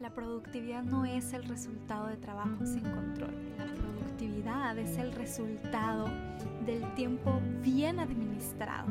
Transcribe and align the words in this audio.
la 0.00 0.10
productividad 0.10 0.82
no 0.82 1.04
es 1.04 1.32
el 1.32 1.44
resultado 1.44 2.08
de 2.08 2.16
trabajo 2.16 2.64
sin 2.64 2.82
control. 2.82 3.34
La 3.58 3.64
productividad 3.66 4.78
es 4.78 4.98
el 4.98 5.12
resultado 5.12 6.06
del 6.66 6.94
tiempo 6.94 7.40
bien 7.62 7.98
administrado, 7.98 8.86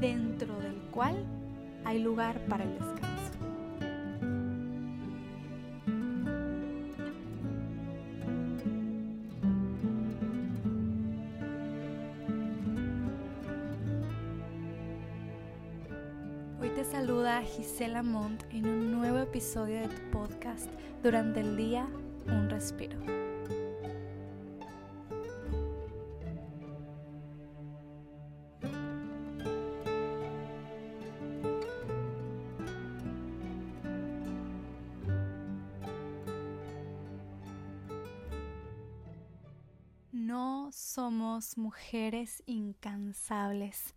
dentro 0.00 0.58
del 0.60 0.76
cual 0.90 1.24
hay 1.84 2.02
lugar 2.02 2.40
para 2.46 2.64
el 2.64 2.74
descanso. 2.74 3.16
saluda 16.90 17.42
Gisela 17.42 18.02
Montt 18.02 18.44
en 18.50 18.66
un 18.66 18.75
episodio 19.36 19.80
de 19.80 19.88
tu 19.88 20.10
podcast 20.12 20.70
Durante 21.02 21.40
el 21.40 21.58
día, 21.58 21.86
un 22.26 22.48
respiro. 22.48 22.98
No 40.12 40.70
somos 40.72 41.58
mujeres 41.58 42.42
incansables. 42.46 43.94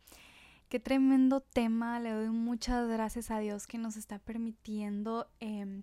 Qué 0.69 0.79
tremendo 0.79 1.41
tema, 1.41 1.99
le 1.99 2.11
doy 2.11 2.29
muchas 2.29 2.87
gracias 2.87 3.31
a 3.31 3.39
Dios 3.39 3.65
que 3.65 3.79
nos 3.79 3.97
está 3.97 4.19
permitiendo 4.19 5.27
em, 5.39 5.81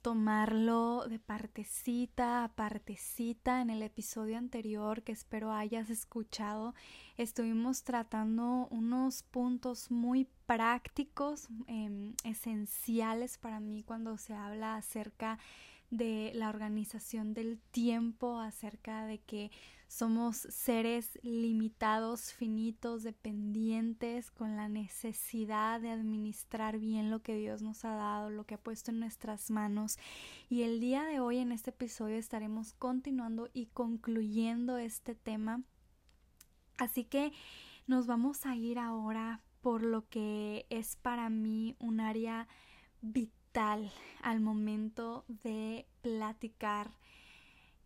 tomarlo 0.00 1.06
de 1.06 1.18
partecita 1.18 2.42
a 2.42 2.48
partecita. 2.48 3.60
En 3.60 3.68
el 3.68 3.82
episodio 3.82 4.38
anterior 4.38 5.02
que 5.02 5.12
espero 5.12 5.52
hayas 5.52 5.90
escuchado, 5.90 6.74
estuvimos 7.18 7.82
tratando 7.82 8.68
unos 8.70 9.22
puntos 9.22 9.90
muy 9.90 10.26
prácticos, 10.46 11.48
em, 11.66 12.14
esenciales 12.24 13.36
para 13.36 13.60
mí 13.60 13.82
cuando 13.82 14.16
se 14.16 14.32
habla 14.32 14.76
acerca 14.76 15.38
de 15.90 16.32
la 16.34 16.48
organización 16.48 17.34
del 17.34 17.58
tiempo, 17.70 18.40
acerca 18.40 19.04
de 19.04 19.18
que 19.18 19.50
somos 19.92 20.38
seres 20.48 21.18
limitados, 21.22 22.32
finitos, 22.32 23.02
dependientes, 23.02 24.30
con 24.30 24.56
la 24.56 24.66
necesidad 24.66 25.82
de 25.82 25.90
administrar 25.90 26.78
bien 26.78 27.10
lo 27.10 27.20
que 27.20 27.36
Dios 27.36 27.60
nos 27.60 27.84
ha 27.84 27.94
dado, 27.94 28.30
lo 28.30 28.44
que 28.44 28.54
ha 28.54 28.58
puesto 28.58 28.90
en 28.90 29.00
nuestras 29.00 29.50
manos. 29.50 29.98
Y 30.48 30.62
el 30.62 30.80
día 30.80 31.04
de 31.04 31.20
hoy 31.20 31.38
en 31.38 31.52
este 31.52 31.70
episodio 31.70 32.16
estaremos 32.16 32.72
continuando 32.72 33.50
y 33.52 33.66
concluyendo 33.66 34.78
este 34.78 35.14
tema. 35.14 35.60
Así 36.78 37.04
que 37.04 37.34
nos 37.86 38.06
vamos 38.06 38.46
a 38.46 38.56
ir 38.56 38.78
ahora 38.78 39.42
por 39.60 39.82
lo 39.82 40.08
que 40.08 40.64
es 40.70 40.96
para 40.96 41.28
mí 41.28 41.76
un 41.78 42.00
área 42.00 42.48
vital 43.02 43.92
al 44.22 44.40
momento 44.40 45.26
de 45.44 45.86
platicar 46.00 46.92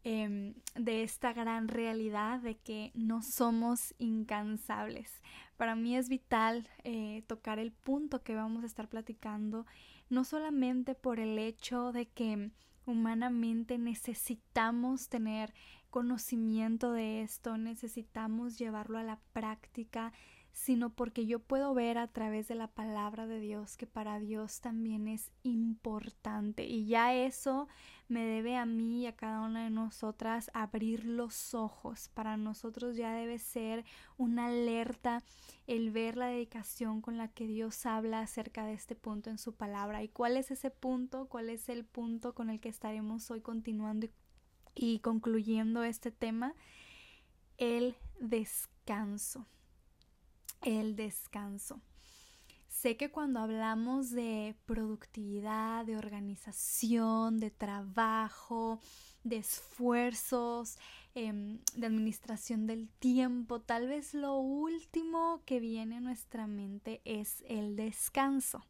Em, 0.08 0.54
de 0.76 1.02
esta 1.02 1.32
gran 1.32 1.66
realidad 1.66 2.38
de 2.38 2.56
que 2.56 2.92
no 2.94 3.22
somos 3.22 3.92
incansables. 3.98 5.20
Para 5.56 5.74
mí 5.74 5.96
es 5.96 6.08
vital 6.08 6.68
eh, 6.84 7.24
tocar 7.26 7.58
el 7.58 7.72
punto 7.72 8.22
que 8.22 8.36
vamos 8.36 8.62
a 8.62 8.68
estar 8.68 8.88
platicando, 8.88 9.66
no 10.08 10.22
solamente 10.22 10.94
por 10.94 11.18
el 11.18 11.36
hecho 11.40 11.90
de 11.90 12.06
que 12.06 12.52
humanamente 12.84 13.78
necesitamos 13.78 15.08
tener 15.08 15.52
conocimiento 15.90 16.92
de 16.92 17.22
esto, 17.22 17.58
necesitamos 17.58 18.58
llevarlo 18.58 18.98
a 18.98 19.02
la 19.02 19.18
práctica, 19.32 20.12
sino 20.56 20.88
porque 20.88 21.26
yo 21.26 21.38
puedo 21.38 21.74
ver 21.74 21.98
a 21.98 22.08
través 22.08 22.48
de 22.48 22.54
la 22.54 22.66
palabra 22.66 23.26
de 23.26 23.40
Dios 23.40 23.76
que 23.76 23.86
para 23.86 24.18
Dios 24.18 24.60
también 24.60 25.06
es 25.06 25.30
importante 25.42 26.64
y 26.64 26.86
ya 26.86 27.14
eso 27.14 27.68
me 28.08 28.24
debe 28.24 28.56
a 28.56 28.64
mí 28.64 29.02
y 29.02 29.06
a 29.06 29.14
cada 29.14 29.42
una 29.42 29.64
de 29.64 29.70
nosotras 29.70 30.50
abrir 30.54 31.04
los 31.04 31.52
ojos. 31.52 32.08
Para 32.14 32.38
nosotros 32.38 32.96
ya 32.96 33.12
debe 33.12 33.38
ser 33.38 33.84
una 34.16 34.46
alerta 34.46 35.22
el 35.66 35.90
ver 35.90 36.16
la 36.16 36.28
dedicación 36.28 37.02
con 37.02 37.18
la 37.18 37.28
que 37.28 37.46
Dios 37.46 37.84
habla 37.84 38.20
acerca 38.20 38.64
de 38.64 38.72
este 38.72 38.94
punto 38.94 39.28
en 39.28 39.36
su 39.36 39.54
palabra. 39.54 40.02
¿Y 40.02 40.08
cuál 40.08 40.38
es 40.38 40.50
ese 40.50 40.70
punto? 40.70 41.28
¿Cuál 41.28 41.50
es 41.50 41.68
el 41.68 41.84
punto 41.84 42.34
con 42.34 42.48
el 42.48 42.60
que 42.60 42.70
estaremos 42.70 43.30
hoy 43.30 43.42
continuando 43.42 44.08
y 44.74 45.00
concluyendo 45.00 45.84
este 45.84 46.10
tema? 46.10 46.54
El 47.58 47.94
descanso 48.18 49.46
el 50.62 50.96
descanso. 50.96 51.80
Sé 52.68 52.96
que 52.96 53.10
cuando 53.10 53.40
hablamos 53.40 54.10
de 54.10 54.54
productividad, 54.66 55.86
de 55.86 55.96
organización, 55.96 57.38
de 57.38 57.50
trabajo, 57.50 58.80
de 59.24 59.38
esfuerzos, 59.38 60.78
em, 61.14 61.58
de 61.74 61.86
administración 61.86 62.66
del 62.66 62.88
tiempo, 62.98 63.60
tal 63.60 63.88
vez 63.88 64.14
lo 64.14 64.36
último 64.36 65.42
que 65.46 65.58
viene 65.58 65.96
a 65.96 66.00
nuestra 66.00 66.46
mente 66.46 67.00
es 67.04 67.42
el 67.48 67.76
descanso. 67.76 68.66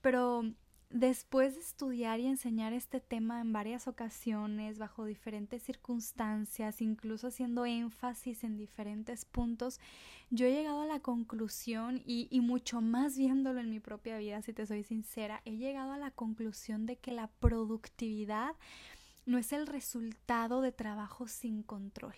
Pero 0.00 0.54
Después 0.90 1.54
de 1.54 1.60
estudiar 1.60 2.18
y 2.18 2.26
enseñar 2.26 2.72
este 2.72 2.98
tema 2.98 3.42
en 3.42 3.52
varias 3.52 3.86
ocasiones, 3.86 4.78
bajo 4.78 5.04
diferentes 5.04 5.62
circunstancias, 5.62 6.80
incluso 6.80 7.26
haciendo 7.26 7.66
énfasis 7.66 8.42
en 8.42 8.56
diferentes 8.56 9.26
puntos, 9.26 9.80
yo 10.30 10.46
he 10.46 10.52
llegado 10.52 10.80
a 10.80 10.86
la 10.86 11.00
conclusión, 11.00 12.02
y, 12.06 12.40
mucho 12.40 12.80
más 12.80 13.18
viéndolo 13.18 13.60
en 13.60 13.68
mi 13.68 13.80
propia 13.80 14.16
vida, 14.16 14.40
si 14.40 14.54
te 14.54 14.64
soy 14.64 14.82
sincera, 14.82 15.42
he 15.44 15.58
llegado 15.58 15.92
a 15.92 15.98
la 15.98 16.10
conclusión 16.10 16.86
de 16.86 16.96
que 16.96 17.12
la 17.12 17.26
productividad 17.26 18.56
no 19.26 19.36
es 19.36 19.52
el 19.52 19.66
resultado 19.66 20.62
de 20.62 20.72
trabajo 20.72 21.28
sin 21.28 21.62
control. 21.62 22.14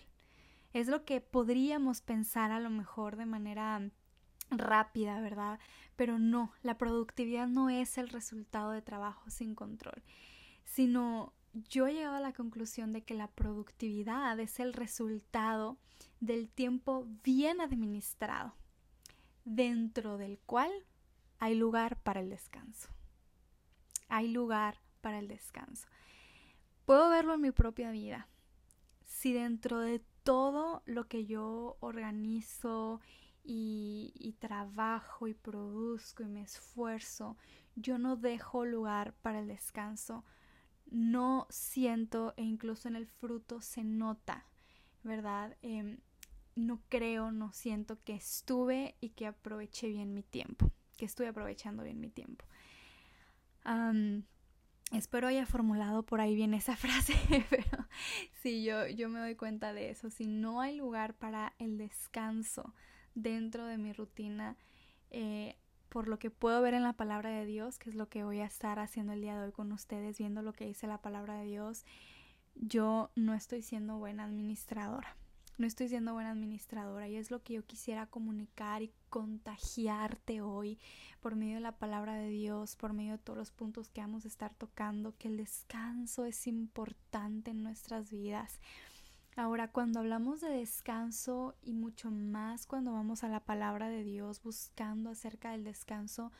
Es 0.71 0.87
lo 0.87 1.03
que 1.03 1.19
podríamos 1.19 1.99
pensar 1.99 2.51
a 2.51 2.61
lo 2.61 2.69
mejor 2.69 3.17
de 3.17 3.25
manera 3.25 3.91
rápida, 4.51 5.19
¿verdad? 5.21 5.59
Pero 5.95 6.19
no, 6.19 6.51
la 6.61 6.77
productividad 6.77 7.47
no 7.47 7.69
es 7.69 7.97
el 7.97 8.09
resultado 8.09 8.71
de 8.71 8.81
trabajo 8.81 9.29
sin 9.29 9.55
control, 9.55 10.03
sino 10.63 11.33
yo 11.53 11.87
he 11.87 11.93
llegado 11.93 12.15
a 12.15 12.21
la 12.21 12.33
conclusión 12.33 12.93
de 12.93 13.03
que 13.03 13.13
la 13.13 13.27
productividad 13.27 14.39
es 14.39 14.59
el 14.59 14.73
resultado 14.73 15.77
del 16.19 16.49
tiempo 16.49 17.07
bien 17.23 17.61
administrado, 17.61 18.55
dentro 19.43 20.17
del 20.17 20.39
cual 20.39 20.71
hay 21.39 21.55
lugar 21.55 21.99
para 22.01 22.19
el 22.19 22.29
descanso. 22.29 22.89
Hay 24.07 24.27
lugar 24.27 24.79
para 25.01 25.19
el 25.19 25.27
descanso. 25.27 25.87
Puedo 26.85 27.09
verlo 27.09 27.33
en 27.33 27.41
mi 27.41 27.51
propia 27.51 27.91
vida. 27.91 28.27
Si 29.05 29.33
dentro 29.33 29.79
de 29.79 30.03
todo 30.23 30.83
lo 30.85 31.07
que 31.07 31.25
yo 31.25 31.77
organizo 31.79 33.01
y, 33.43 34.35
trabajo 34.39 35.27
y 35.27 35.33
produzco 35.33 36.23
y 36.23 36.27
me 36.27 36.41
esfuerzo, 36.41 37.37
yo 37.75 37.97
no 37.97 38.15
dejo 38.15 38.65
lugar 38.65 39.13
para 39.21 39.39
el 39.39 39.47
descanso, 39.47 40.23
no 40.89 41.47
siento 41.49 42.33
e 42.37 42.43
incluso 42.43 42.87
en 42.87 42.95
el 42.95 43.07
fruto 43.07 43.61
se 43.61 43.83
nota, 43.83 44.45
¿verdad? 45.03 45.55
Em, 45.61 45.99
no 46.55 46.81
creo, 46.89 47.31
no 47.31 47.53
siento 47.53 48.01
que 48.03 48.13
estuve 48.13 48.95
y 48.99 49.09
que 49.09 49.27
aproveché 49.27 49.87
bien 49.87 50.13
mi 50.13 50.23
tiempo, 50.23 50.71
que 50.97 51.05
estuve 51.05 51.27
aprovechando 51.27 51.83
bien 51.83 51.99
mi 51.99 52.09
tiempo. 52.09 52.45
espero 54.91 55.27
haya 55.27 55.45
formulado 55.45 56.03
por 56.03 56.19
ahí 56.19 56.35
bien 56.35 56.53
esa 56.53 56.75
frase, 56.77 57.15
pero 57.49 57.87
sí, 58.41 58.63
yo, 58.63 58.87
yo 58.87 59.07
me 59.07 59.19
doy 59.19 59.35
cuenta 59.35 59.73
de 59.73 59.89
eso. 59.89 60.09
Si 60.09 60.27
no 60.27 60.61
hay 60.61 60.75
lugar 60.75 61.13
para 61.13 61.53
el 61.59 61.77
descanso, 61.77 62.73
dentro 63.15 63.65
de 63.65 63.77
mi 63.77 63.93
rutina, 63.93 64.57
eh, 65.09 65.55
por 65.89 66.07
lo 66.07 66.19
que 66.19 66.31
puedo 66.31 66.61
ver 66.61 66.73
en 66.73 66.83
la 66.83 66.93
palabra 66.93 67.31
de 67.31 67.45
Dios, 67.45 67.77
que 67.77 67.89
es 67.89 67.95
lo 67.95 68.07
que 68.07 68.23
voy 68.23 68.39
a 68.39 68.45
estar 68.45 68.79
haciendo 68.79 69.13
el 69.13 69.21
día 69.21 69.37
de 69.37 69.45
hoy 69.45 69.51
con 69.51 69.71
ustedes, 69.71 70.17
viendo 70.17 70.41
lo 70.41 70.53
que 70.53 70.65
dice 70.65 70.87
la 70.87 71.01
palabra 71.01 71.35
de 71.35 71.45
Dios, 71.45 71.85
yo 72.55 73.11
no 73.15 73.33
estoy 73.33 73.61
siendo 73.61 73.97
buena 73.97 74.23
administradora. 74.23 75.17
No 75.57 75.67
estoy 75.67 75.89
siendo 75.89 76.13
buena 76.13 76.31
administradora 76.31 77.07
y 77.07 77.17
es 77.17 77.29
lo 77.29 77.43
que 77.43 77.53
yo 77.53 77.65
quisiera 77.65 78.07
comunicar 78.07 78.81
y 78.81 78.91
contagiarte 79.09 80.41
hoy 80.41 80.79
por 81.19 81.35
medio 81.35 81.55
de 81.55 81.61
la 81.61 81.77
palabra 81.77 82.15
de 82.15 82.29
Dios, 82.29 82.75
por 82.75 82.93
medio 82.93 83.11
de 83.11 83.17
todos 83.19 83.37
los 83.37 83.51
puntos 83.51 83.89
que 83.89 84.01
vamos 84.01 84.25
a 84.25 84.27
estar 84.27 84.55
tocando, 84.55 85.15
que 85.17 85.27
el 85.27 85.37
descanso 85.37 86.25
es 86.25 86.47
importante 86.47 87.51
en 87.51 87.61
nuestras 87.61 88.09
vidas 88.09 88.59
Ahora, 89.37 89.69
cuando 89.69 89.99
hablamos 89.99 90.41
de 90.41 90.49
descanso 90.49 91.55
y 91.61 91.73
mucho 91.73 92.11
más 92.11 92.65
cuando 92.65 92.91
vamos 92.91 93.23
a 93.23 93.29
la 93.29 93.39
palabra 93.39 93.87
de 93.87 94.03
Dios 94.03 94.43
buscando 94.43 95.09
acerca 95.09 95.51
del 95.51 95.63
descanso, 95.63 96.31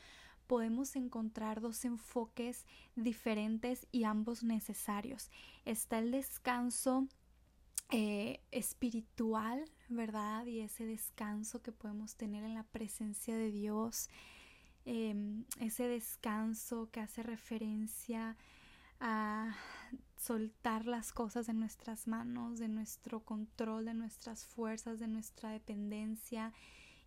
podemos 0.46 0.98
encontrar 0.98 1.62
dos 1.62 1.86
enfoques 1.86 2.66
diferentes 2.98 3.88
y 3.94 4.04
ambos 4.04 4.44
necesarios. 4.44 5.32
Está 5.64 6.00
el 6.00 6.12
descanso 6.12 7.08
eh, 7.90 8.42
espiritual, 8.52 9.64
¿verdad? 9.88 10.46
Y 10.46 10.60
ese 10.60 10.86
descanso 10.86 11.62
que 11.62 11.72
podemos 11.72 12.16
tener 12.16 12.44
en 12.44 12.56
la 12.56 12.64
presencia 12.64 13.38
de 13.38 13.52
Dios, 13.52 14.10
em, 14.84 15.46
ese 15.62 15.88
descanso 15.88 16.90
que 16.92 17.00
hace 17.00 17.24
referencia 17.24 18.32
a 18.32 18.38
soltar 20.16 20.86
las 20.86 21.12
cosas 21.12 21.48
de 21.48 21.54
nuestras 21.54 22.08
manos, 22.08 22.60
de 22.60 22.68
nuestro 22.68 23.22
control, 23.22 23.86
de 23.86 23.94
nuestras 23.94 24.46
fuerzas, 24.46 25.00
de 25.00 25.08
nuestra 25.08 25.50
dependencia 25.50 26.54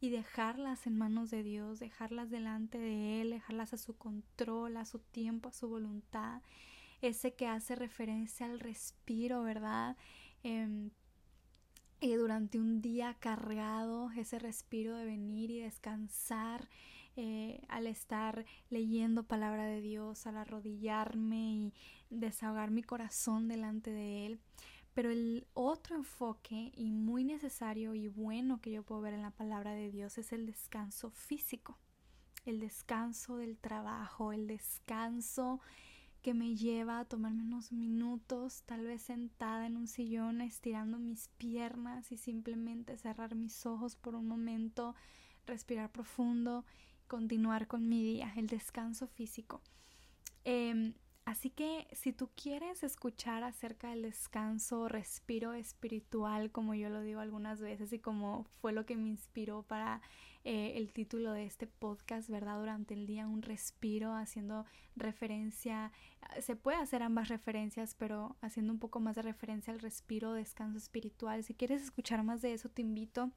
y 0.00 0.10
dejarlas 0.10 0.86
en 0.86 0.98
manos 0.98 1.30
de 1.30 1.42
Dios, 1.42 1.78
dejarlas 1.78 2.30
delante 2.30 2.78
de 2.78 3.20
Él, 3.20 3.30
dejarlas 3.30 3.72
a 3.72 3.78
su 3.78 3.96
control, 3.96 4.76
a 4.76 4.84
su 4.84 4.98
tiempo, 4.98 5.48
a 5.48 5.52
su 5.52 5.68
voluntad. 5.68 6.42
Ese 7.00 7.34
que 7.34 7.46
hace 7.46 7.76
referencia 7.76 8.46
al 8.46 8.60
respiro, 8.60 9.42
¿verdad? 9.42 9.96
Em, 10.42 10.90
y 12.00 12.12
durante 12.14 12.58
un 12.58 12.82
día 12.82 13.14
cargado, 13.18 14.10
ese 14.10 14.38
respiro 14.38 14.96
de 14.96 15.06
venir 15.06 15.50
y 15.50 15.60
descansar 15.60 16.68
eh, 17.16 17.60
al 17.68 17.86
estar 17.86 18.44
leyendo 18.70 19.22
palabra 19.22 19.66
de 19.66 19.80
Dios, 19.80 20.26
al 20.26 20.36
arrodillarme 20.36 21.52
y 21.52 21.74
desahogar 22.10 22.70
mi 22.70 22.82
corazón 22.82 23.48
delante 23.48 23.90
de 23.90 24.26
Él. 24.26 24.40
Pero 24.94 25.10
el 25.10 25.46
otro 25.54 25.96
enfoque 25.96 26.72
y 26.74 26.90
muy 26.90 27.24
necesario 27.24 27.94
y 27.94 28.08
bueno 28.08 28.60
que 28.60 28.70
yo 28.70 28.82
puedo 28.82 29.00
ver 29.00 29.14
en 29.14 29.22
la 29.22 29.32
palabra 29.32 29.74
de 29.74 29.90
Dios 29.90 30.18
es 30.18 30.32
el 30.32 30.46
descanso 30.46 31.10
físico, 31.10 31.78
el 32.44 32.60
descanso 32.60 33.36
del 33.36 33.58
trabajo, 33.58 34.32
el 34.32 34.46
descanso 34.46 35.60
que 36.22 36.32
me 36.32 36.56
lleva 36.56 37.00
a 37.00 37.04
tomarme 37.04 37.42
unos 37.42 37.70
minutos, 37.70 38.62
tal 38.62 38.86
vez 38.86 39.02
sentada 39.02 39.66
en 39.66 39.76
un 39.76 39.86
sillón, 39.86 40.40
estirando 40.40 40.98
mis 40.98 41.28
piernas 41.36 42.10
y 42.12 42.16
simplemente 42.16 42.96
cerrar 42.96 43.34
mis 43.34 43.66
ojos 43.66 43.96
por 43.96 44.14
un 44.14 44.26
momento, 44.26 44.94
respirar 45.44 45.92
profundo 45.92 46.64
continuar 47.14 47.68
con 47.68 47.88
mi 47.88 48.02
día, 48.02 48.32
el 48.34 48.48
descanso 48.48 49.06
físico. 49.06 49.62
Em, 50.42 50.94
así 51.24 51.48
que 51.48 51.86
si 51.92 52.12
tú 52.12 52.28
quieres 52.34 52.82
escuchar 52.82 53.44
acerca 53.44 53.90
del 53.90 54.02
descanso, 54.02 54.88
respiro 54.88 55.52
espiritual, 55.52 56.50
como 56.50 56.74
yo 56.74 56.88
lo 56.88 57.02
digo 57.02 57.20
algunas 57.20 57.60
veces 57.60 57.92
y 57.92 58.00
como 58.00 58.48
fue 58.60 58.72
lo 58.72 58.84
que 58.84 58.96
me 58.96 59.06
inspiró 59.06 59.62
para 59.62 60.02
eh, 60.42 60.72
el 60.74 60.92
título 60.92 61.30
de 61.30 61.46
este 61.46 61.68
podcast, 61.68 62.28
¿verdad? 62.28 62.58
Durante 62.58 62.94
el 62.94 63.06
día 63.06 63.28
un 63.28 63.42
respiro, 63.42 64.12
haciendo 64.12 64.66
referencia, 64.96 65.92
se 66.40 66.56
puede 66.56 66.78
hacer 66.78 67.04
ambas 67.04 67.28
referencias, 67.28 67.94
pero 67.94 68.36
haciendo 68.40 68.72
un 68.72 68.80
poco 68.80 68.98
más 68.98 69.14
de 69.14 69.22
referencia 69.22 69.72
al 69.72 69.78
respiro, 69.78 70.32
descanso 70.32 70.78
espiritual. 70.78 71.44
Si 71.44 71.54
quieres 71.54 71.80
escuchar 71.80 72.24
más 72.24 72.42
de 72.42 72.54
eso, 72.54 72.68
te 72.70 72.82
invito 72.82 73.30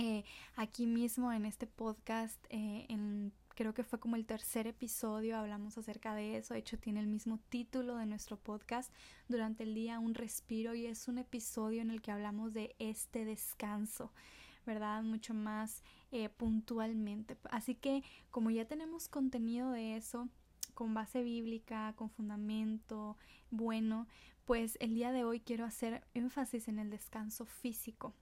eh, 0.00 0.24
aquí 0.56 0.86
mismo 0.86 1.32
en 1.32 1.44
este 1.44 1.66
podcast, 1.66 2.42
eh, 2.48 2.86
en, 2.88 3.32
creo 3.54 3.74
que 3.74 3.84
fue 3.84 4.00
como 4.00 4.16
el 4.16 4.24
tercer 4.24 4.66
episodio, 4.66 5.36
hablamos 5.36 5.76
acerca 5.76 6.14
de 6.14 6.38
eso, 6.38 6.54
de 6.54 6.60
hecho 6.60 6.78
tiene 6.78 7.00
el 7.00 7.06
mismo 7.06 7.38
título 7.50 7.96
de 7.96 8.06
nuestro 8.06 8.38
podcast, 8.38 8.92
durante 9.28 9.64
el 9.64 9.74
día 9.74 9.98
un 9.98 10.14
respiro 10.14 10.74
y 10.74 10.86
es 10.86 11.06
un 11.06 11.18
episodio 11.18 11.82
en 11.82 11.90
el 11.90 12.00
que 12.00 12.12
hablamos 12.12 12.54
de 12.54 12.74
este 12.78 13.24
descanso. 13.24 14.12
¿verdad? 14.66 15.02
Mucho 15.02 15.32
más 15.32 15.82
eh, 16.12 16.28
puntualmente. 16.28 17.36
Así 17.50 17.74
que 17.74 18.04
como 18.30 18.50
ya 18.50 18.66
tenemos 18.66 19.08
contenido 19.08 19.70
de 19.72 19.96
eso, 19.96 20.28
con 20.74 20.92
base 20.94 21.22
bíblica, 21.22 21.94
con 21.96 22.10
fundamento 22.10 23.16
bueno, 23.50 24.06
pues 24.44 24.76
el 24.80 24.94
día 24.94 25.12
de 25.12 25.24
hoy 25.24 25.40
quiero 25.40 25.64
hacer 25.64 26.04
énfasis 26.14 26.68
en 26.68 26.78
el 26.78 26.90
descanso 26.90 27.44
físico, 27.44 28.14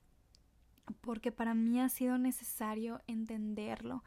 porque 1.01 1.33
para 1.33 1.55
mí 1.55 1.81
ha 1.81 1.89
sido 1.89 2.19
necesario 2.19 3.01
entenderlo. 3.07 4.03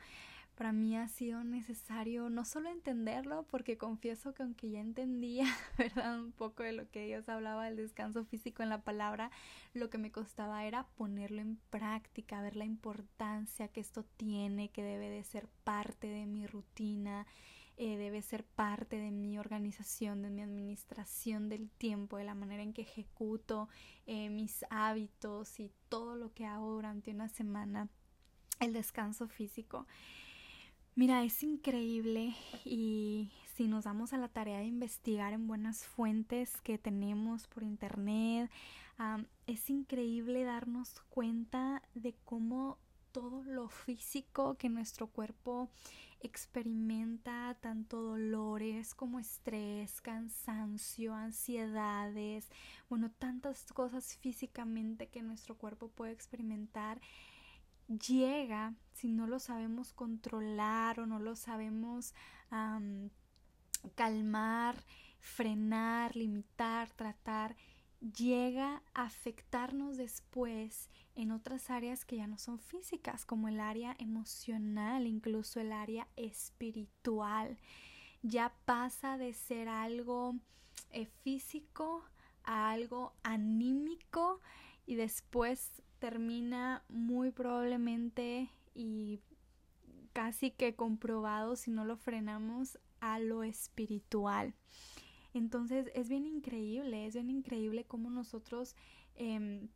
Para 0.56 0.74
mí 0.74 0.96
ha 0.96 1.08
sido 1.08 1.44
necesario 1.44 2.30
no 2.30 2.46
solo 2.46 2.70
entenderlo, 2.70 3.48
porque 3.50 3.78
confieso 3.78 4.34
que 4.34 4.44
aunque 4.44 4.70
ya 4.70 4.80
entendía, 4.80 5.46
¿verdad? 5.78 6.20
Un 6.20 6.34
poco 6.34 6.62
de 6.62 6.74
lo 6.74 6.90
que 6.90 7.06
Dios 7.06 7.28
hablaba 7.30 7.66
del 7.66 7.78
descanso 7.78 8.26
físico 8.26 8.62
en 8.62 8.70
la 8.70 8.82
palabra, 8.82 9.32
lo 9.74 9.90
que 9.90 9.98
me 9.98 10.12
costaba 10.12 10.66
era 10.66 10.88
ponerlo 10.98 11.42
en 11.42 11.58
práctica, 11.70 12.42
ver 12.42 12.56
la 12.56 12.66
importancia 12.66 13.70
que 13.70 13.80
esto 13.80 14.04
tiene, 14.18 14.70
que 14.70 14.84
debe 14.84 15.10
de 15.10 15.24
ser 15.24 15.48
parte 15.64 16.08
de 16.08 16.28
mi 16.28 16.46
rutina 16.46 17.26
eh, 17.78 17.98
debe 17.98 18.22
ser 18.22 18.44
parte 18.44 18.98
de 18.98 19.12
mi 19.12 19.40
organización, 19.40 20.22
de 20.22 20.30
mi 20.30 20.42
administración 20.42 21.50
del 21.50 21.70
tiempo, 21.70 22.18
de 22.18 22.26
la 22.26 22.36
manera 22.36 22.64
en 22.64 22.74
que 22.74 22.84
ejecuto 22.84 23.70
eh, 24.06 24.30
mis 24.30 24.66
hábitos 24.70 25.60
y 25.60 25.72
todo 25.90 26.16
lo 26.16 26.34
que 26.34 26.46
hago 26.46 26.72
durante 26.72 27.12
una 27.12 27.28
semana, 27.28 27.90
el 28.60 28.74
descanso 28.74 29.28
físico. 29.28 29.88
Mira, 30.94 31.24
es 31.24 31.42
increíble 31.42 32.36
y 32.66 33.32
si 33.56 33.68
nos 33.68 33.86
damos 33.86 34.14
a 34.14 34.18
la 34.18 34.28
tarea 34.28 34.60
de 34.60 34.66
investigar 34.66 35.34
en 35.34 35.48
buenas 35.48 35.86
fuentes 35.86 36.60
que 36.62 36.78
tenemos 36.78 37.48
por 37.48 37.64
internet, 37.64 38.52
es 39.48 39.70
increíble 39.70 40.44
darnos 40.44 41.00
cuenta 41.10 41.82
de 41.96 42.14
cómo 42.26 42.78
todo 43.12 43.44
lo 43.44 43.70
físico 43.70 44.56
que 44.56 44.70
nuestro 44.70 45.08
cuerpo 45.08 45.70
experimenta 46.22 47.58
tanto 47.60 48.02
dolores 48.02 48.94
como 48.94 49.20
estrés, 49.20 50.02
cansancio, 50.02 51.14
ansiedades, 51.16 52.50
bueno, 52.90 53.12
tantas 53.12 53.72
cosas 53.74 54.16
físicamente 54.18 55.08
que 55.08 55.24
nuestro 55.24 55.56
cuerpo 55.56 55.90
puede 55.90 56.12
experimentar, 56.12 57.02
llega, 57.88 58.76
si 58.94 59.12
no 59.12 59.28
lo 59.28 59.40
sabemos 59.40 59.94
controlar 59.94 61.00
o 61.00 61.06
no 61.06 61.20
lo 61.20 61.36
sabemos 61.36 62.14
calmar, 63.96 64.76
frenar, 65.20 66.16
limitar, 66.16 66.90
tratar, 66.92 67.56
llega 68.02 68.82
a 68.94 69.04
afectarnos 69.04 69.98
después 69.98 70.90
en 71.16 71.32
otras 71.32 71.70
áreas 71.70 72.04
que 72.06 72.18
ya 72.18 72.28
no 72.28 72.38
son 72.38 72.60
físicas, 72.60 73.26
como 73.26 73.48
el 73.48 73.60
área 73.60 73.96
emocional, 74.00 75.08
incluso 75.08 75.60
el 75.60 75.72
área 75.72 76.08
espiritual. 76.16 77.58
Ya 78.24 78.54
pasa 78.66 79.18
de 79.18 79.34
ser 79.34 79.68
algo 79.68 80.36
eh, 80.92 81.06
físico 81.24 82.04
a 82.44 82.72
algo 82.72 83.14
anímico 83.24 84.40
y 84.86 84.96
después 84.96 85.82
termina 86.00 86.84
muy 86.90 87.32
probablemente 87.32 88.50
y 88.74 89.20
casi 90.14 90.52
que 90.52 90.76
comprobado 90.76 91.56
si 91.56 91.72
no 91.72 91.86
lo 91.86 91.98
frenamos 91.98 92.80
a 93.00 93.20
lo 93.20 93.44
espiritual. 93.44 94.54
Entonces 95.34 95.90
es 95.94 96.10
bien 96.10 96.26
increíble, 96.26 97.06
es 97.06 97.14
bien 97.14 97.30
increíble 97.30 97.86
cómo 97.86 98.10
nosotros 98.10 98.76
em, 99.16 99.70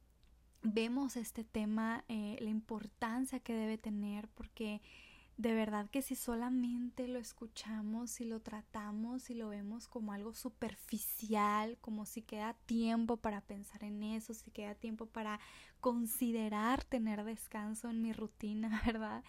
vemos 0.61 1.15
este 1.15 1.43
tema, 1.43 2.03
eh, 2.07 2.37
la 2.41 2.49
importancia 2.49 3.39
que 3.39 3.53
debe 3.53 3.77
tener, 3.77 4.27
porque 4.29 4.81
de 5.37 5.53
verdad 5.53 5.89
que 5.89 6.01
si 6.01 6.15
solamente 6.15 7.07
lo 7.07 7.19
escuchamos, 7.19 8.11
si 8.11 8.25
lo 8.25 8.41
tratamos, 8.41 9.23
si 9.23 9.33
lo 9.33 9.49
vemos 9.49 9.87
como 9.87 10.13
algo 10.13 10.33
superficial, 10.33 11.77
como 11.81 12.05
si 12.05 12.21
queda 12.21 12.53
tiempo 12.65 13.17
para 13.17 13.41
pensar 13.41 13.83
en 13.83 14.01
eso, 14.03 14.33
si 14.33 14.49
queda 14.51 14.75
tiempo 14.75 15.07
para 15.07 15.39
considerar 15.81 16.85
tener 16.85 17.25
descanso 17.25 17.89
en 17.89 18.01
mi 18.01 18.13
rutina, 18.13 18.81
¿verdad? 18.85 19.23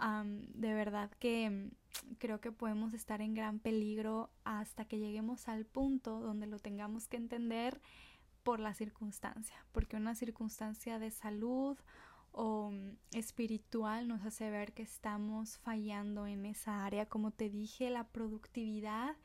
De 0.00 0.74
verdad 0.74 1.10
que 1.18 1.50
mm, 1.50 2.14
creo 2.18 2.40
que 2.40 2.52
podemos 2.52 2.94
estar 2.94 3.20
en 3.20 3.34
gran 3.34 3.58
peligro 3.58 4.30
hasta 4.44 4.84
que 4.84 4.98
lleguemos 4.98 5.48
al 5.48 5.66
punto 5.66 6.20
donde 6.20 6.46
lo 6.46 6.58
tengamos 6.58 7.06
que 7.06 7.16
entender 7.16 7.80
por 8.42 8.60
la 8.60 8.74
circunstancia, 8.74 9.56
porque 9.72 9.96
una 9.96 10.14
circunstancia 10.14 10.98
de 10.98 11.10
salud 11.10 11.76
o 12.32 12.70
mm, 12.70 12.96
espiritual 13.12 14.08
nos 14.08 14.24
hace 14.24 14.50
ver 14.50 14.72
que 14.72 14.82
estamos 14.82 15.58
fallando 15.58 16.26
en 16.26 16.46
esa 16.46 16.84
área. 16.84 17.06
Como 17.06 17.30
te 17.30 17.50
dije, 17.50 17.90
la 17.90 18.04
productividad 18.08 19.16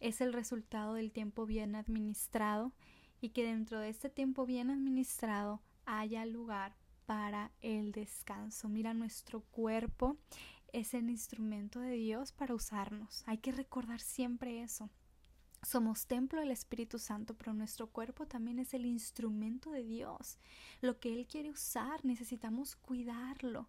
es 0.00 0.20
el 0.20 0.32
resultado 0.32 0.94
del 0.94 1.12
tiempo 1.12 1.46
bien 1.46 1.74
administrado 1.74 2.72
y 3.20 3.30
que 3.30 3.44
dentro 3.44 3.80
de 3.80 3.90
este 3.90 4.08
tiempo 4.08 4.46
bien 4.46 4.70
administrado 4.70 5.60
haya 5.86 6.24
lugar 6.24 6.74
para 7.06 7.50
el 7.60 7.92
descanso. 7.92 8.68
Mira, 8.68 8.94
nuestro 8.94 9.40
cuerpo 9.40 10.16
es 10.72 10.94
el 10.94 11.10
instrumento 11.10 11.80
de 11.80 11.92
Dios 11.92 12.32
para 12.32 12.54
usarnos. 12.54 13.22
Hay 13.26 13.38
que 13.38 13.52
recordar 13.52 14.00
siempre 14.00 14.62
eso. 14.62 14.90
Somos 15.62 16.06
templo 16.06 16.40
del 16.40 16.50
Espíritu 16.50 16.98
Santo, 16.98 17.34
pero 17.34 17.54
nuestro 17.54 17.86
cuerpo 17.86 18.26
también 18.26 18.58
es 18.58 18.74
el 18.74 18.84
instrumento 18.84 19.70
de 19.70 19.82
Dios. 19.82 20.38
Lo 20.80 20.98
que 21.00 21.12
Él 21.12 21.26
quiere 21.26 21.50
usar, 21.50 22.04
necesitamos 22.04 22.76
cuidarlo. 22.76 23.68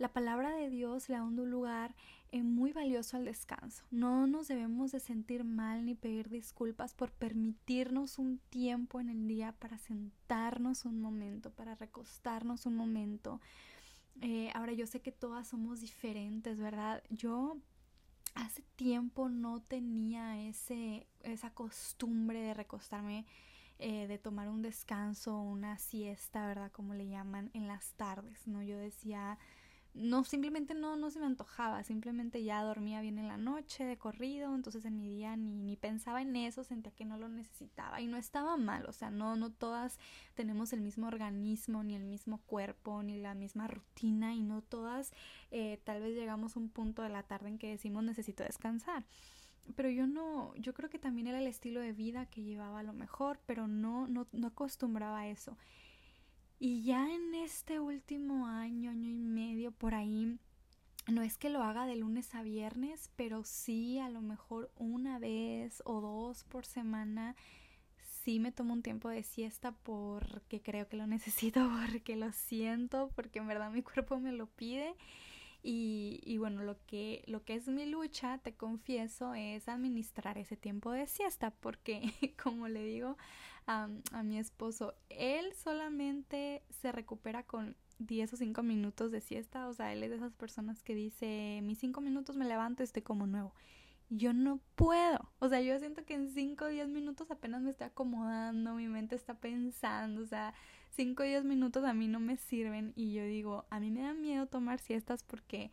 La 0.00 0.14
palabra 0.14 0.56
de 0.56 0.70
Dios 0.70 1.10
le 1.10 1.16
da 1.16 1.22
un 1.22 1.36
lugar 1.50 1.94
eh, 2.32 2.42
muy 2.42 2.72
valioso 2.72 3.18
al 3.18 3.26
descanso. 3.26 3.84
No 3.90 4.26
nos 4.26 4.48
debemos 4.48 4.92
de 4.92 4.98
sentir 4.98 5.44
mal 5.44 5.84
ni 5.84 5.94
pedir 5.94 6.30
disculpas 6.30 6.94
por 6.94 7.12
permitirnos 7.12 8.18
un 8.18 8.38
tiempo 8.48 8.98
en 8.98 9.10
el 9.10 9.28
día 9.28 9.52
para 9.52 9.76
sentarnos 9.76 10.86
un 10.86 11.02
momento, 11.02 11.50
para 11.50 11.74
recostarnos 11.74 12.64
un 12.64 12.76
momento. 12.76 13.42
Eh, 14.22 14.50
ahora 14.54 14.72
yo 14.72 14.86
sé 14.86 15.02
que 15.02 15.12
todas 15.12 15.48
somos 15.48 15.82
diferentes, 15.82 16.58
¿verdad? 16.58 17.02
Yo 17.10 17.58
hace 18.34 18.62
tiempo 18.76 19.28
no 19.28 19.60
tenía 19.60 20.40
ese, 20.48 21.06
esa 21.24 21.50
costumbre 21.52 22.40
de 22.40 22.54
recostarme, 22.54 23.26
eh, 23.78 24.06
de 24.06 24.16
tomar 24.16 24.48
un 24.48 24.62
descanso, 24.62 25.38
una 25.38 25.76
siesta, 25.76 26.46
¿verdad? 26.46 26.72
Como 26.72 26.94
le 26.94 27.06
llaman 27.06 27.50
en 27.52 27.68
las 27.68 27.92
tardes, 27.96 28.46
¿no? 28.46 28.62
Yo 28.62 28.78
decía, 28.78 29.38
no, 29.92 30.24
simplemente 30.24 30.74
no, 30.74 30.96
no 30.96 31.10
se 31.10 31.18
me 31.18 31.26
antojaba, 31.26 31.82
simplemente 31.82 32.44
ya 32.44 32.62
dormía 32.62 33.00
bien 33.00 33.18
en 33.18 33.28
la 33.28 33.36
noche 33.36 33.84
de 33.84 33.98
corrido, 33.98 34.54
entonces 34.54 34.84
en 34.84 34.96
mi 34.96 35.08
día 35.08 35.36
ni, 35.36 35.62
ni 35.62 35.76
pensaba 35.76 36.22
en 36.22 36.36
eso, 36.36 36.62
sentía 36.62 36.92
que 36.92 37.04
no 37.04 37.18
lo 37.18 37.28
necesitaba 37.28 38.00
y 38.00 38.06
no 38.06 38.16
estaba 38.16 38.56
mal, 38.56 38.86
o 38.86 38.92
sea, 38.92 39.10
no, 39.10 39.36
no 39.36 39.50
todas 39.50 39.98
tenemos 40.34 40.72
el 40.72 40.80
mismo 40.80 41.08
organismo, 41.08 41.82
ni 41.82 41.96
el 41.96 42.04
mismo 42.04 42.38
cuerpo, 42.46 43.02
ni 43.02 43.18
la 43.18 43.34
misma 43.34 43.66
rutina 43.66 44.34
y 44.34 44.42
no 44.42 44.62
todas 44.62 45.12
eh, 45.50 45.80
tal 45.84 46.00
vez 46.00 46.14
llegamos 46.14 46.56
a 46.56 46.60
un 46.60 46.68
punto 46.68 47.02
de 47.02 47.08
la 47.08 47.22
tarde 47.24 47.48
en 47.48 47.58
que 47.58 47.70
decimos 47.70 48.04
necesito 48.04 48.44
descansar 48.44 49.04
pero 49.76 49.90
yo 49.90 50.06
no, 50.06 50.54
yo 50.56 50.74
creo 50.74 50.90
que 50.90 50.98
también 50.98 51.26
era 51.26 51.38
el 51.38 51.46
estilo 51.46 51.80
de 51.80 51.92
vida 51.92 52.26
que 52.26 52.42
llevaba 52.42 52.80
a 52.80 52.82
lo 52.82 52.92
mejor, 52.92 53.38
pero 53.46 53.66
no, 53.68 54.06
no, 54.08 54.26
no 54.32 54.48
acostumbraba 54.48 55.20
a 55.20 55.28
eso. 55.28 55.56
Y 56.62 56.82
ya 56.82 57.10
en 57.10 57.34
este 57.34 57.80
último 57.80 58.46
año, 58.46 58.90
año 58.90 59.08
y 59.08 59.16
medio 59.16 59.72
por 59.72 59.94
ahí, 59.94 60.38
no 61.08 61.22
es 61.22 61.38
que 61.38 61.48
lo 61.48 61.62
haga 61.62 61.86
de 61.86 61.96
lunes 61.96 62.34
a 62.34 62.42
viernes, 62.42 63.10
pero 63.16 63.44
sí 63.44 63.98
a 63.98 64.10
lo 64.10 64.20
mejor 64.20 64.70
una 64.76 65.18
vez 65.18 65.82
o 65.86 66.02
dos 66.02 66.44
por 66.44 66.66
semana 66.66 67.34
sí 68.22 68.38
me 68.38 68.52
tomo 68.52 68.74
un 68.74 68.82
tiempo 68.82 69.08
de 69.08 69.22
siesta 69.22 69.72
porque 69.72 70.60
creo 70.60 70.86
que 70.86 70.98
lo 70.98 71.06
necesito, 71.06 71.60
porque 71.90 72.14
lo 72.16 72.30
siento, 72.32 73.10
porque 73.16 73.38
en 73.38 73.46
verdad 73.46 73.70
mi 73.70 73.82
cuerpo 73.82 74.20
me 74.20 74.32
lo 74.32 74.46
pide. 74.46 74.94
Y, 75.62 76.20
y, 76.24 76.38
bueno, 76.38 76.62
lo 76.62 76.76
que, 76.86 77.22
lo 77.26 77.44
que 77.44 77.54
es 77.54 77.68
mi 77.68 77.86
lucha, 77.86 78.38
te 78.38 78.54
confieso, 78.54 79.34
es 79.34 79.68
administrar 79.68 80.38
ese 80.38 80.56
tiempo 80.56 80.90
de 80.92 81.06
siesta, 81.06 81.50
porque 81.50 82.00
como 82.42 82.68
le 82.68 82.82
digo 82.84 83.16
a, 83.66 83.88
a 84.12 84.22
mi 84.22 84.38
esposo, 84.38 84.94
él 85.10 85.52
solamente 85.54 86.62
se 86.70 86.92
recupera 86.92 87.42
con 87.42 87.76
10 88.00 88.32
o 88.32 88.36
5 88.36 88.62
minutos 88.62 89.12
de 89.12 89.20
siesta, 89.20 89.68
o 89.68 89.74
sea, 89.74 89.92
él 89.92 90.02
es 90.02 90.10
de 90.10 90.16
esas 90.16 90.32
personas 90.32 90.82
que 90.82 90.94
dice, 90.94 91.60
mis 91.62 91.78
5 91.78 92.00
minutos 92.00 92.36
me 92.36 92.46
levanto 92.46 92.82
y 92.82 92.84
estoy 92.84 93.02
como 93.02 93.26
nuevo. 93.26 93.54
Yo 94.08 94.32
no 94.32 94.60
puedo, 94.74 95.30
o 95.38 95.48
sea, 95.48 95.60
yo 95.60 95.78
siento 95.78 96.04
que 96.04 96.14
en 96.14 96.30
5 96.30 96.64
o 96.64 96.68
10 96.68 96.88
minutos 96.88 97.30
apenas 97.30 97.62
me 97.62 97.70
estoy 97.70 97.86
acomodando, 97.86 98.74
mi 98.74 98.88
mente 98.88 99.14
está 99.14 99.34
pensando, 99.34 100.22
o 100.22 100.26
sea, 100.26 100.52
5 100.90 101.22
o 101.22 101.26
10 101.26 101.44
minutos 101.44 101.84
a 101.84 101.94
mí 101.94 102.08
no 102.08 102.20
me 102.20 102.36
sirven 102.36 102.92
y 102.96 103.12
yo 103.12 103.24
digo, 103.24 103.66
a 103.70 103.80
mí 103.80 103.90
me 103.90 104.02
da 104.02 104.14
miedo 104.14 104.46
tomar 104.46 104.78
siestas 104.78 105.22
porque 105.22 105.70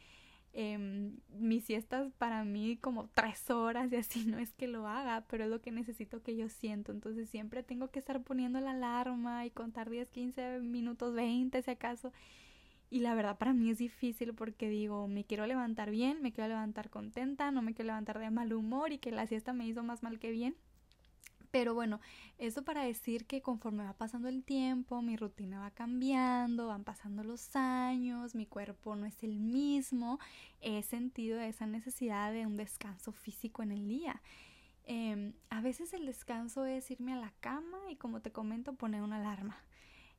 eh, 0.54 1.12
mis 1.38 1.66
siestas 1.66 2.12
para 2.18 2.44
mí 2.44 2.78
como 2.78 3.10
tres 3.14 3.50
horas 3.52 3.92
y 3.92 3.96
así 3.98 4.26
no 4.26 4.40
es 4.40 4.54
que 4.54 4.68
lo 4.68 4.88
haga, 4.88 5.26
pero 5.30 5.44
es 5.44 5.50
lo 5.52 5.62
que 5.62 5.72
necesito 5.72 6.24
que 6.24 6.36
yo 6.36 6.50
siento. 6.50 6.92
Entonces 6.92 7.30
siempre 7.30 7.62
tengo 7.64 7.90
que 7.90 8.00
estar 8.00 8.24
poniendo 8.24 8.60
la 8.60 8.72
alarma 8.72 9.46
y 9.46 9.52
contar 9.52 9.90
10, 9.90 10.10
15 10.10 10.60
minutos, 10.62 11.14
20 11.14 11.62
si 11.62 11.72
acaso. 11.72 12.12
Y 12.90 13.02
la 13.02 13.14
verdad 13.16 13.38
para 13.38 13.54
mí 13.54 13.70
es 13.70 13.78
difícil 13.78 14.34
porque 14.34 14.70
digo, 14.70 15.08
me 15.08 15.26
quiero 15.26 15.46
levantar 15.46 15.92
bien, 15.92 16.22
me 16.22 16.32
quiero 16.32 16.48
levantar 16.48 16.90
contenta, 16.90 17.52
no 17.52 17.62
me 17.62 17.74
quiero 17.74 17.88
levantar 17.88 18.18
de 18.18 18.32
mal 18.32 18.54
humor 18.54 18.92
y 18.94 18.98
que 18.98 19.12
la 19.12 19.28
siesta 19.28 19.54
me 19.54 19.68
hizo 19.68 19.84
más 19.84 20.04
mal 20.04 20.20
que 20.20 20.32
bien. 20.32 20.56
Pero 21.58 21.74
bueno, 21.74 22.00
eso 22.38 22.64
para 22.64 22.84
decir 22.84 23.26
que 23.26 23.42
conforme 23.42 23.84
va 23.84 23.94
pasando 23.94 24.28
el 24.28 24.44
tiempo, 24.44 25.02
mi 25.02 25.18
rutina 25.18 25.60
va 25.60 25.72
cambiando, 25.72 26.68
van 26.68 26.84
pasando 26.84 27.24
los 27.24 27.56
años, 27.56 28.36
mi 28.36 28.46
cuerpo 28.46 28.96
no 28.96 29.08
es 29.08 29.24
el 29.24 29.40
mismo, 29.40 30.20
he 30.62 30.84
sentido 30.84 31.40
esa 31.40 31.66
necesidad 31.66 32.32
de 32.32 32.46
un 32.46 32.58
descanso 32.58 33.12
físico 33.12 33.64
en 33.64 33.72
el 33.72 33.88
día. 33.88 34.22
Em, 34.84 35.34
a 35.50 35.60
veces 35.62 35.94
el 35.94 36.06
descanso 36.06 36.64
es 36.68 36.92
irme 36.92 37.14
a 37.14 37.16
la 37.16 37.34
cama 37.40 37.80
y 37.90 37.96
como 37.96 38.22
te 38.22 38.32
comento 38.32 38.76
poner 38.76 39.02
una 39.02 39.16
alarma 39.16 39.58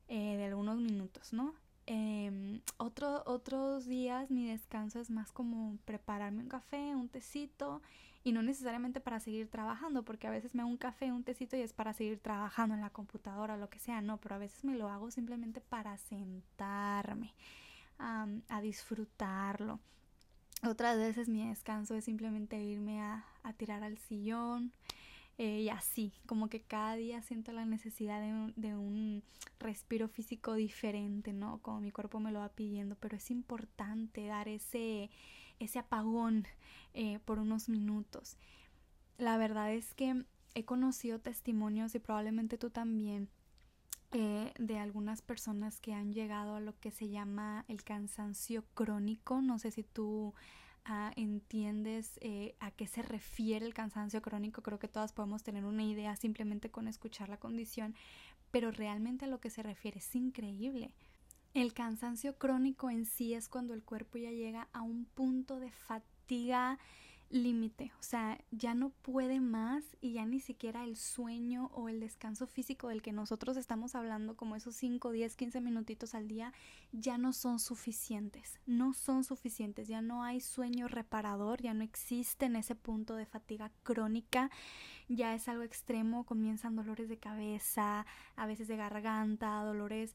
eh, 0.09 0.37
de 0.39 0.47
algunos 0.47 0.81
minutos, 0.81 1.33
¿no? 1.33 1.55
Eh, 1.91 2.61
otros 2.77 3.87
días 3.87 4.31
mi 4.31 4.47
descanso 4.47 5.01
es 5.01 5.09
más 5.09 5.33
como 5.33 5.79
prepararme 5.87 6.43
un 6.43 6.49
café, 6.51 6.95
un 6.95 7.09
tecito 7.09 7.81
y 8.25 8.33
no 8.33 8.43
necesariamente 8.43 9.01
para 9.01 9.21
seguir 9.21 9.49
trabajando, 9.49 10.05
porque 10.05 10.27
a 10.27 10.31
veces 10.31 10.55
me 10.55 10.61
hago 10.61 10.71
un 10.71 10.77
café, 10.77 11.11
un 11.11 11.25
tecito 11.25 11.57
y 11.57 11.63
es 11.63 11.73
para 11.73 11.95
seguir 11.95 12.19
trabajando 12.19 12.75
en 12.75 12.83
la 12.83 12.91
computadora, 12.91 13.57
lo 13.57 13.71
que 13.71 13.79
sea, 13.79 14.03
no, 14.03 14.19
pero 14.19 14.35
a 14.35 14.39
veces 14.39 14.65
me 14.65 14.77
lo 14.77 14.91
hago 14.91 15.11
simplemente 15.11 15.63
para 15.63 15.97
sentarme 15.97 17.33
a 17.99 18.61
disfrutarlo. 18.61 19.81
Otras 20.63 20.99
veces 20.99 21.31
mi 21.31 21.49
descanso 21.49 21.95
es 21.95 22.05
simplemente 22.05 22.63
irme 22.63 23.01
a 23.01 23.25
tirar 23.57 23.83
al 23.83 23.97
sillón, 23.97 24.73
eh, 25.39 25.61
y 25.61 25.69
así, 25.69 26.13
como 26.27 26.49
que 26.49 26.61
cada 26.63 26.97
día 26.97 27.23
siento 27.23 27.53
la 27.53 27.65
necesidad 27.65 28.21
de 28.57 28.77
un, 28.77 29.23
respiro 29.61 30.09
físico 30.09 30.55
diferente, 30.55 31.33
¿no? 31.33 31.59
Como 31.63 31.81
mi 31.81 31.91
cuerpo 31.91 32.21
me 32.21 32.33
lo 32.33 32.41
va 32.41 32.49
pidiendo, 32.51 32.97
pero 32.97 33.17
es 33.17 33.31
importante 33.31 34.27
dar 34.27 34.49
ese, 34.49 35.11
ese 35.59 35.79
apagón 35.79 36.47
eh, 36.95 37.21
por 37.25 37.39
unos 37.39 37.69
minutos. 37.69 38.37
La 39.17 39.37
verdad 39.37 39.73
es 39.73 39.95
que 39.95 40.25
he 40.55 40.65
conocido 40.65 41.21
testimonios 41.21 41.95
y 41.95 41.99
probablemente 42.01 42.59
tú 42.59 42.71
también 42.71 43.29
eh, 44.11 44.53
de 44.59 44.79
algunas 44.79 45.23
personas 45.23 45.81
que 45.81 45.93
han 45.93 46.13
llegado 46.13 46.57
a 46.57 46.61
lo 46.61 46.79
que 46.81 46.91
se 46.91 47.09
llama 47.09 47.65
el 47.69 47.85
cansancio 47.85 48.65
crónico. 48.75 49.41
No 49.41 49.59
sé 49.59 49.71
si 49.71 49.83
tú 49.83 50.35
entiendes 51.17 52.19
eh, 52.21 52.55
a 52.61 52.71
qué 52.71 52.87
se 52.87 53.03
refiere 53.03 53.67
el 53.67 53.75
cansancio 53.75 54.23
crónico, 54.23 54.63
creo 54.63 54.79
que 54.79 54.89
todas 54.89 55.13
podemos 55.13 55.43
tener 55.43 55.65
una 55.65 55.85
idea 55.85 56.17
simplemente 56.17 56.71
con 56.71 56.89
escuchar 56.89 57.29
la 57.29 57.39
condición, 57.39 57.95
pero 58.51 58.71
realmente 58.71 59.25
a 59.25 59.29
lo 59.29 59.41
que 59.41 59.51
se 59.51 59.63
refiere 59.63 59.99
es 59.99 60.15
increíble. 60.15 60.93
El 61.55 61.73
cansancio 61.73 62.37
crónico 62.37 62.91
en 62.91 63.07
sí 63.07 63.35
es 63.35 63.49
cuando 63.49 63.75
el 63.75 63.83
cuerpo 63.83 64.19
ya 64.19 64.31
llega 64.31 64.69
a 64.73 64.83
un 64.83 65.07
punto 65.07 65.61
de 65.61 65.71
fatiga 65.71 66.79
límite, 67.31 67.93
o 67.99 68.03
sea, 68.03 68.39
ya 68.51 68.75
no 68.75 68.91
puede 68.91 69.41
más 69.41 69.85
y 70.01 70.13
ya 70.13 70.25
ni 70.25 70.41
siquiera 70.41 70.85
el 70.85 70.97
sueño 70.97 71.71
o 71.75 71.89
el 71.89 72.01
descanso 72.01 72.47
físico 72.47 72.89
del 72.89 73.03
que 73.03 73.13
nosotros 73.13 73.57
estamos 73.57 73.95
hablando, 73.95 74.37
como 74.37 74.57
esos 74.57 74.75
5, 74.77 75.13
10, 75.13 75.37
15 75.37 75.61
minutitos 75.61 76.15
al 76.15 76.29
día, 76.29 76.53
ya 76.93 77.19
no 77.19 77.33
son 77.33 77.59
suficientes, 77.59 78.59
no 78.67 78.95
son 78.95 79.25
suficientes, 79.25 79.89
ya 79.89 80.01
no 80.01 80.23
hay 80.23 80.41
sueño 80.41 80.89
reparador, 80.89 81.61
ya 81.61 81.75
no 81.75 81.85
existe 81.85 82.47
en 82.47 82.57
ese 82.57 82.75
punto 82.75 83.15
de 83.15 83.27
fatiga 83.27 83.71
crónica 83.83 84.51
ya 85.09 85.35
es 85.35 85.49
algo 85.49 85.63
extremo, 85.63 86.25
comienzan 86.25 86.77
dolores 86.77 87.09
de 87.09 87.19
cabeza, 87.19 88.07
a 88.37 88.47
veces 88.47 88.69
de 88.69 88.77
garganta, 88.77 89.63
dolores 89.65 90.15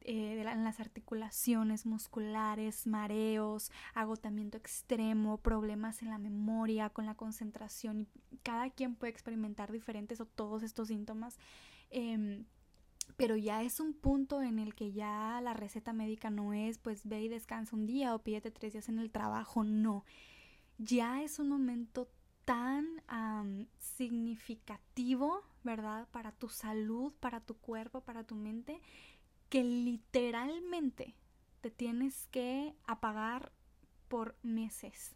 eh, 0.00 0.40
en 0.40 0.64
las 0.64 0.80
articulaciones 0.80 1.86
musculares, 1.86 2.86
mareos, 2.86 3.70
agotamiento 3.94 4.56
extremo, 4.56 5.38
problemas 5.38 6.02
en 6.02 6.08
la 6.08 6.18
memoria, 6.18 6.90
con 6.90 7.06
la 7.06 7.14
concentración. 7.14 8.08
Cada 8.42 8.70
quien 8.70 8.94
puede 8.96 9.12
experimentar 9.12 9.70
diferentes 9.70 10.20
o 10.20 10.26
todos 10.26 10.62
estos 10.62 10.88
síntomas. 10.88 11.38
Em, 11.90 12.46
pero 13.16 13.36
ya 13.36 13.62
es 13.62 13.80
un 13.80 13.92
punto 13.92 14.40
en 14.40 14.58
el 14.58 14.74
que 14.74 14.92
ya 14.92 15.40
la 15.42 15.52
receta 15.52 15.92
médica 15.92 16.30
no 16.30 16.54
es 16.54 16.78
pues 16.78 17.06
ve 17.06 17.22
y 17.22 17.28
descansa 17.28 17.76
un 17.76 17.86
día 17.86 18.14
o 18.14 18.22
pídete 18.22 18.50
tres 18.50 18.72
días 18.72 18.88
en 18.88 18.98
el 18.98 19.10
trabajo, 19.10 19.64
no. 19.64 20.04
Ya 20.78 21.22
es 21.22 21.38
un 21.38 21.48
momento 21.48 22.08
tan 22.50 23.68
significativo, 23.78 25.44
¿verdad? 25.62 26.08
Para 26.10 26.32
tu 26.32 26.48
salud, 26.48 27.12
para 27.20 27.38
tu 27.38 27.54
cuerpo, 27.56 28.00
para 28.00 28.24
tu 28.24 28.34
mente, 28.34 28.80
que 29.48 29.62
literalmente 29.62 31.14
te 31.60 31.70
tienes 31.70 32.26
que 32.32 32.74
apagar 32.88 33.52
por 34.08 34.34
meses. 34.42 35.14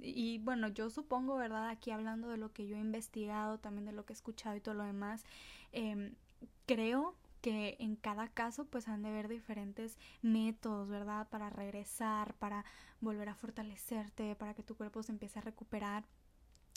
Y 0.00 0.38
bueno, 0.38 0.66
yo 0.66 0.90
supongo, 0.90 1.36
¿verdad? 1.36 1.68
Aquí 1.68 1.92
hablando 1.92 2.26
de 2.28 2.38
lo 2.38 2.52
que 2.52 2.66
yo 2.66 2.74
he 2.74 2.80
investigado, 2.80 3.60
también 3.60 3.84
de 3.84 3.92
lo 3.92 4.04
que 4.04 4.12
he 4.12 4.16
escuchado 4.16 4.56
y 4.56 4.60
todo 4.60 4.74
lo 4.74 4.82
demás, 4.82 5.22
em, 5.70 6.16
creo 6.66 7.14
que 7.40 7.76
en 7.78 7.94
cada 7.94 8.26
caso 8.26 8.64
pues 8.64 8.88
han 8.88 9.02
de 9.02 9.10
haber 9.10 9.28
diferentes 9.28 9.96
métodos, 10.22 10.88
¿verdad? 10.88 11.28
Para 11.28 11.50
regresar, 11.50 12.34
para 12.34 12.64
volver 13.00 13.28
a 13.28 13.36
fortalecerte, 13.36 14.34
para 14.34 14.54
que 14.54 14.64
tu 14.64 14.76
cuerpo 14.76 15.04
se 15.04 15.12
empiece 15.12 15.38
a 15.38 15.42
recuperar 15.42 16.04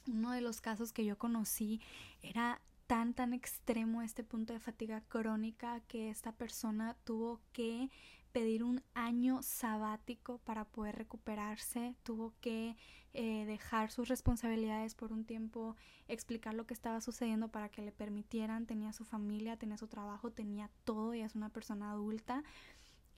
uno 0.08 0.32
de 0.32 0.42
los 0.42 0.62
casos 0.62 0.94
que 0.94 1.06
yo 1.06 1.18
conocí 1.18 1.82
era 2.22 2.62
tan 2.88 3.14
tan 3.14 3.34
extremo 3.34 4.02
este 4.02 4.24
punto 4.24 4.54
de 4.54 4.60
fatiga 4.60 5.02
crónica 5.02 5.82
que 5.82 6.10
esta 6.10 6.32
persona 6.32 6.96
tuvo 7.04 7.42
que 7.52 7.90
pedir 8.32 8.64
un 8.64 8.84
año 8.94 9.42
sabático 9.42 10.38
para 10.40 10.66
poder 10.66 10.96
recuperarse, 10.96 11.96
tuvo 12.04 12.34
que 12.40 12.76
eh, 13.14 13.46
dejar 13.46 13.90
sus 13.90 14.10
responsabilidades 14.10 14.94
por 14.94 15.12
un 15.12 15.26
tiempo, 15.26 15.76
explicar 16.08 16.54
lo 16.54 16.68
que 16.68 16.76
estaba 16.76 17.02
sucediendo 17.02 17.48
para 17.48 17.70
que 17.70 17.82
le 17.82 17.92
permitieran, 17.92 18.68
tenía 18.68 18.94
su 18.94 19.06
familia, 19.06 19.58
tenía 19.58 19.78
su 19.78 19.88
trabajo, 19.88 20.32
tenía 20.32 20.70
todo, 20.84 21.16
y 21.16 21.22
es 21.22 21.34
una 21.34 21.50
persona 21.50 21.92
adulta 21.92 22.44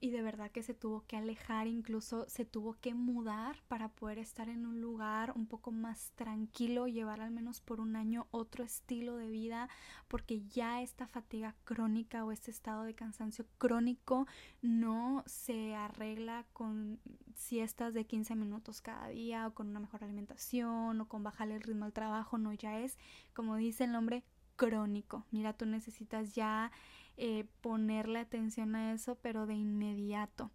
y 0.02 0.12
de 0.12 0.22
verdad 0.22 0.52
que 0.52 0.64
se 0.64 0.74
tuvo 0.74 1.06
que 1.08 1.18
alejar, 1.18 1.68
incluso 1.68 2.28
se 2.30 2.46
tuvo 2.46 2.74
que 2.80 2.94
mudar 2.94 3.62
para 3.68 3.90
poder 3.90 4.18
estar 4.18 4.48
en 4.50 4.66
un 4.66 4.82
lugar 4.82 5.34
un 5.36 5.46
poco 5.46 5.72
más 5.72 6.12
tranquilo, 6.16 6.88
llevar 6.88 7.22
al 7.22 7.32
menos 7.32 7.60
por 7.60 7.80
un 7.80 7.96
año 7.96 8.28
otro 8.32 8.64
estilo 8.64 9.18
de 9.18 9.30
vida, 9.30 9.70
porque 10.08 10.42
ya 10.48 10.82
esta 10.82 11.08
fatiga 11.08 11.56
crónica 11.66 12.24
o 12.24 12.32
este 12.32 12.52
estado 12.52 12.84
de 12.84 12.96
cansancio 12.96 13.46
crónico 13.58 14.28
no 14.62 15.24
se 15.26 15.76
arregla 15.76 16.46
con 16.54 17.00
siestas 17.36 17.94
de 17.94 18.06
15 18.06 18.36
minutos 18.36 18.82
cada 18.82 19.08
día 19.10 19.48
o 19.48 19.54
con 19.54 19.68
una 19.68 19.80
mejor 19.80 20.04
alimentación 20.04 21.02
o 21.02 21.08
con 21.08 21.24
bajarle 21.24 21.56
el 21.56 21.64
ritmo 21.64 21.86
al 21.86 21.94
trabajo, 21.94 22.38
no, 22.38 22.54
ya 22.54 22.80
es, 22.80 22.98
como 23.34 23.56
dice 23.56 23.84
el 23.84 23.92
nombre, 23.92 24.24
crónico. 24.60 25.26
Mira, 25.32 25.54
tú 25.54 25.66
necesitas 25.66 26.36
ya 26.36 26.72
eh, 27.16 27.46
ponerle 27.62 28.20
atención 28.20 28.76
a 28.76 28.94
eso, 28.94 29.16
pero 29.16 29.48
de 29.48 29.56
inmediato. 29.56 30.52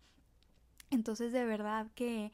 Entonces, 0.91 1.33
de 1.33 1.47
verdad 1.47 1.91
que 1.95 2.31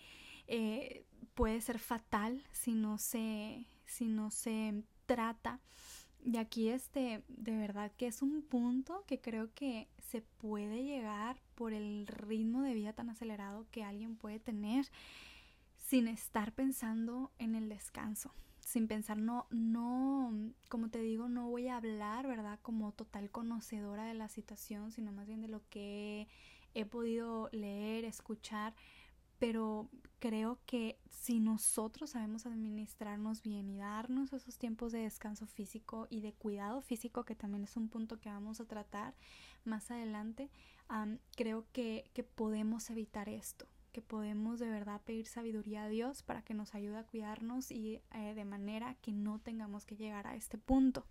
eh, 0.48 1.06
puede 1.34 1.60
ser 1.60 1.78
fatal 1.78 2.42
si 2.50 2.74
no 2.74 2.98
se, 2.98 3.66
si 3.86 4.08
no 4.08 4.32
se 4.32 4.82
trata. 5.06 5.60
Y 6.24 6.38
aquí 6.38 6.68
este, 6.68 7.22
de 7.28 7.56
verdad 7.56 7.92
que 7.96 8.08
es 8.08 8.20
un 8.20 8.42
punto 8.42 9.04
que 9.06 9.20
creo 9.20 9.54
que 9.54 9.88
se 10.08 10.22
puede 10.22 10.82
llegar 10.82 11.40
por 11.54 11.72
el 11.72 12.06
ritmo 12.08 12.62
de 12.62 12.74
vida 12.74 12.92
tan 12.92 13.10
acelerado 13.10 13.64
que 13.70 13.84
alguien 13.84 14.16
puede 14.16 14.40
tener 14.40 14.86
sin 15.78 16.08
estar 16.08 16.52
pensando 16.52 17.30
en 17.38 17.54
el 17.54 17.68
descanso 17.68 18.34
sin 18.70 18.86
pensar, 18.86 19.18
no, 19.18 19.48
no, 19.50 20.32
como 20.68 20.90
te 20.90 21.00
digo, 21.00 21.28
no 21.28 21.48
voy 21.48 21.66
a 21.66 21.76
hablar, 21.76 22.28
¿verdad? 22.28 22.60
Como 22.62 22.92
total 22.92 23.28
conocedora 23.28 24.04
de 24.04 24.14
la 24.14 24.28
situación, 24.28 24.92
sino 24.92 25.10
más 25.10 25.26
bien 25.26 25.40
de 25.40 25.48
lo 25.48 25.68
que 25.70 26.28
he 26.74 26.86
podido 26.86 27.48
leer, 27.50 28.04
escuchar, 28.04 28.76
pero 29.40 29.90
creo 30.20 30.60
que 30.66 31.00
si 31.10 31.40
nosotros 31.40 32.10
sabemos 32.10 32.46
administrarnos 32.46 33.42
bien 33.42 33.68
y 33.70 33.76
darnos 33.76 34.32
esos 34.32 34.56
tiempos 34.56 34.92
de 34.92 35.00
descanso 35.00 35.46
físico 35.46 36.06
y 36.08 36.20
de 36.20 36.32
cuidado 36.32 36.80
físico, 36.80 37.24
que 37.24 37.34
también 37.34 37.64
es 37.64 37.76
un 37.76 37.88
punto 37.88 38.20
que 38.20 38.28
vamos 38.28 38.60
a 38.60 38.66
tratar 38.66 39.16
más 39.64 39.90
adelante, 39.90 40.48
creo 41.34 41.66
que, 41.72 42.08
que 42.14 42.22
podemos 42.22 42.88
evitar 42.88 43.28
esto, 43.28 43.66
que 43.90 44.02
podemos 44.02 44.58
de 44.58 44.68
verdad 44.68 45.00
pedir 45.02 45.26
sabiduría 45.26 45.84
a 45.84 45.88
Dios 45.88 46.22
para 46.22 46.42
que 46.42 46.54
nos 46.54 46.74
ayude 46.74 46.98
a 46.98 47.04
cuidarnos 47.04 47.70
y 47.70 48.00
eh, 48.14 48.34
de 48.34 48.44
manera 48.44 48.94
que 49.02 49.12
no 49.12 49.38
tengamos 49.38 49.84
que 49.84 49.96
llegar 49.96 50.26
a 50.26 50.36
este 50.36 50.58
punto. 50.58 51.06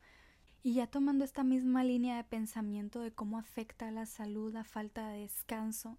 Y 0.61 0.73
ya 0.73 0.87
tomando 0.87 1.23
esta 1.23 1.43
misma 1.43 1.83
línea 1.83 2.17
de 2.17 2.23
pensamiento 2.23 2.99
de 2.99 3.11
cómo 3.11 3.37
afecta 3.37 3.87
a 3.87 3.91
la 3.91 4.05
salud 4.05 4.51
la 4.51 4.65
falta 4.65 5.07
de 5.09 5.21
descanso, 5.21 5.97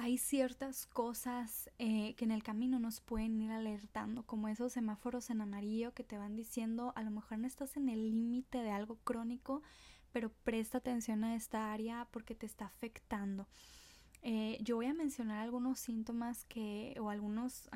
hay 0.00 0.16
ciertas 0.16 0.86
cosas 0.86 1.70
eh, 1.78 2.14
que 2.14 2.24
en 2.24 2.30
el 2.30 2.44
camino 2.44 2.78
nos 2.78 3.00
pueden 3.00 3.40
ir 3.40 3.50
alertando, 3.50 4.22
como 4.24 4.46
esos 4.46 4.72
semáforos 4.72 5.28
en 5.30 5.40
amarillo 5.40 5.92
que 5.92 6.04
te 6.04 6.18
van 6.18 6.36
diciendo 6.36 6.92
a 6.94 7.02
lo 7.02 7.10
mejor 7.10 7.38
no 7.38 7.48
estás 7.48 7.76
en 7.76 7.88
el 7.88 8.10
límite 8.10 8.58
de 8.58 8.70
algo 8.70 8.98
crónico, 9.02 9.62
pero 10.12 10.30
presta 10.44 10.78
atención 10.78 11.24
a 11.24 11.34
esta 11.34 11.72
área 11.72 12.06
porque 12.12 12.34
te 12.34 12.46
está 12.46 12.66
afectando. 12.66 13.48
Eh, 14.22 14.58
yo 14.60 14.76
voy 14.76 14.86
a 14.86 14.94
mencionar 14.94 15.38
algunos 15.38 15.78
síntomas 15.78 16.44
que 16.44 16.96
o 17.00 17.10
algunos 17.10 17.68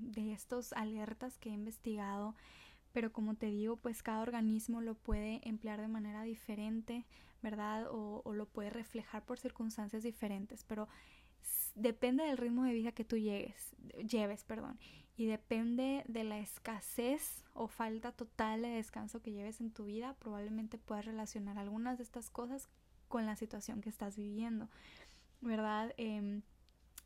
de 0.00 0.32
estos 0.32 0.72
alertas 0.72 1.38
que 1.38 1.50
he 1.50 1.52
investigado, 1.52 2.34
pero 2.92 3.12
como 3.12 3.34
te 3.34 3.46
digo, 3.46 3.76
pues 3.76 4.02
cada 4.02 4.22
organismo 4.22 4.80
lo 4.80 4.94
puede 4.94 5.40
emplear 5.48 5.80
de 5.80 5.88
manera 5.88 6.22
diferente, 6.22 7.04
¿verdad? 7.42 7.86
O, 7.90 8.22
o 8.24 8.32
lo 8.32 8.46
puede 8.46 8.70
reflejar 8.70 9.24
por 9.24 9.38
circunstancias 9.38 10.02
diferentes, 10.02 10.64
pero 10.64 10.88
depende 11.74 12.24
del 12.24 12.38
ritmo 12.38 12.64
de 12.64 12.72
vida 12.72 12.92
que 12.92 13.04
tú 13.04 13.16
llegues, 13.16 13.74
lleves, 14.08 14.44
perdón, 14.44 14.78
y 15.16 15.26
depende 15.26 16.04
de 16.06 16.24
la 16.24 16.38
escasez 16.38 17.44
o 17.52 17.66
falta 17.66 18.12
total 18.12 18.62
de 18.62 18.68
descanso 18.68 19.20
que 19.20 19.32
lleves 19.32 19.60
en 19.60 19.72
tu 19.72 19.84
vida, 19.84 20.14
probablemente 20.14 20.78
puedas 20.78 21.04
relacionar 21.04 21.58
algunas 21.58 21.98
de 21.98 22.04
estas 22.04 22.30
cosas 22.30 22.68
con 23.08 23.26
la 23.26 23.36
situación 23.36 23.80
que 23.80 23.88
estás 23.88 24.16
viviendo. 24.16 24.68
¿Verdad? 25.40 25.92
Em, 25.96 26.42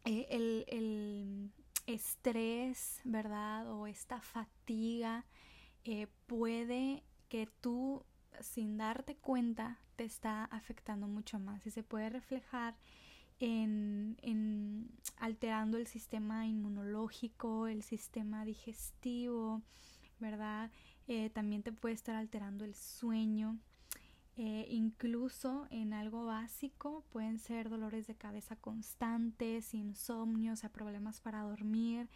eh, 0.05 0.27
el, 0.31 1.53
estrés, 1.87 3.01
¿verdad? 3.05 3.71
O 3.73 3.87
esta 3.87 4.21
fatiga 4.21 5.27
eh, 5.85 6.07
puede 6.27 7.03
que 7.29 7.49
tú 7.61 8.05
sin 8.41 8.79
darte 8.79 9.17
cuenta 9.17 9.79
te 9.97 10.05
está 10.05 10.45
afectando 10.45 11.09
mucho 11.09 11.39
más 11.39 11.67
y 11.67 11.71
se 11.71 11.83
puede 11.83 12.09
reflejar 12.09 12.77
en, 13.41 14.17
en 14.23 14.89
alterando 15.17 15.77
el 15.77 15.89
sistema 15.89 16.47
inmunológico, 16.47 17.67
el 17.67 17.83
sistema 17.83 18.45
digestivo, 18.45 19.63
¿verdad? 20.21 20.71
Eh, 21.09 21.31
también 21.31 21.63
te 21.63 21.73
puede 21.73 21.95
estar 21.95 22.15
alterando 22.15 22.65
el 22.65 22.75
sueño, 22.75 23.59
eh, 24.37 24.67
incluso 24.71 25.67
en 25.71 25.93
algo 25.93 26.25
básico 26.25 27.05
pueden 27.11 27.39
ser 27.39 27.69
dolores 27.69 28.07
de 28.07 28.15
cabeza 28.15 28.57
constantes, 28.57 29.75
insomnio, 29.75 30.55
o 30.55 30.57
sea, 30.57 30.71
problemas 30.71 31.21
para 31.21 31.43
dormir, 31.43 32.09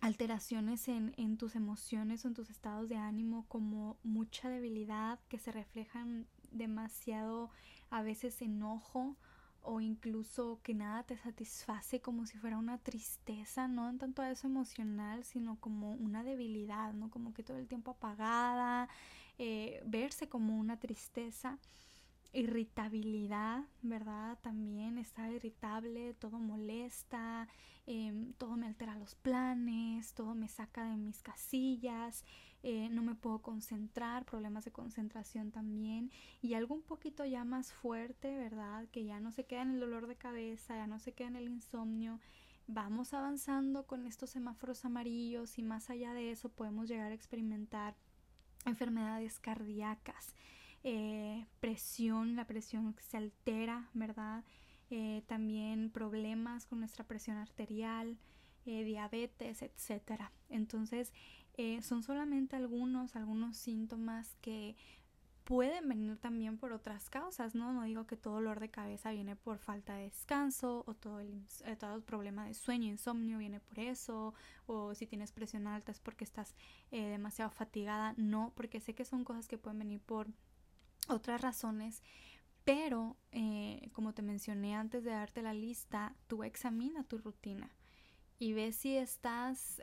alteraciones 0.00 0.86
en, 0.88 1.14
en, 1.16 1.38
tus 1.38 1.56
emociones 1.56 2.24
o 2.24 2.28
en 2.28 2.34
tus 2.34 2.50
estados 2.50 2.88
de 2.88 2.96
ánimo 2.96 3.46
como 3.48 3.96
mucha 4.02 4.48
debilidad 4.48 5.18
que 5.28 5.38
se 5.38 5.50
reflejan 5.50 6.26
demasiado 6.50 7.50
a 7.90 8.02
veces 8.02 8.42
enojo 8.42 9.16
o 9.62 9.80
incluso 9.80 10.60
que 10.62 10.72
nada 10.72 11.02
te 11.02 11.16
satisface 11.16 12.00
como 12.00 12.26
si 12.26 12.38
fuera 12.38 12.58
una 12.58 12.78
tristeza, 12.78 13.68
no 13.68 13.88
en 13.88 13.98
tanto 13.98 14.22
a 14.22 14.30
eso 14.30 14.46
emocional, 14.46 15.24
sino 15.24 15.56
como 15.60 15.92
una 15.92 16.22
debilidad, 16.22 16.94
¿no? 16.94 17.10
Como 17.10 17.34
que 17.34 17.42
todo 17.42 17.58
el 17.58 17.66
tiempo 17.66 17.90
apagada, 17.90 18.88
eh, 19.38 19.82
verse 19.86 20.28
como 20.28 20.58
una 20.58 20.78
tristeza, 20.78 21.58
irritabilidad, 22.32 23.64
¿verdad? 23.82 24.38
También 24.42 24.98
está 24.98 25.30
irritable, 25.30 26.14
todo 26.14 26.38
molesta, 26.38 27.48
em, 27.86 28.32
todo 28.34 28.56
me 28.56 28.66
altera 28.66 28.94
los 28.96 29.14
planes, 29.14 30.12
todo 30.14 30.34
me 30.34 30.48
saca 30.48 30.84
de 30.84 30.96
mis 30.96 31.22
casillas, 31.22 32.24
eh, 32.62 32.88
no 32.90 33.02
me 33.02 33.14
puedo 33.14 33.40
concentrar, 33.40 34.24
problemas 34.24 34.64
de 34.64 34.72
concentración 34.72 35.52
también 35.52 36.10
y 36.42 36.54
algo 36.54 36.74
un 36.74 36.82
poquito 36.82 37.24
ya 37.24 37.44
más 37.44 37.72
fuerte, 37.72 38.36
¿verdad? 38.36 38.88
Que 38.90 39.04
ya 39.04 39.20
no 39.20 39.32
se 39.32 39.44
queda 39.44 39.62
en 39.62 39.70
el 39.70 39.80
dolor 39.80 40.06
de 40.06 40.16
cabeza, 40.16 40.76
ya 40.76 40.86
no 40.86 40.98
se 40.98 41.12
queda 41.12 41.28
en 41.28 41.36
el 41.36 41.48
insomnio. 41.48 42.20
Vamos 42.66 43.14
avanzando 43.14 43.86
con 43.86 44.06
estos 44.06 44.30
semáforos 44.30 44.84
amarillos 44.84 45.58
y 45.58 45.62
más 45.62 45.88
allá 45.88 46.12
de 46.12 46.32
eso 46.32 46.50
podemos 46.50 46.88
llegar 46.88 47.12
a 47.12 47.14
experimentar 47.14 47.96
enfermedades 48.64 49.38
cardíacas, 49.38 50.34
eh, 50.84 51.46
presión, 51.60 52.36
la 52.36 52.46
presión 52.46 52.94
se 53.00 53.16
altera, 53.16 53.88
¿verdad? 53.94 54.44
Eh, 54.90 55.22
también 55.26 55.90
problemas 55.90 56.66
con 56.66 56.80
nuestra 56.80 57.04
presión 57.04 57.36
arterial, 57.36 58.16
eh, 58.66 58.84
diabetes, 58.84 59.62
etcétera. 59.62 60.32
Entonces, 60.48 61.12
son 61.82 62.04
solamente 62.04 62.54
algunos, 62.54 63.16
algunos 63.16 63.56
síntomas 63.56 64.36
que 64.40 64.76
pueden 65.48 65.88
venir 65.88 66.18
también 66.18 66.58
por 66.58 66.74
otras 66.74 67.08
causas, 67.08 67.54
¿no? 67.54 67.72
No 67.72 67.84
digo 67.84 68.06
que 68.06 68.18
todo 68.18 68.34
dolor 68.34 68.60
de 68.60 68.68
cabeza 68.68 69.12
viene 69.12 69.34
por 69.34 69.56
falta 69.56 69.94
de 69.94 70.02
descanso 70.02 70.84
o 70.86 70.92
todo 70.92 71.20
el, 71.20 71.42
eh, 71.64 71.74
todo 71.74 71.96
el 71.96 72.02
problema 72.02 72.44
de 72.44 72.52
sueño, 72.52 72.88
insomnio 72.88 73.38
viene 73.38 73.58
por 73.58 73.78
eso, 73.78 74.34
o 74.66 74.94
si 74.94 75.06
tienes 75.06 75.32
presión 75.32 75.66
alta 75.66 75.90
es 75.90 76.00
porque 76.00 76.24
estás 76.24 76.54
eh, 76.90 77.06
demasiado 77.06 77.50
fatigada, 77.50 78.12
no, 78.18 78.52
porque 78.56 78.78
sé 78.78 78.94
que 78.94 79.06
son 79.06 79.24
cosas 79.24 79.48
que 79.48 79.56
pueden 79.56 79.78
venir 79.78 80.00
por 80.02 80.26
otras 81.08 81.40
razones, 81.40 82.02
pero 82.66 83.16
eh, 83.32 83.88
como 83.94 84.12
te 84.12 84.20
mencioné 84.20 84.74
antes 84.74 85.02
de 85.02 85.12
darte 85.12 85.40
la 85.40 85.54
lista, 85.54 86.14
tú 86.26 86.44
examina 86.44 87.04
tu 87.04 87.16
rutina 87.16 87.70
y 88.38 88.52
ve 88.52 88.70
si 88.72 88.98
estás, 88.98 89.80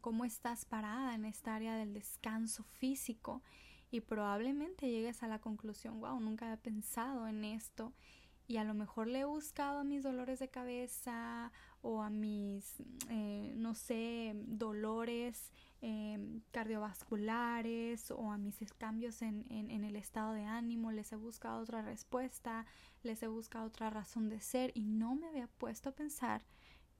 cómo 0.00 0.24
estás 0.24 0.64
parada 0.64 1.14
en 1.14 1.26
esta 1.26 1.54
área 1.54 1.76
del 1.76 1.92
descanso 1.92 2.64
físico 2.64 3.42
y 3.90 4.00
probablemente 4.00 4.90
llegues 4.90 5.22
a 5.22 5.28
la 5.28 5.40
conclusión, 5.40 6.00
wow, 6.00 6.18
nunca 6.20 6.46
había 6.46 6.62
pensado 6.62 7.28
en 7.28 7.44
esto 7.44 7.92
y 8.48 8.58
a 8.58 8.64
lo 8.64 8.74
mejor 8.74 9.08
le 9.08 9.20
he 9.20 9.24
buscado 9.24 9.80
a 9.80 9.84
mis 9.84 10.02
dolores 10.02 10.38
de 10.38 10.48
cabeza 10.48 11.50
o 11.82 12.02
a 12.02 12.10
mis, 12.10 12.76
eh, 13.08 13.54
no 13.56 13.74
sé, 13.74 14.34
dolores 14.46 15.50
em, 15.80 16.40
cardiovasculares 16.52 18.10
o 18.10 18.30
a 18.30 18.38
mis 18.38 18.56
cambios 18.74 19.22
en, 19.22 19.44
en, 19.50 19.84
el 19.84 19.96
estado 19.96 20.32
de 20.32 20.44
ánimo, 20.44 20.92
les 20.92 21.12
he 21.12 21.16
buscado 21.16 21.60
otra 21.60 21.82
respuesta, 21.82 22.66
les 23.02 23.22
he 23.22 23.26
buscado 23.26 23.66
otra 23.66 23.90
razón 23.90 24.28
de 24.28 24.40
ser 24.40 24.70
y 24.74 24.82
no 24.84 25.16
me 25.16 25.26
había 25.26 25.48
puesto 25.48 25.90
a 25.90 25.94
pensar 25.94 26.42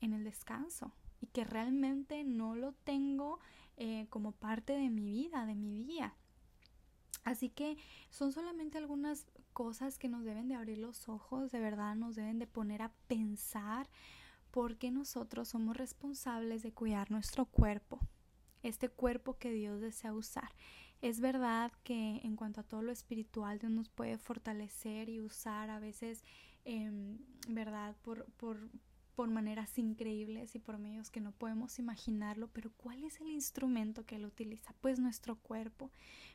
en 0.00 0.12
el 0.12 0.24
descanso 0.24 0.92
y 1.20 1.26
que 1.26 1.44
realmente 1.44 2.24
no 2.24 2.54
lo 2.54 2.72
tengo 2.72 3.38
eh, 3.76 4.06
como 4.10 4.32
parte 4.32 4.72
de 4.72 4.90
mi 4.90 5.10
vida, 5.10 5.46
de 5.46 5.54
mi 5.54 5.84
día. 5.84 6.14
Así 7.26 7.48
que 7.48 7.76
son 8.08 8.30
solamente 8.30 8.78
algunas 8.78 9.26
cosas 9.52 9.98
que 9.98 10.08
nos 10.08 10.22
deben 10.22 10.46
de 10.46 10.54
abrir 10.54 10.78
los 10.78 11.08
ojos, 11.08 11.50
de 11.50 11.58
verdad 11.58 11.96
nos 11.96 12.14
deben 12.14 12.38
de 12.38 12.46
poner 12.46 12.82
a 12.82 12.92
pensar 13.08 13.88
porque 14.52 14.92
nosotros 14.92 15.48
somos 15.48 15.76
responsables 15.76 16.62
de 16.62 16.72
cuidar 16.72 17.10
nuestro 17.10 17.44
cuerpo, 17.44 17.98
este 18.62 18.88
cuerpo 18.88 19.38
que 19.38 19.50
Dios 19.50 19.80
desea 19.80 20.14
usar. 20.14 20.54
Es 21.02 21.18
verdad 21.18 21.72
que 21.82 22.20
en 22.22 22.36
cuanto 22.36 22.60
a 22.60 22.64
todo 22.64 22.82
lo 22.82 22.92
espiritual 22.92 23.58
Dios 23.58 23.72
nos 23.72 23.88
puede 23.88 24.18
fortalecer 24.18 25.08
y 25.08 25.20
usar 25.20 25.68
a 25.68 25.80
veces, 25.80 26.22
em, 26.64 27.18
¿verdad? 27.48 27.96
Por, 28.02 28.26
por, 28.34 28.70
por 29.16 29.30
maneras 29.30 29.78
increíbles 29.78 30.54
y 30.54 30.58
por 30.58 30.78
medios 30.78 31.10
que 31.10 31.20
no 31.20 31.32
podemos 31.32 31.78
imaginarlo, 31.78 32.48
pero 32.52 32.70
¿cuál 32.76 33.02
es 33.02 33.18
el 33.20 33.28
instrumento 33.28 34.04
que 34.04 34.16
Él 34.16 34.26
utiliza? 34.26 34.74
Pues 34.82 35.00
nuestro 35.00 35.36
cuerpo. 35.36 35.90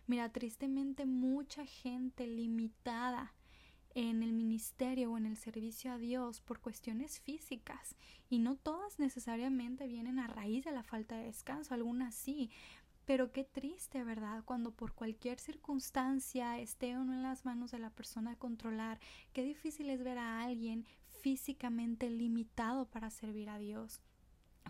Mira, 0.07 0.29
tristemente 0.29 1.05
mucha 1.05 1.63
gente 1.65 2.25
limitada 2.25 3.33
en 3.93 4.23
el 4.23 4.33
ministerio 4.33 5.11
o 5.11 5.17
en 5.17 5.27
el 5.27 5.37
servicio 5.37 5.91
a 5.91 5.97
Dios 5.97 6.41
por 6.41 6.59
cuestiones 6.59 7.19
físicas 7.19 7.95
y 8.29 8.39
no 8.39 8.55
todas 8.55 8.99
necesariamente 8.99 9.87
vienen 9.87 10.17
a 10.17 10.27
raíz 10.27 10.65
de 10.65 10.71
la 10.71 10.83
falta 10.83 11.17
de 11.17 11.25
descanso, 11.25 11.73
algunas 11.73 12.15
sí, 12.15 12.49
pero 13.05 13.31
qué 13.31 13.43
triste, 13.43 14.03
¿verdad? 14.03 14.43
Cuando 14.45 14.71
por 14.71 14.93
cualquier 14.93 15.39
circunstancia 15.39 16.59
esté 16.59 16.97
uno 16.97 17.13
en 17.13 17.23
las 17.23 17.45
manos 17.45 17.71
de 17.71 17.79
la 17.79 17.89
persona 17.89 18.31
a 18.31 18.35
controlar, 18.37 18.99
qué 19.33 19.43
difícil 19.43 19.89
es 19.89 20.03
ver 20.03 20.17
a 20.17 20.41
alguien 20.41 20.85
físicamente 21.21 22.09
limitado 22.09 22.85
para 22.85 23.09
servir 23.09 23.49
a 23.49 23.57
Dios, 23.57 24.01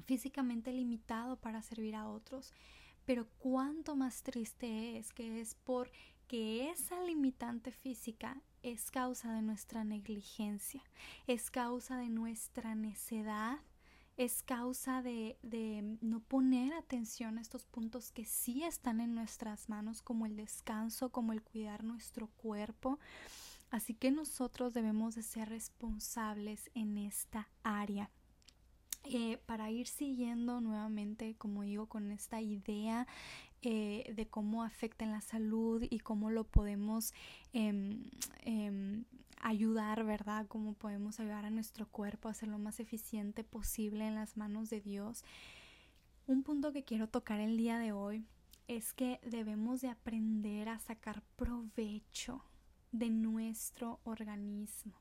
físicamente 0.06 0.72
limitado 0.72 1.38
para 1.38 1.62
servir 1.62 1.96
a 1.96 2.08
otros. 2.08 2.54
Pero 3.06 3.28
cuánto 3.40 3.96
más 3.96 4.22
triste 4.24 4.98
es 4.98 5.12
que 5.12 5.42
es 5.42 5.56
porque 5.64 6.70
esa 6.70 7.02
limitante 7.02 7.72
física 7.72 8.42
es 8.62 8.92
causa 8.92 9.34
de 9.34 9.42
nuestra 9.42 9.84
negligencia, 9.84 10.84
es 11.26 11.50
causa 11.50 11.98
de 11.98 12.10
nuestra 12.10 12.76
necedad, 12.76 13.60
es 14.18 14.44
causa 14.44 15.02
de, 15.02 15.38
de, 15.42 15.98
no 16.02 16.20
poner 16.20 16.74
atención 16.74 17.38
a 17.38 17.42
estos 17.42 17.66
puntos 17.66 18.12
que 18.12 18.26
sí 18.26 18.64
están 18.64 19.02
en 19.02 19.16
nuestras 19.16 19.68
manos, 19.68 20.04
como 20.04 20.28
el 20.28 20.36
descanso, 20.36 21.10
como 21.10 21.34
el 21.34 21.42
cuidar 21.42 21.84
nuestro 21.84 22.28
cuerpo. 22.28 23.00
Así 23.72 23.94
que 23.94 24.12
nosotros 24.12 24.74
debemos 24.74 25.16
de 25.16 25.24
ser 25.24 25.48
responsables 25.48 26.70
en 26.76 26.98
esta 26.98 27.48
área. 27.64 28.12
Eh, 29.06 29.40
para 29.46 29.72
ir 29.72 29.88
siguiendo 29.88 30.62
nuevamente, 30.62 31.36
como 31.36 31.64
digo, 31.64 31.88
con 31.88 32.12
esta 32.12 32.42
idea 32.42 33.08
eh, 33.64 34.14
de 34.16 34.28
cómo 34.28 34.64
afecta 34.64 35.06
en 35.06 35.12
la 35.12 35.22
salud 35.22 35.84
y 35.90 36.00
cómo 36.00 36.30
lo 36.30 36.44
podemos 36.44 37.14
em, 37.54 38.04
em, 38.42 39.06
ayudar, 39.42 40.04
¿verdad? 40.04 40.46
Cómo 40.48 40.74
podemos 40.74 41.20
ayudar 41.20 41.46
a 41.46 41.50
nuestro 41.50 41.88
cuerpo 41.88 42.28
a 42.28 42.34
ser 42.34 42.50
lo 42.50 42.60
más 42.60 42.80
eficiente 42.80 43.44
posible 43.44 44.06
en 44.06 44.16
las 44.16 44.36
manos 44.36 44.70
de 44.70 44.82
Dios. 44.82 45.24
Un 46.28 46.44
punto 46.44 46.74
que 46.74 46.84
quiero 46.84 47.08
tocar 47.08 47.40
el 47.40 47.58
día 47.58 47.80
de 47.80 47.94
hoy 47.94 48.26
es 48.68 48.94
que 48.94 49.20
debemos 49.24 49.82
de 49.82 49.88
aprender 49.88 50.70
a 50.70 50.78
sacar 50.78 51.24
provecho 51.38 52.44
de 52.92 53.10
nuestro 53.10 54.00
organismo. 54.04 54.94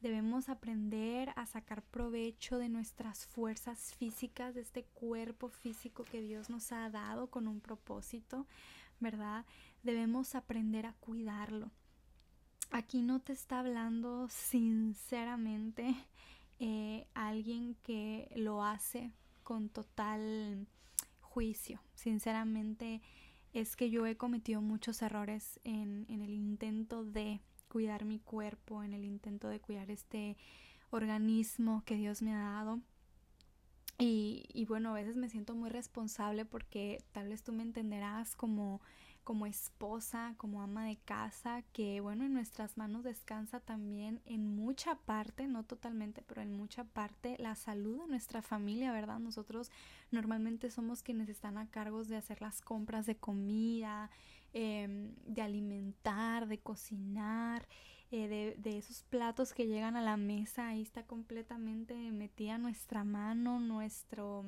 Debemos 0.00 0.48
aprender 0.48 1.32
a 1.34 1.46
sacar 1.46 1.82
provecho 1.82 2.58
de 2.58 2.68
nuestras 2.68 3.26
fuerzas 3.26 3.94
físicas, 3.94 4.54
de 4.54 4.60
este 4.60 4.84
cuerpo 4.84 5.48
físico 5.48 6.04
que 6.04 6.20
Dios 6.20 6.50
nos 6.50 6.72
ha 6.72 6.90
dado 6.90 7.28
con 7.28 7.48
un 7.48 7.60
propósito, 7.60 8.46
¿verdad? 9.00 9.46
Debemos 9.82 10.34
aprender 10.34 10.84
a 10.84 10.92
cuidarlo. 10.94 11.70
Aquí 12.70 13.00
no 13.02 13.20
te 13.20 13.32
está 13.32 13.60
hablando 13.60 14.28
sinceramente 14.28 15.94
eh, 16.58 17.06
alguien 17.14 17.76
que 17.82 18.30
lo 18.36 18.62
hace 18.62 19.10
con 19.42 19.68
total 19.68 20.66
juicio. 21.20 21.80
Sinceramente, 21.94 23.00
es 23.54 23.76
que 23.76 23.88
yo 23.88 24.04
he 24.06 24.16
cometido 24.16 24.60
muchos 24.60 25.00
errores 25.00 25.60
en, 25.64 26.06
en 26.08 26.20
el 26.20 26.34
intento 26.34 27.04
de 27.04 27.40
cuidar 27.68 28.04
mi 28.04 28.18
cuerpo, 28.18 28.82
en 28.82 28.92
el 28.92 29.04
intento 29.04 29.48
de 29.48 29.60
cuidar 29.60 29.90
este 29.90 30.36
organismo 30.90 31.82
que 31.86 31.96
Dios 31.96 32.20
me 32.20 32.34
ha 32.34 32.38
dado. 32.38 32.80
Y, 33.96 34.44
y, 34.52 34.66
bueno, 34.66 34.90
a 34.90 34.94
veces 34.94 35.16
me 35.16 35.28
siento 35.28 35.54
muy 35.54 35.70
responsable 35.70 36.44
porque 36.44 37.04
tal 37.12 37.28
vez 37.28 37.44
tú 37.44 37.52
me 37.52 37.62
entenderás 37.62 38.34
como 38.34 38.80
como 39.24 39.46
esposa, 39.46 40.34
como 40.36 40.62
ama 40.62 40.84
de 40.84 40.96
casa, 40.98 41.62
que 41.72 42.00
bueno, 42.00 42.24
en 42.24 42.34
nuestras 42.34 42.76
manos 42.76 43.02
descansa 43.04 43.58
también 43.58 44.20
en 44.26 44.54
mucha 44.54 44.94
parte, 44.96 45.48
no 45.48 45.64
totalmente, 45.64 46.22
pero 46.22 46.42
en 46.42 46.52
mucha 46.52 46.84
parte 46.84 47.36
la 47.38 47.54
salud 47.54 48.02
de 48.02 48.06
nuestra 48.06 48.42
familia, 48.42 48.92
¿verdad? 48.92 49.18
Nosotros 49.18 49.70
normalmente 50.10 50.70
somos 50.70 51.02
quienes 51.02 51.28
están 51.28 51.58
a 51.58 51.70
cargo 51.70 52.04
de 52.04 52.16
hacer 52.16 52.42
las 52.42 52.60
compras 52.60 53.06
de 53.06 53.16
comida, 53.16 54.10
em, 54.52 55.14
de 55.26 55.42
alimentar, 55.42 56.46
de 56.46 56.58
cocinar. 56.58 57.66
Eh, 58.10 58.28
de, 58.28 58.54
de, 58.58 58.78
esos 58.78 59.02
platos 59.02 59.52
que 59.54 59.66
llegan 59.66 59.96
a 59.96 60.02
la 60.02 60.16
mesa, 60.16 60.68
ahí 60.68 60.82
está 60.82 61.04
completamente 61.04 61.94
metida 62.12 62.58
nuestra 62.58 63.02
mano, 63.02 63.58
nuestro 63.58 64.44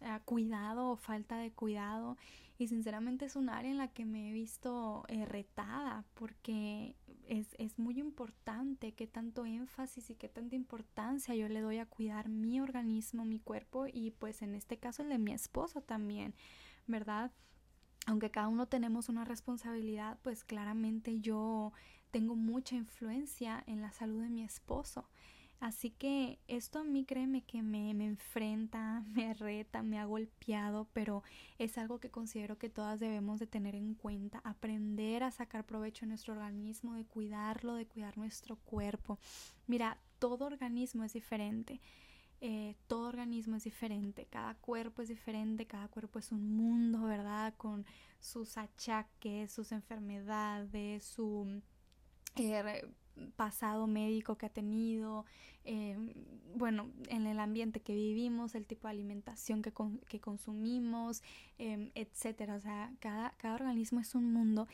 eh, 0.00 0.18
cuidado 0.24 0.90
o 0.90 0.96
falta 0.96 1.36
de 1.36 1.52
cuidado 1.52 2.16
y 2.60 2.68
sinceramente 2.68 3.24
es 3.24 3.36
un 3.36 3.48
área 3.48 3.70
en 3.70 3.78
la 3.78 3.88
que 3.88 4.04
me 4.04 4.28
he 4.28 4.32
visto 4.32 5.04
eh, 5.08 5.24
retada 5.24 6.04
porque 6.12 6.94
es, 7.26 7.48
es 7.58 7.78
muy 7.78 7.98
importante 7.98 8.92
qué 8.92 9.06
tanto 9.06 9.46
énfasis 9.46 10.10
y 10.10 10.14
qué 10.14 10.28
tanta 10.28 10.56
importancia 10.56 11.34
yo 11.34 11.48
le 11.48 11.62
doy 11.62 11.78
a 11.78 11.86
cuidar 11.86 12.28
mi 12.28 12.60
organismo, 12.60 13.24
mi 13.24 13.40
cuerpo 13.40 13.86
y 13.90 14.10
pues 14.10 14.42
en 14.42 14.54
este 14.54 14.78
caso 14.78 15.02
el 15.02 15.08
de 15.08 15.16
mi 15.16 15.32
esposo 15.32 15.80
también, 15.80 16.34
¿verdad? 16.86 17.32
Aunque 18.06 18.30
cada 18.30 18.48
uno 18.48 18.66
tenemos 18.66 19.08
una 19.08 19.24
responsabilidad, 19.24 20.18
pues 20.20 20.44
claramente 20.44 21.18
yo 21.20 21.72
tengo 22.10 22.36
mucha 22.36 22.76
influencia 22.76 23.64
en 23.66 23.80
la 23.80 23.92
salud 23.92 24.20
de 24.20 24.28
mi 24.28 24.42
esposo. 24.42 25.08
Así 25.60 25.90
que 25.90 26.38
esto 26.48 26.78
a 26.78 26.84
mí 26.84 27.04
créeme 27.04 27.42
que 27.42 27.62
me, 27.62 27.92
me, 27.92 28.06
enfrenta, 28.06 29.04
me 29.14 29.34
reta, 29.34 29.82
me 29.82 29.98
ha 29.98 30.06
golpeado, 30.06 30.88
pero 30.94 31.22
es 31.58 31.76
algo 31.76 32.00
que 32.00 32.10
considero 32.10 32.58
que 32.58 32.70
todas 32.70 32.98
debemos 32.98 33.38
de 33.38 33.46
tener 33.46 33.74
en 33.74 33.94
cuenta, 33.94 34.40
aprender 34.42 35.22
a 35.22 35.30
sacar 35.30 35.66
provecho 35.66 36.06
de 36.06 36.08
nuestro 36.08 36.32
organismo, 36.32 36.94
de 36.94 37.04
cuidarlo, 37.04 37.74
de 37.74 37.86
cuidar 37.86 38.16
nuestro 38.16 38.56
cuerpo. 38.56 39.18
Mira, 39.66 39.98
todo 40.18 40.46
organismo 40.46 41.04
es 41.04 41.12
diferente. 41.12 41.80
Eh, 42.42 42.74
todo 42.86 43.08
organismo 43.08 43.56
es 43.56 43.64
diferente, 43.64 44.24
cada 44.24 44.54
cuerpo 44.54 45.02
es 45.02 45.08
diferente, 45.08 45.66
cada 45.66 45.88
cuerpo 45.88 46.18
es 46.18 46.32
un 46.32 46.56
mundo, 46.56 47.02
¿verdad? 47.02 47.52
Con 47.58 47.84
sus 48.18 48.56
achaques, 48.56 49.52
sus 49.52 49.72
enfermedades, 49.72 51.04
su 51.04 51.60
eh, 52.36 52.82
pasado 53.36 53.86
médico 53.86 54.36
que 54.36 54.46
ha 54.46 54.50
tenido, 54.50 55.24
eh, 55.64 55.96
bueno, 56.54 56.90
en 57.08 57.26
el 57.26 57.38
ambiente 57.40 57.80
que 57.80 57.94
vivimos, 57.94 58.54
el 58.54 58.66
tipo 58.66 58.88
de 58.88 58.92
alimentación 58.92 59.62
que, 59.62 59.72
que 60.08 60.20
consumimos, 60.20 61.22
eh, 61.58 61.90
etcétera. 61.94 62.56
O 62.56 62.60
sea, 62.60 62.92
cada, 63.00 63.30
cada 63.38 63.54
organismo 63.54 64.00
es 64.00 64.14
un 64.14 64.32
mundo 64.32 64.66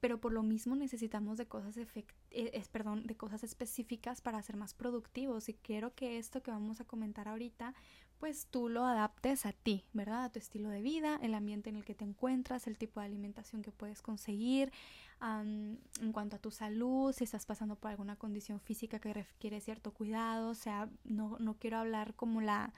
pero 0.00 0.20
por 0.20 0.32
lo 0.32 0.42
mismo 0.42 0.76
necesitamos 0.76 1.38
de 1.38 1.46
cosas 1.46 1.76
e, 1.76 2.04
es, 2.30 2.68
perdón, 2.68 3.06
de 3.06 3.16
cosas 3.16 3.42
específicas 3.42 4.20
para 4.20 4.42
ser 4.42 4.56
más 4.56 4.74
productivos 4.74 5.48
y 5.48 5.54
quiero 5.54 5.94
que 5.94 6.18
esto 6.18 6.42
que 6.42 6.50
vamos 6.50 6.80
a 6.80 6.84
comentar 6.84 7.28
ahorita 7.28 7.74
pues 8.18 8.46
tú 8.46 8.68
lo 8.68 8.84
adaptes 8.84 9.46
a 9.46 9.52
ti, 9.52 9.84
¿verdad? 9.92 10.24
A 10.24 10.28
tu 10.30 10.38
estilo 10.38 10.68
de 10.68 10.82
vida, 10.82 11.18
el 11.22 11.34
ambiente 11.34 11.70
en 11.70 11.76
el 11.76 11.84
que 11.84 11.94
te 11.94 12.04
encuentras, 12.04 12.66
el 12.66 12.78
tipo 12.78 13.00
de 13.00 13.06
alimentación 13.06 13.62
que 13.62 13.70
puedes 13.70 14.02
conseguir, 14.02 14.72
en 15.20 16.12
cuanto 16.12 16.36
a 16.36 16.38
tu 16.38 16.50
salud, 16.50 17.12
si 17.12 17.24
estás 17.24 17.46
pasando 17.46 17.76
por 17.76 17.90
alguna 17.90 18.16
condición 18.16 18.60
física 18.60 18.98
que 18.98 19.14
requiere 19.14 19.60
cierto 19.60 19.92
cuidado, 19.92 20.50
o 20.50 20.54
sea, 20.54 20.88
no, 21.04 21.36
no 21.38 21.54
quiero 21.54 21.78
hablar 21.78 22.14
como 22.14 22.40
la, 22.40 22.72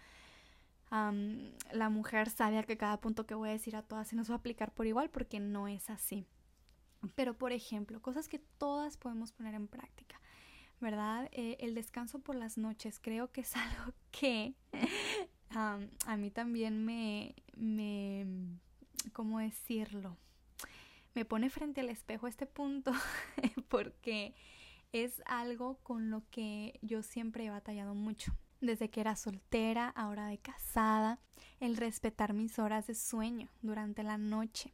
la 0.90 1.88
mujer 1.90 2.30
sabia 2.30 2.62
que 2.62 2.76
cada 2.76 3.00
punto 3.00 3.26
que 3.26 3.34
voy 3.34 3.48
a 3.48 3.52
decir 3.52 3.76
a 3.76 3.82
todas 3.82 4.08
se 4.08 4.16
nos 4.16 4.30
va 4.30 4.34
a 4.34 4.38
aplicar 4.38 4.72
por 4.72 4.86
igual 4.86 5.10
porque 5.10 5.40
no 5.40 5.68
es 5.68 5.90
así. 5.90 6.26
Pero, 7.14 7.34
por 7.36 7.52
ejemplo, 7.52 8.02
cosas 8.02 8.28
que 8.28 8.40
todas 8.58 8.96
podemos 8.96 9.32
poner 9.32 9.54
en 9.54 9.68
práctica. 9.68 10.17
¿Verdad? 10.80 11.28
Eh, 11.32 11.56
el 11.60 11.74
descanso 11.74 12.20
por 12.20 12.34
las 12.34 12.58
noches 12.58 12.98
creo 13.00 13.30
que 13.32 13.42
es 13.42 13.54
algo 13.56 13.92
que 14.10 14.54
a 15.50 16.16
mí 16.16 16.30
también 16.30 16.84
me, 16.84 17.34
me, 17.56 18.26
¿cómo 19.12 19.40
decirlo? 19.40 20.16
Me 21.14 21.24
pone 21.24 21.50
frente 21.50 21.80
al 21.80 21.88
espejo 21.88 22.28
este 22.28 22.46
punto 22.46 22.92
porque 23.68 24.34
es 24.92 25.22
algo 25.26 25.78
con 25.82 26.10
lo 26.10 26.22
que 26.30 26.78
yo 26.82 27.02
siempre 27.02 27.46
he 27.46 27.50
batallado 27.50 27.94
mucho. 27.94 28.32
Desde 28.60 28.90
que 28.90 29.00
era 29.00 29.16
soltera, 29.16 29.88
ahora 29.88 30.26
de 30.26 30.38
casada, 30.38 31.20
el 31.60 31.76
respetar 31.76 32.34
mis 32.34 32.58
horas 32.58 32.86
de 32.86 32.94
sueño 32.94 33.48
durante 33.62 34.02
la 34.02 34.18
noche. 34.18 34.72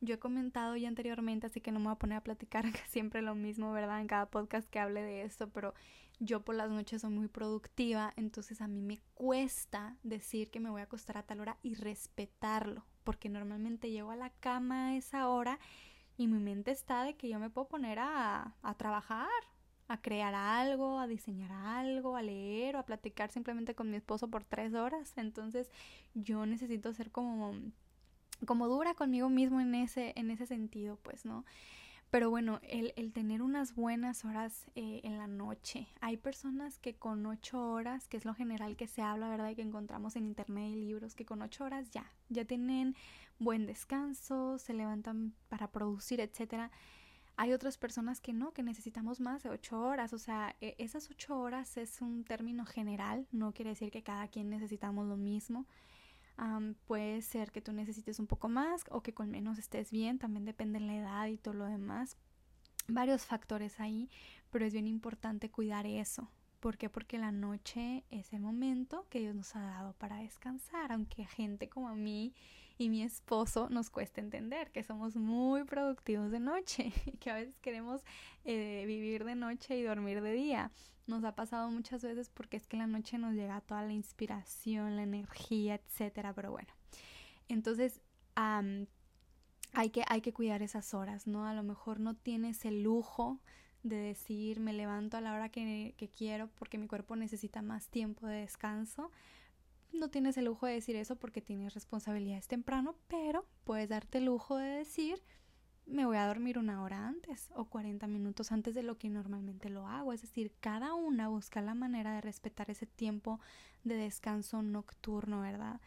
Yo 0.00 0.14
he 0.14 0.18
comentado 0.18 0.76
ya 0.76 0.88
anteriormente, 0.88 1.46
así 1.46 1.60
que 1.60 1.72
no 1.72 1.78
me 1.78 1.86
voy 1.86 1.92
a 1.92 1.98
poner 1.98 2.18
a 2.18 2.24
platicar 2.24 2.64
siempre 2.88 3.22
lo 3.22 3.34
mismo, 3.34 3.72
¿verdad? 3.72 4.00
En 4.00 4.06
cada 4.06 4.30
podcast 4.30 4.68
que 4.68 4.78
hable 4.78 5.02
de 5.02 5.22
esto, 5.22 5.50
pero 5.50 5.74
yo 6.18 6.42
por 6.44 6.54
las 6.54 6.70
noches 6.70 7.02
soy 7.02 7.10
muy 7.10 7.28
productiva, 7.28 8.12
entonces 8.16 8.60
a 8.60 8.68
mí 8.68 8.82
me 8.82 9.00
cuesta 9.14 9.96
decir 10.02 10.50
que 10.50 10.60
me 10.60 10.70
voy 10.70 10.80
a 10.80 10.84
acostar 10.84 11.18
a 11.18 11.22
tal 11.22 11.40
hora 11.40 11.58
y 11.62 11.74
respetarlo, 11.74 12.84
porque 13.04 13.28
normalmente 13.28 13.90
llego 13.90 14.10
a 14.10 14.16
la 14.16 14.30
cama 14.30 14.88
a 14.88 14.96
esa 14.96 15.28
hora 15.28 15.58
y 16.16 16.26
mi 16.28 16.38
mente 16.38 16.70
está 16.70 17.04
de 17.04 17.16
que 17.16 17.28
yo 17.28 17.38
me 17.38 17.50
puedo 17.50 17.68
poner 17.68 17.98
a, 17.98 18.54
a 18.62 18.74
trabajar, 18.74 19.28
a 19.88 20.00
crear 20.00 20.34
algo, 20.34 20.98
a 20.98 21.06
diseñar 21.06 21.50
algo, 21.50 22.16
a 22.16 22.22
leer 22.22 22.76
o 22.76 22.78
a 22.78 22.86
platicar 22.86 23.30
simplemente 23.32 23.74
con 23.74 23.90
mi 23.90 23.96
esposo 23.96 24.28
por 24.28 24.44
tres 24.44 24.74
horas. 24.74 25.14
Entonces 25.16 25.70
yo 26.14 26.46
necesito 26.46 26.92
ser 26.92 27.10
como, 27.10 27.54
como 28.46 28.68
dura 28.68 28.94
conmigo 28.94 29.28
mismo 29.28 29.60
en 29.60 29.74
ese, 29.74 30.12
en 30.16 30.30
ese 30.30 30.46
sentido, 30.46 30.98
pues, 31.02 31.24
¿no? 31.24 31.44
Pero 32.10 32.28
bueno, 32.28 32.58
el, 32.64 32.92
el 32.96 33.12
tener 33.12 33.40
unas 33.40 33.76
buenas 33.76 34.24
horas 34.24 34.66
eh, 34.74 35.00
en 35.04 35.16
la 35.16 35.28
noche. 35.28 35.86
Hay 36.00 36.16
personas 36.16 36.78
que 36.80 36.96
con 36.96 37.24
ocho 37.24 37.70
horas, 37.70 38.08
que 38.08 38.16
es 38.16 38.24
lo 38.24 38.34
general 38.34 38.76
que 38.76 38.88
se 38.88 39.00
habla, 39.00 39.28
¿verdad? 39.28 39.50
Y 39.50 39.54
que 39.54 39.62
encontramos 39.62 40.16
en 40.16 40.26
internet 40.26 40.72
y 40.72 40.76
libros, 40.76 41.14
que 41.14 41.24
con 41.24 41.40
ocho 41.40 41.64
horas 41.64 41.88
ya, 41.90 42.10
ya 42.28 42.44
tienen 42.44 42.96
buen 43.38 43.64
descanso, 43.64 44.58
se 44.58 44.74
levantan 44.74 45.34
para 45.48 45.70
producir, 45.70 46.20
etcétera. 46.20 46.72
Hay 47.36 47.52
otras 47.52 47.78
personas 47.78 48.20
que 48.20 48.32
no, 48.32 48.52
que 48.52 48.64
necesitamos 48.64 49.20
más 49.20 49.44
de 49.44 49.50
ocho 49.50 49.80
horas. 49.80 50.12
O 50.12 50.18
sea, 50.18 50.56
e, 50.60 50.74
esas 50.78 51.08
ocho 51.10 51.38
horas 51.38 51.76
es 51.76 52.00
un 52.02 52.24
término 52.24 52.66
general, 52.66 53.28
no 53.30 53.52
quiere 53.52 53.70
decir 53.70 53.92
que 53.92 54.02
cada 54.02 54.26
quien 54.26 54.50
necesitamos 54.50 55.06
lo 55.06 55.16
mismo 55.16 55.64
puede 56.86 57.22
ser 57.22 57.50
que 57.52 57.60
tú 57.60 57.72
necesites 57.72 58.18
un 58.18 58.26
poco 58.26 58.48
más 58.48 58.84
o 58.90 59.02
que 59.02 59.14
con 59.14 59.30
menos 59.30 59.58
estés 59.58 59.90
bien, 59.90 60.18
también 60.18 60.44
depende 60.44 60.78
de 60.78 60.86
la 60.86 60.96
edad 60.96 61.26
y 61.26 61.36
todo 61.36 61.54
lo 61.54 61.66
demás. 61.66 62.16
Varios 62.88 63.24
factores 63.24 63.78
ahí, 63.78 64.08
pero 64.50 64.64
es 64.64 64.72
bien 64.72 64.86
importante 64.86 65.50
cuidar 65.50 65.86
eso. 65.86 66.30
¿Por 66.60 66.76
qué? 66.76 66.90
Porque 66.90 67.18
la 67.18 67.32
noche 67.32 68.04
es 68.10 68.32
el 68.32 68.40
momento 68.40 69.06
que 69.08 69.20
Dios 69.20 69.34
nos 69.34 69.56
ha 69.56 69.60
dado 69.60 69.94
para 69.94 70.16
descansar, 70.16 70.92
aunque 70.92 71.22
a 71.22 71.28
gente 71.28 71.68
como 71.68 71.88
a 71.88 71.94
mí 71.94 72.34
y 72.76 72.88
mi 72.88 73.02
esposo 73.02 73.68
nos 73.68 73.90
cuesta 73.90 74.20
entender 74.20 74.70
que 74.70 74.82
somos 74.82 75.16
muy 75.16 75.64
productivos 75.64 76.30
de 76.30 76.40
noche 76.40 76.92
y 77.06 77.12
que 77.18 77.30
a 77.30 77.34
veces 77.34 77.58
queremos 77.60 78.02
eh, 78.44 78.84
vivir 78.86 79.24
de 79.24 79.34
noche 79.34 79.76
y 79.76 79.82
dormir 79.82 80.22
de 80.22 80.32
día. 80.32 80.70
Nos 81.10 81.24
ha 81.24 81.34
pasado 81.34 81.68
muchas 81.70 82.02
veces 82.02 82.30
porque 82.30 82.56
es 82.56 82.66
que 82.66 82.76
en 82.76 82.80
la 82.80 82.86
noche 82.86 83.18
nos 83.18 83.34
llega 83.34 83.60
toda 83.60 83.82
la 83.82 83.92
inspiración, 83.92 84.96
la 84.96 85.02
energía, 85.02 85.74
etcétera, 85.74 86.32
pero 86.32 86.52
bueno. 86.52 86.72
Entonces, 87.48 88.00
hay, 88.36 89.90
que, 89.90 90.04
hay 90.06 90.20
que 90.20 90.32
cuidar 90.32 90.62
esas 90.62 90.94
horas, 90.94 91.26
¿no? 91.26 91.46
A 91.46 91.52
lo 91.52 91.64
mejor 91.64 91.98
no 91.98 92.14
tienes 92.14 92.64
el 92.64 92.82
lujo 92.84 93.40
de 93.82 93.96
decir 93.96 94.60
me 94.60 94.72
levanto 94.72 95.16
a 95.16 95.20
la 95.20 95.34
hora 95.34 95.48
que 95.48 96.10
quiero 96.16 96.48
porque 96.58 96.78
mi 96.78 96.86
cuerpo 96.86 97.16
necesita 97.16 97.60
más 97.60 97.88
tiempo 97.88 98.26
de 98.26 98.42
descanso, 98.42 99.10
no 99.92 100.10
tienes 100.10 100.36
el 100.36 100.44
lujo 100.44 100.66
de 100.66 100.74
decir 100.74 100.96
eso 100.96 101.16
porque 101.16 101.40
tienes 101.40 101.74
responsabilidades 101.74 102.46
temprano, 102.46 102.94
pero 103.08 103.46
puedes 103.64 103.88
darte 103.88 104.18
el 104.18 104.26
lujo 104.26 104.56
de 104.56 104.68
decir 104.68 105.20
me 105.90 106.06
voy 106.06 106.16
a 106.16 106.26
dormir 106.26 106.58
una 106.58 106.82
hora 106.82 107.06
antes 107.06 107.50
o 107.54 107.66
40 107.66 108.06
minutos 108.06 108.52
antes 108.52 108.74
de 108.74 108.82
lo 108.82 108.96
que 108.98 109.08
normalmente 109.08 109.68
lo 109.68 109.86
hago. 109.86 110.12
Es 110.12 110.22
decir, 110.22 110.52
cada 110.60 110.94
una 110.94 111.28
busca 111.28 111.60
la 111.60 111.74
manera 111.74 112.14
de 112.14 112.20
respetar 112.20 112.70
ese 112.70 112.86
tiempo 112.86 113.40
de 113.84 113.96
descanso 113.96 114.62
nocturno, 114.62 115.40
¿verdad? 115.40 115.80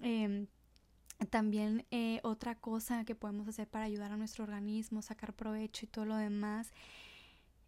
Em, 0.00 0.46
también 1.30 1.86
eh, 1.90 2.20
otra 2.22 2.54
cosa 2.54 3.04
que 3.04 3.14
podemos 3.14 3.48
hacer 3.48 3.68
para 3.68 3.84
ayudar 3.84 4.12
a 4.12 4.16
nuestro 4.16 4.44
organismo, 4.44 5.02
sacar 5.02 5.34
provecho 5.34 5.84
y 5.84 5.88
todo 5.88 6.04
lo 6.04 6.16
demás, 6.16 6.72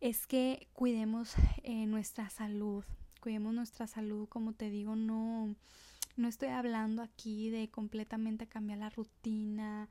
es 0.01 0.27
que 0.27 0.69
cuidemos 0.73 1.35
eh, 1.63 1.87
nuestra 1.87 2.29
salud, 2.31 2.85
cuidemos 3.21 3.55
nuestra 3.55 3.87
salud, 3.87 4.29
como 4.29 4.53
te 4.53 4.71
digo, 4.71 4.97
no, 4.97 5.55
no 6.17 6.29
estoy 6.29 6.49
hablando 6.49 7.03
aquí 7.03 7.51
de 7.51 7.71
completamente 7.71 8.47
cambiar 8.47 8.79
la 8.79 8.91
rutina, 8.91 9.89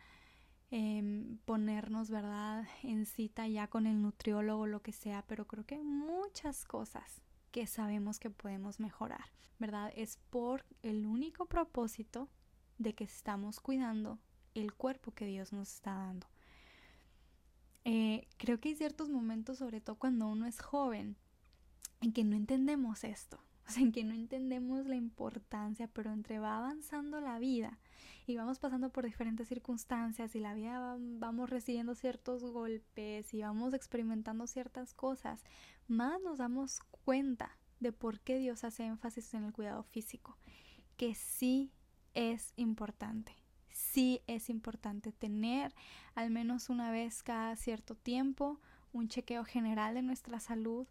em, 0.72 1.38
ponernos, 1.46 2.10
¿verdad?, 2.10 2.66
en 2.82 3.06
cita 3.06 3.48
ya 3.48 3.68
con 3.68 3.86
el 3.86 4.02
nutriólogo, 4.02 4.66
lo 4.66 4.82
que 4.82 4.94
sea, 4.94 5.24
pero 5.28 5.46
creo 5.46 5.66
que 5.66 5.76
hay 5.76 5.84
muchas 5.84 6.66
cosas 6.66 7.22
que 7.52 7.68
sabemos 7.68 8.20
que 8.20 8.30
podemos 8.30 8.80
mejorar, 8.80 9.26
¿verdad? 9.60 9.92
Es 9.96 10.18
por 10.30 10.66
el 10.82 11.06
único 11.06 11.46
propósito 11.46 12.30
de 12.78 12.96
que 12.96 13.04
estamos 13.04 13.60
cuidando 13.60 14.20
el 14.56 14.74
cuerpo 14.74 15.12
que 15.12 15.26
Dios 15.26 15.54
nos 15.54 15.72
está 15.72 15.94
dando. 15.94 16.28
Eh, 17.84 18.28
creo 18.38 18.60
que 18.60 18.70
hay 18.70 18.76
ciertos 18.76 19.10
momentos, 19.10 19.58
sobre 19.58 19.82
todo 19.82 19.98
cuando 19.98 20.28
uno 20.28 20.46
es 20.46 20.62
joven, 20.62 21.18
en 22.00 22.14
que 22.14 22.24
no 22.24 22.36
entendemos 22.36 23.04
esto, 23.04 23.40
en 23.78 23.92
que 23.92 24.04
no 24.04 24.14
entendemos 24.14 24.86
la 24.86 24.96
importancia, 24.96 25.88
pero 25.88 26.12
entre 26.12 26.40
va 26.40 26.58
avanzando 26.58 27.22
la 27.22 27.40
vida 27.40 27.80
y 28.28 28.36
vamos 28.38 28.60
pasando 28.60 28.90
por 28.90 29.06
diferentes 29.06 29.48
circunstancias 29.48 30.36
y 30.36 30.40
la 30.40 30.54
vida 30.54 30.98
vamos 31.00 31.50
recibiendo 31.50 31.96
ciertos 31.96 32.44
golpes 32.44 33.34
y 33.34 33.42
vamos 33.42 33.74
experimentando 33.74 34.48
ciertas 34.48 34.94
cosas, 34.94 35.44
más 35.88 36.22
nos 36.22 36.38
damos 36.38 36.80
cuenta 37.04 37.58
de 37.80 37.92
por 37.92 38.20
qué 38.20 38.38
Dios 38.38 38.64
hace 38.64 38.86
énfasis 38.86 39.34
en 39.34 39.46
el 39.46 39.54
cuidado 39.54 39.84
físico, 39.84 40.38
que 40.98 41.16
sí 41.16 41.72
es 42.14 42.54
importante. 42.56 43.36
Sí 43.70 44.22
es 44.28 44.50
importante 44.50 45.12
tener 45.12 45.74
al 46.14 46.30
menos 46.30 46.70
una 46.70 46.92
vez 46.92 47.24
cada 47.24 47.56
cierto 47.56 47.96
tiempo 47.96 48.60
un 48.94 49.08
chequeo 49.08 49.46
general 49.46 49.96
de 49.96 50.02
nuestra 50.02 50.40
salud, 50.40 50.88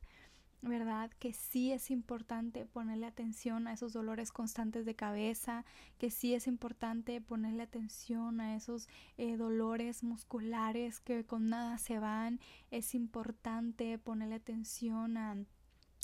¿verdad? 0.63 1.11
Que 1.19 1.33
sí 1.33 1.73
es 1.73 1.91
importante 1.91 2.67
ponerle 2.67 3.07
atención 3.07 3.67
a 3.67 3.73
esos 3.73 3.93
dolores 3.93 4.31
constantes 4.31 4.85
de 4.85 4.95
cabeza, 4.95 5.65
que 5.99 6.11
sí 6.11 6.35
es 6.35 6.47
importante 6.47 7.21
ponerle 7.21 7.63
atención 7.63 8.41
a 8.41 8.57
esos 8.57 8.89
eh, 9.17 9.37
dolores 9.37 10.03
musculares 10.03 11.01
que 11.01 11.25
con 11.25 11.49
nada 11.49 11.79
se 11.79 11.99
van, 11.99 12.41
es 12.71 12.95
importante 12.95 13.99
ponerle 13.99 14.35
atención 14.37 15.17
a 15.17 15.37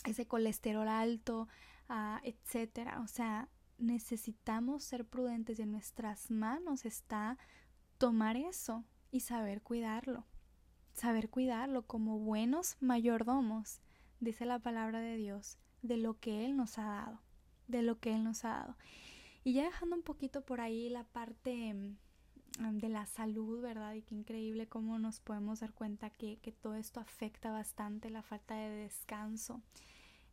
ese 0.05 0.27
colesterol 0.27 0.89
alto, 0.89 1.49
a 1.89 2.21
etcétera. 2.25 3.01
O 3.01 3.09
sea, 3.09 3.49
necesitamos 3.79 4.85
ser 4.85 5.05
prudentes 5.05 5.59
y 5.59 5.63
en 5.63 5.73
nuestras 5.73 6.31
manos 6.31 6.87
está 6.87 7.37
tomar 7.99 8.37
eso 8.37 8.85
y 9.11 9.21
saber 9.21 9.61
cuidarlo. 9.61 10.25
Saber 10.95 11.29
cuidarlo 11.29 11.83
como 11.87 12.19
buenos 12.19 12.77
mayordomos 12.81 13.83
dice 14.21 14.47
la 14.47 14.59
palabra 14.59 15.01
de 15.01 15.17
Dios, 15.17 15.59
de 15.83 15.97
lo 15.97 16.19
que 16.19 16.45
Él 16.45 16.57
nos 16.57 16.79
ha 16.79 16.85
dado, 16.85 17.21
de 17.69 17.83
lo 17.83 17.99
que 17.99 18.15
Él 18.15 18.25
nos 18.25 18.45
ha 18.45 18.51
dado. 18.51 18.77
Y 19.45 19.53
ya 19.53 19.65
dejando 19.65 19.97
un 19.97 20.03
poquito 20.03 20.45
por 20.45 20.61
ahí 20.61 20.89
la 20.89 21.05
parte 21.05 21.75
mm, 21.75 22.79
de 22.79 22.89
la 22.89 23.07
salud, 23.07 23.61
¿verdad? 23.61 23.95
Y 23.95 24.03
qué 24.03 24.15
increíble 24.15 24.67
cómo 24.67 24.99
nos 24.99 25.21
podemos 25.21 25.61
dar 25.61 25.73
cuenta 25.73 26.11
que, 26.11 26.39
todo 26.61 26.75
esto 26.75 27.01
afecta 27.01 27.51
bastante 27.51 28.11
la 28.11 28.23
falta 28.23 28.57
de 28.57 28.71
descanso. 28.71 29.63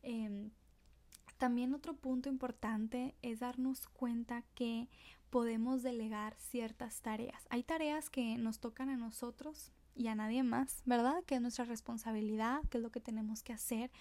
Em, 0.02 0.50
también 1.38 1.74
otro 1.74 1.96
punto 1.96 2.30
importante 2.30 3.15
es 3.22 3.39
darnos 3.39 3.88
cuenta 3.88 4.43
que 4.56 4.88
podemos 5.30 5.84
delegar 5.84 6.36
ciertas 6.38 7.02
tareas. 7.02 7.46
Hay 7.50 7.63
tareas 7.63 8.10
que 8.10 8.38
nos 8.38 8.60
tocan 8.60 8.89
a 8.89 8.98
nosotros 8.98 9.72
y 9.96 10.08
a 10.08 10.16
nadie 10.16 10.44
más, 10.44 10.82
¿verdad? 10.86 11.24
Que 11.26 11.36
es 11.36 11.42
nuestra 11.42 11.66
responsabilidad, 11.66 12.62
que 12.70 12.78
es 12.78 12.84
lo 12.84 12.92
que 12.92 13.00
tenemos 13.00 13.44
que 13.44 13.54
hacer. 13.54 13.92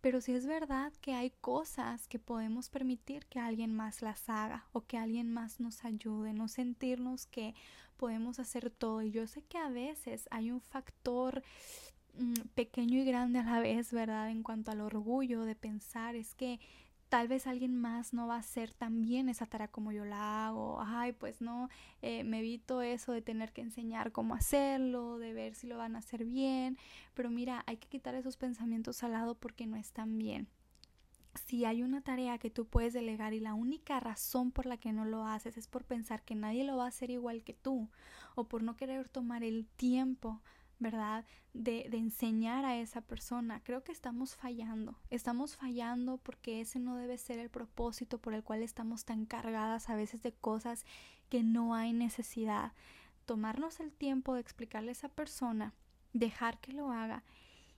Pero 0.00 0.20
si 0.20 0.32
es 0.32 0.46
verdad 0.46 0.92
que 1.02 1.14
hay 1.14 1.30
cosas 1.30 2.08
que 2.08 2.18
podemos 2.18 2.70
permitir 2.70 3.26
que 3.26 3.38
alguien 3.38 3.74
más 3.74 4.00
las 4.00 4.28
haga 4.28 4.64
o 4.72 4.80
que 4.82 4.96
alguien 4.96 5.30
más 5.30 5.60
nos 5.60 5.84
ayude, 5.84 6.32
no 6.32 6.48
sentirnos 6.48 7.26
que 7.26 7.54
podemos 7.98 8.38
hacer 8.38 8.70
todo. 8.70 9.02
Y 9.02 9.10
yo 9.10 9.26
sé 9.26 9.42
que 9.42 9.58
a 9.58 9.68
veces 9.68 10.26
hay 10.30 10.50
un 10.50 10.62
factor 10.62 11.42
mm, 12.14 12.48
pequeño 12.54 12.98
y 12.98 13.04
grande 13.04 13.40
a 13.40 13.44
la 13.44 13.60
vez, 13.60 13.92
¿verdad? 13.92 14.30
En 14.30 14.42
cuanto 14.42 14.70
al 14.70 14.80
orgullo 14.80 15.44
de 15.44 15.54
pensar, 15.54 16.16
es 16.16 16.34
que 16.34 16.60
tal 17.10 17.26
vez 17.26 17.48
alguien 17.48 17.76
más 17.76 18.14
no 18.14 18.28
va 18.28 18.36
a 18.36 18.38
hacer 18.38 18.72
tan 18.72 19.02
bien 19.02 19.28
esa 19.28 19.44
tarea 19.44 19.68
como 19.68 19.90
yo 19.90 20.04
la 20.04 20.46
hago. 20.46 20.80
Ay, 20.80 21.12
pues 21.12 21.40
no, 21.40 21.68
eh, 22.02 22.22
me 22.24 22.38
evito 22.38 22.82
eso 22.82 23.12
de 23.12 23.20
tener 23.20 23.52
que 23.52 23.60
enseñar 23.60 24.12
cómo 24.12 24.34
hacerlo, 24.34 25.18
de 25.18 25.34
ver 25.34 25.54
si 25.56 25.66
lo 25.66 25.76
van 25.76 25.96
a 25.96 25.98
hacer 25.98 26.24
bien. 26.24 26.78
Pero 27.14 27.28
mira, 27.28 27.64
hay 27.66 27.76
que 27.78 27.88
quitar 27.88 28.14
esos 28.14 28.36
pensamientos 28.36 29.02
al 29.02 29.12
lado 29.12 29.34
porque 29.34 29.66
no 29.66 29.76
están 29.76 30.18
bien. 30.18 30.46
Si 31.46 31.64
hay 31.64 31.82
una 31.82 32.00
tarea 32.00 32.38
que 32.38 32.50
tú 32.50 32.66
puedes 32.66 32.92
delegar 32.92 33.34
y 33.34 33.40
la 33.40 33.54
única 33.54 33.98
razón 33.98 34.52
por 34.52 34.66
la 34.66 34.76
que 34.76 34.92
no 34.92 35.04
lo 35.04 35.26
haces 35.26 35.56
es 35.56 35.66
por 35.66 35.84
pensar 35.84 36.22
que 36.22 36.36
nadie 36.36 36.64
lo 36.64 36.76
va 36.76 36.84
a 36.84 36.88
hacer 36.88 37.10
igual 37.10 37.42
que 37.42 37.54
tú 37.54 37.88
o 38.36 38.44
por 38.44 38.62
no 38.62 38.76
querer 38.76 39.08
tomar 39.08 39.42
el 39.42 39.66
tiempo 39.66 40.40
¿verdad? 40.80 41.24
De, 41.52 41.86
de, 41.90 41.98
enseñar 41.98 42.64
a 42.64 42.76
esa 42.76 43.02
persona. 43.02 43.60
Creo 43.62 43.84
que 43.84 43.92
estamos 43.92 44.34
fallando. 44.34 44.96
Estamos 45.10 45.56
fallando 45.56 46.16
porque 46.16 46.60
ese 46.60 46.80
no 46.80 46.96
debe 46.96 47.18
ser 47.18 47.38
el 47.38 47.50
propósito 47.50 48.18
por 48.18 48.34
el 48.34 48.42
cual 48.42 48.62
estamos 48.62 49.04
tan 49.04 49.26
cargadas 49.26 49.88
a 49.88 49.94
veces 49.94 50.22
de 50.22 50.32
cosas 50.32 50.84
que 51.28 51.42
no 51.42 51.74
hay 51.74 51.92
necesidad. 51.92 52.72
Tomarnos 53.26 53.78
el 53.78 53.92
tiempo 53.92 54.34
de 54.34 54.40
explicarle 54.40 54.88
a 54.88 54.92
esa 54.92 55.08
persona, 55.08 55.74
dejar 56.12 56.58
que 56.58 56.72
lo 56.72 56.90
haga. 56.90 57.22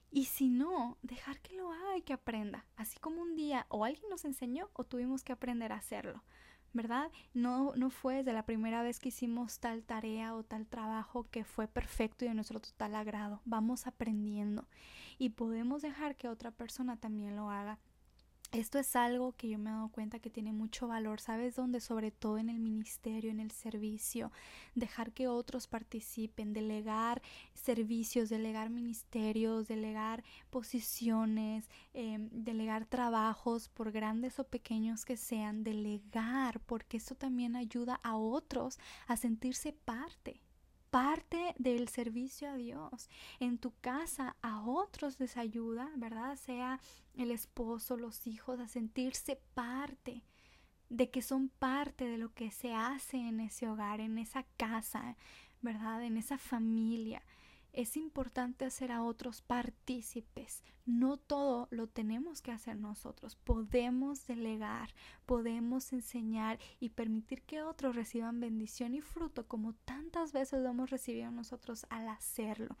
Y 0.09 0.25
si 0.25 0.47
no, 0.47 0.97
dejar 1.01 1.39
que 1.41 1.55
lo 1.55 1.71
haga 1.71 1.97
y 1.97 2.01
que 2.01 2.13
aprenda. 2.13 2.65
Así 2.75 2.99
como 2.99 3.21
un 3.21 3.35
día 3.35 3.65
o 3.69 3.83
alguien 3.83 4.09
nos 4.09 4.25
enseñó 4.25 4.69
o 4.73 4.83
tuvimos 4.83 5.23
que 5.23 5.33
aprender 5.33 5.71
a 5.71 5.77
hacerlo. 5.77 6.23
¿Verdad? 6.73 7.11
No, 7.33 7.73
no 7.75 7.89
fue 7.89 8.15
desde 8.15 8.33
la 8.33 8.45
primera 8.45 8.83
vez 8.83 8.99
que 8.99 9.09
hicimos 9.09 9.59
tal 9.59 9.83
tarea 9.83 10.35
o 10.35 10.43
tal 10.43 10.65
trabajo 10.67 11.27
que 11.29 11.43
fue 11.43 11.67
perfecto 11.67 12.25
y 12.25 12.27
de 12.27 12.33
nuestro 12.33 12.59
total 12.59 12.95
agrado. 12.95 13.41
Vamos 13.45 13.87
aprendiendo 13.87 14.67
y 15.17 15.29
podemos 15.29 15.81
dejar 15.81 16.15
que 16.15 16.27
otra 16.27 16.51
persona 16.51 16.97
también 16.97 17.35
lo 17.35 17.49
haga 17.49 17.79
esto 18.53 18.77
es 18.77 18.95
algo 18.95 19.33
que 19.35 19.49
yo 19.49 19.57
me 19.57 19.71
he 19.71 19.73
dado 19.73 19.89
cuenta 19.89 20.19
que 20.19 20.29
tiene 20.29 20.53
mucho 20.53 20.87
valor, 20.87 21.19
¿sabes 21.19 21.55
dónde? 21.55 21.81
Sobre 21.81 22.11
todo 22.11 22.37
en 22.37 22.49
el 22.49 22.59
ministerio, 22.59 23.31
en 23.31 23.39
el 23.39 23.49
servicio, 23.49 24.31
dejar 24.75 25.11
que 25.11 25.27
otros 25.27 25.65
participen, 25.65 26.53
delegar 26.53 27.23
servicios, 27.55 28.29
delegar 28.29 28.69
ministerios, 28.69 29.67
delegar 29.67 30.23
posiciones, 30.51 31.67
em, 31.93 32.29
delegar 32.31 32.85
trabajos, 32.85 33.69
por 33.69 33.91
grandes 33.91 34.37
o 34.39 34.43
pequeños 34.43 35.03
que 35.03 35.17
sean, 35.17 35.63
delegar, 35.63 36.59
porque 36.59 36.97
esto 36.97 37.15
también 37.15 37.55
ayuda 37.55 37.99
a 38.03 38.15
otros 38.15 38.77
a 39.07 39.17
sentirse 39.17 39.73
parte 39.73 40.41
parte 40.93 41.55
del 41.57 41.89
servicio 41.89 42.51
a 42.51 42.55
Dios. 42.55 43.09
En 43.39 43.57
tu 43.57 43.73
casa 43.81 44.35
a 44.43 44.61
otros 44.61 45.19
les 45.19 45.37
ayuda, 45.37 45.89
¿verdad? 45.95 46.35
Sea 46.35 46.79
el 47.15 47.31
esposo, 47.31 47.97
los 47.97 48.27
hijos, 48.27 48.59
a 48.59 48.67
sentirse 48.67 49.41
parte 49.55 50.21
de 50.89 51.09
que 51.09 51.23
son 51.23 51.49
parte 51.49 52.05
de 52.05 52.19
lo 52.19 52.31
que 52.35 52.51
se 52.51 52.75
hace 52.75 53.17
en 53.17 53.39
ese 53.39 53.67
hogar, 53.67 54.01
en 54.01 54.19
esa 54.19 54.43
casa, 54.55 55.17
¿verdad? 55.63 56.03
En 56.03 56.15
esa 56.15 56.37
familia 56.37 57.23
es 57.73 57.97
importante 57.97 58.65
hacer 58.65 58.91
a 58.91 59.03
otros 59.03 59.41
partícipes. 59.41 60.63
No 60.85 61.17
todo 61.17 61.67
lo 61.71 61.87
tenemos 61.87 62.41
que 62.41 62.51
hacer 62.51 62.77
nosotros. 62.77 63.35
Podemos 63.35 64.27
delegar, 64.27 64.93
podemos 65.25 65.91
enseñar 65.91 66.59
y 66.79 66.89
permitir 66.89 67.41
que 67.41 67.63
otros 67.63 67.95
reciban 67.95 68.39
bendición 68.39 68.93
y 68.93 69.01
fruto 69.01 69.47
como 69.47 69.73
tantas 69.73 70.33
veces 70.33 70.61
lo 70.61 70.69
hemos 70.69 70.91
recibido 70.91 71.31
nosotros 71.31 71.87
al 71.89 72.07
hacerlo. 72.09 72.77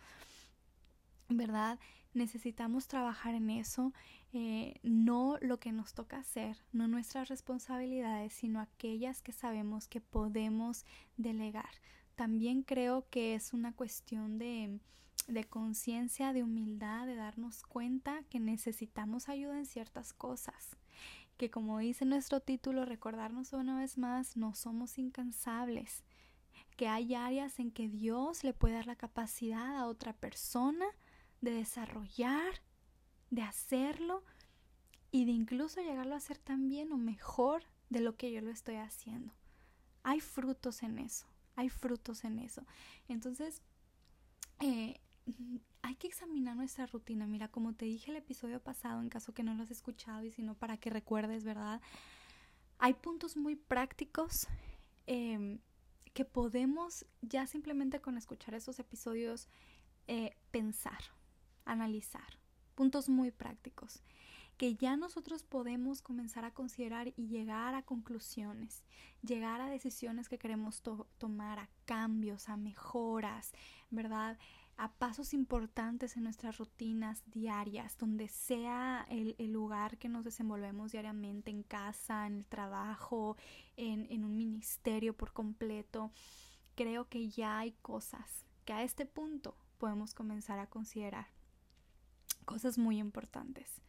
¿Verdad? 1.27 1.79
Necesitamos 2.13 2.87
trabajar 2.87 3.33
en 3.33 3.49
eso, 3.49 3.91
eh, 4.33 4.79
no 4.83 5.37
lo 5.41 5.59
que 5.59 5.71
nos 5.71 5.95
toca 5.95 6.17
hacer, 6.17 6.57
no 6.71 6.87
nuestras 6.87 7.29
responsabilidades, 7.29 8.33
sino 8.33 8.59
aquellas 8.59 9.23
que 9.23 9.31
sabemos 9.31 9.87
que 9.87 9.99
podemos 9.99 10.85
delegar 11.17 11.71
también 12.15 12.63
creo 12.63 13.07
que 13.09 13.35
es 13.35 13.53
una 13.53 13.73
cuestión 13.73 14.37
de, 14.37 14.79
de 15.27 15.43
conciencia, 15.45 16.33
de 16.33 16.43
humildad, 16.43 17.07
de 17.07 17.15
darnos 17.15 17.63
cuenta 17.63 18.23
que 18.29 18.39
necesitamos 18.39 19.29
ayuda 19.29 19.57
en 19.57 19.65
ciertas 19.65 20.13
cosas. 20.13 20.77
Que 21.37 21.49
como 21.49 21.79
dice 21.79 22.05
nuestro 22.05 22.39
título, 22.39 22.85
recordarnos 22.85 23.53
una 23.53 23.79
vez 23.79 23.97
más, 23.97 24.37
no 24.37 24.53
somos 24.53 24.97
incansables. 24.97 26.03
Que 26.77 26.87
hay 26.87 27.15
áreas 27.15 27.59
en 27.59 27.71
que 27.71 27.89
Dios 27.89 28.43
le 28.43 28.53
puede 28.53 28.75
dar 28.75 28.87
la 28.87 28.95
capacidad 28.95 29.77
a 29.77 29.87
otra 29.87 30.13
persona 30.13 30.85
de 31.41 31.51
desarrollar, 31.51 32.61
de 33.31 33.41
hacerlo 33.41 34.23
y 35.11 35.25
de 35.25 35.31
incluso 35.31 35.81
llegarlo 35.81 36.13
a 36.13 36.17
hacer 36.17 36.37
tan 36.37 36.69
bien 36.69 36.91
o 36.91 36.97
mejor 36.97 37.63
de 37.89 38.01
lo 38.01 38.15
que 38.15 38.31
yo 38.31 38.41
lo 38.41 38.51
estoy 38.51 38.75
haciendo. 38.75 39.33
Hay 40.03 40.19
frutos 40.19 40.83
en 40.83 40.99
eso 40.99 41.32
hay 41.55 41.69
frutos 41.69 42.23
en 42.23 42.39
eso. 42.39 42.65
Entonces, 43.07 43.61
eh, 44.59 44.99
hay 45.81 45.95
que 45.95 46.07
examinar 46.07 46.55
nuestra 46.55 46.85
rutina. 46.85 47.27
Mira, 47.27 47.47
como 47.47 47.73
te 47.73 47.85
dije 47.85 48.11
el 48.11 48.17
episodio 48.17 48.61
pasado, 48.61 49.01
en 49.01 49.09
caso 49.09 49.33
que 49.33 49.43
no 49.43 49.53
lo 49.53 49.63
has 49.63 49.71
escuchado 49.71 50.23
y 50.23 50.31
si 50.31 50.41
no, 50.41 50.55
para 50.55 50.77
que 50.77 50.89
recuerdes, 50.89 51.43
¿verdad? 51.43 51.81
Hay 52.79 52.93
puntos 52.93 53.37
muy 53.37 53.55
prácticos 53.55 54.47
em, 55.07 55.59
que 56.13 56.25
podemos 56.25 57.05
ya 57.21 57.47
simplemente 57.47 58.01
con 58.01 58.17
escuchar 58.17 58.53
esos 58.55 58.79
episodios 58.79 59.47
eh, 60.07 60.35
pensar, 60.51 60.99
analizar. 61.65 62.39
Puntos 62.75 63.07
muy 63.07 63.31
prácticos 63.31 64.03
que 64.57 64.75
ya 64.75 64.95
nosotros 64.97 65.43
podemos 65.43 66.01
comenzar 66.01 66.45
a 66.45 66.53
considerar 66.53 67.13
y 67.15 67.27
llegar 67.27 67.75
a 67.75 67.83
conclusiones, 67.83 68.83
llegar 69.21 69.61
a 69.61 69.69
decisiones 69.69 70.29
que 70.29 70.37
queremos 70.37 70.81
tomar, 71.17 71.59
a 71.59 71.69
cambios, 71.85 72.49
a 72.49 72.57
mejoras, 72.57 73.51
¿verdad? 73.89 74.37
a 74.77 74.91
pasos 74.91 75.33
importantes 75.33 76.17
en 76.17 76.23
nuestras 76.23 76.57
rutinas 76.57 77.21
diarias, 77.27 77.97
donde 77.97 78.27
sea 78.27 79.05
el, 79.09 79.35
lugar 79.51 79.97
que 79.97 80.09
nos 80.09 80.23
desenvolvemos 80.23 80.91
diariamente, 80.91 81.51
en 81.51 81.63
casa, 81.63 82.25
en 82.25 82.37
el 82.37 82.47
trabajo, 82.47 83.37
en, 83.77 84.07
en 84.09 84.23
un 84.23 84.35
ministerio 84.35 85.15
por 85.15 85.31
completo, 85.31 86.11
creo 86.75 87.07
que 87.07 87.29
ya 87.29 87.59
hay 87.59 87.73
cosas 87.83 88.45
que 88.65 88.73
a 88.73 88.83
este 88.83 89.05
punto 89.05 89.55
podemos 89.77 90.13
comenzar 90.13 90.57
a 90.59 90.67
considerar. 90.67 91.27
Cosas 92.45 92.77
muy 92.77 92.97
importantes. 92.97 93.81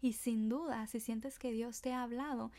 Y 0.00 0.14
sin 0.14 0.48
duda, 0.48 0.86
si 0.86 1.00
sientes 1.00 1.38
que 1.38 1.52
Dios 1.52 1.82
te 1.82 1.92
ha 1.92 2.02
hablado, 2.02 2.50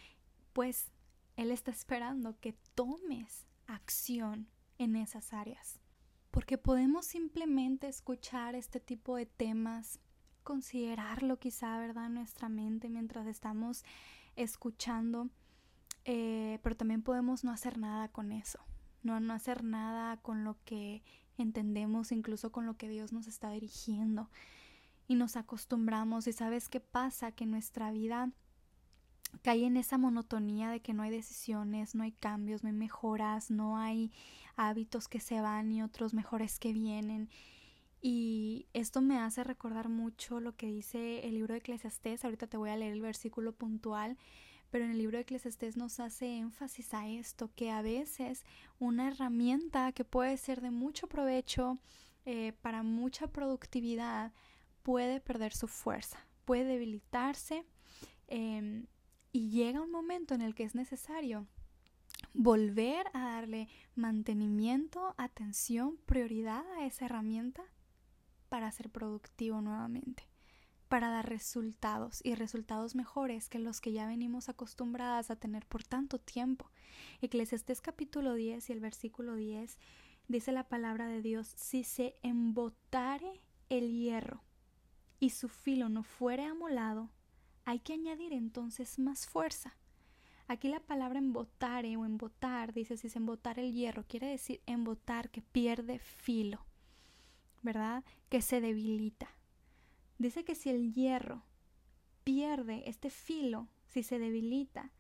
pues 0.54 0.92
Él 1.38 1.52
está 1.52 1.72
esperando 1.72 2.40
que 2.40 2.54
tomes 2.76 3.48
acción 3.68 4.48
en 4.78 4.96
esas 4.96 5.34
áreas. 5.34 5.80
Porque 6.30 6.58
podemos 6.58 7.06
simplemente 7.06 7.88
escuchar 7.88 8.56
este 8.56 8.80
tipo 8.80 9.16
de 9.16 9.26
temas, 9.26 10.00
considerarlo 10.44 11.40
quizá, 11.40 11.78
¿verdad?, 11.80 12.08
en 12.08 12.16
nuestra 12.16 12.48
mente 12.48 12.90
mientras 12.90 13.28
estamos 13.28 13.84
escuchando, 14.36 15.30
eh, 16.06 16.60
pero 16.64 16.78
también 16.78 17.02
podemos 17.02 17.44
no 17.44 17.52
hacer 17.52 17.78
nada 17.78 18.08
con 18.08 18.32
eso, 18.32 18.60
no, 19.04 19.20
no 19.20 19.34
hacer 19.34 19.64
nada 19.64 20.18
con 20.18 20.44
lo 20.44 20.58
que 20.64 21.04
entendemos, 21.38 22.12
incluso 22.12 22.52
con 22.52 22.66
lo 22.66 22.78
que 22.78 22.88
Dios 22.88 23.12
nos 23.12 23.28
está 23.28 23.52
dirigiendo 23.52 24.30
y 25.12 25.15
nos 25.15 25.36
acostumbramos 25.36 26.26
y 26.28 26.32
sabes 26.32 26.69
qué 26.69 26.80
pasa 26.80 27.34
que 27.34 27.45
nuestra 27.45 27.91
vida 27.91 28.32
cae 29.41 29.65
en 29.65 29.76
esa 29.76 29.97
monotonía 29.97 30.69
de 30.69 30.80
que 30.80 30.93
no 30.93 31.04
hay 31.04 31.12
decisiones, 31.12 31.95
no 31.95 32.04
hay 32.04 32.13
cambios, 32.13 32.63
no 32.63 32.69
hay 32.69 32.76
mejoras, 32.76 33.52
no 33.52 33.78
hay 33.78 34.13
hábitos 34.56 35.10
que 35.10 35.19
se 35.19 35.41
van 35.41 35.69
y 35.74 35.84
otros 35.84 36.13
mejores 36.13 36.60
que 36.60 36.71
vienen. 36.71 37.30
Y 38.02 38.67
esto 38.71 39.02
me 39.02 39.19
hace 39.19 39.43
recordar 39.43 39.89
mucho 39.89 40.39
lo 40.39 40.56
que 40.56 40.67
dice 40.67 41.28
el 41.28 41.34
libro 41.34 41.56
de 41.56 41.58
Eclesiastés. 41.58 42.24
Ahorita 42.24 42.47
te 42.47 42.56
voy 42.56 42.69
a 42.69 42.78
leer 42.78 42.93
el 42.93 43.02
versículo 43.02 43.52
puntual, 43.52 44.17
pero 44.69 44.86
en 44.86 44.91
el 44.91 44.97
libro 44.97 45.17
de 45.17 45.24
Eclesiastés 45.24 45.76
nos 45.76 46.00
hace 46.00 46.38
énfasis 46.38 46.93
a 46.93 47.10
esto, 47.10 47.52
que 47.54 47.69
a 47.69 47.82
veces 47.82 48.45
una 48.80 49.10
herramienta 49.10 49.91
que 49.91 50.06
puede 50.06 50.38
ser 50.38 50.62
de 50.62 50.71
mucho 50.71 51.08
provecho 51.08 51.80
eh, 52.24 52.54
para 52.62 52.82
mucha 52.82 53.28
productividad, 53.28 54.32
puede 54.84 55.20
perder 55.20 55.54
su 55.54 55.67
fuerza, 55.67 56.20
puede 56.46 56.65
debilitarse 56.65 57.65
em, 58.28 58.88
y 59.32 59.50
llega 59.50 59.82
un 59.82 59.91
momento 59.91 60.34
en 60.34 60.41
el 60.41 60.56
que 60.56 60.63
es 60.63 60.76
necesario 60.76 61.48
volver 62.34 63.08
a 63.13 63.24
darle 63.24 63.67
mantenimiento, 63.96 65.13
atención, 65.17 65.98
prioridad 66.06 66.65
a 66.74 66.86
esa 66.86 67.06
herramienta 67.06 67.63
para 68.50 68.72
ser 68.72 68.89
productivo 68.89 69.62
nuevamente, 69.62 70.28
para 70.88 71.10
dar 71.10 71.30
resultados 71.30 72.20
y 72.24 72.36
resultados 72.36 72.96
mejores 72.96 73.50
que 73.50 73.60
los 73.60 73.80
que 73.82 73.94
ya 73.94 74.08
venimos 74.08 74.50
acostumbradas 74.50 75.32
a 75.32 75.36
tener 75.36 75.66
por 75.66 75.84
tanto 75.84 76.20
tiempo. 76.20 76.70
Eclesiastés 77.22 77.82
capítulo 77.82 78.34
10 78.34 78.70
y 78.70 78.74
el 78.74 78.80
versículo 78.80 79.36
10 79.36 79.78
dice 80.28 80.51
la 80.51 80.68
palabra 80.68 81.08
de 81.08 81.22
Dios, 81.22 81.47
si 81.47 81.84
se 81.84 82.16
embotare 82.24 83.41
el 83.70 83.91
hierro 83.91 84.43
y 85.22 85.30
su 85.30 85.47
filo 85.47 85.88
no 85.88 86.01
fuere 86.03 86.45
amolado, 86.45 87.11
hay 87.63 87.80
que 87.80 87.93
añadir 87.93 88.34
entonces 88.34 88.97
más 88.97 89.28
fuerza. 89.28 89.78
Aquí 90.47 90.67
la 90.67 90.80
palabra 90.80 91.19
embotare 91.19 91.95
o 91.95 92.05
embotar, 92.05 92.74
dice 92.74 92.97
si 92.97 93.05
es 93.05 93.15
embotar 93.15 93.59
el 93.59 93.72
hierro, 93.72 94.03
quiere 94.07 94.28
decir 94.28 94.61
embotar 94.65 95.30
que 95.30 95.43
pierde 95.43 95.99
filo, 95.99 96.65
¿verdad? 97.61 98.03
Que 98.30 98.41
se 98.41 98.61
debilita. 98.61 99.30
Dice 100.17 100.43
que 100.43 100.55
si 100.55 100.72
el 100.72 100.91
hierro 100.91 101.43
pierde 102.24 102.89
este 102.89 103.11
filo, 103.11 103.67
si 103.86 104.01
se 104.01 104.17
debilita, 104.17 104.91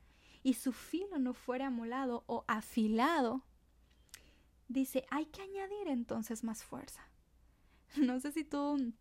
y 0.43 0.53
su 0.53 0.71
filo 0.71 1.17
no 1.17 1.33
fuera 1.33 1.67
amolado 1.67 2.23
o 2.27 2.45
afilado, 2.47 3.41
dice, 4.67 5.03
hay 5.09 5.25
que 5.25 5.41
añadir 5.41 5.87
entonces 5.87 6.43
más 6.43 6.63
fuerza. 6.63 7.07
No 7.97 8.19
sé 8.19 8.31
si 8.31 8.45
tú 8.45 8.93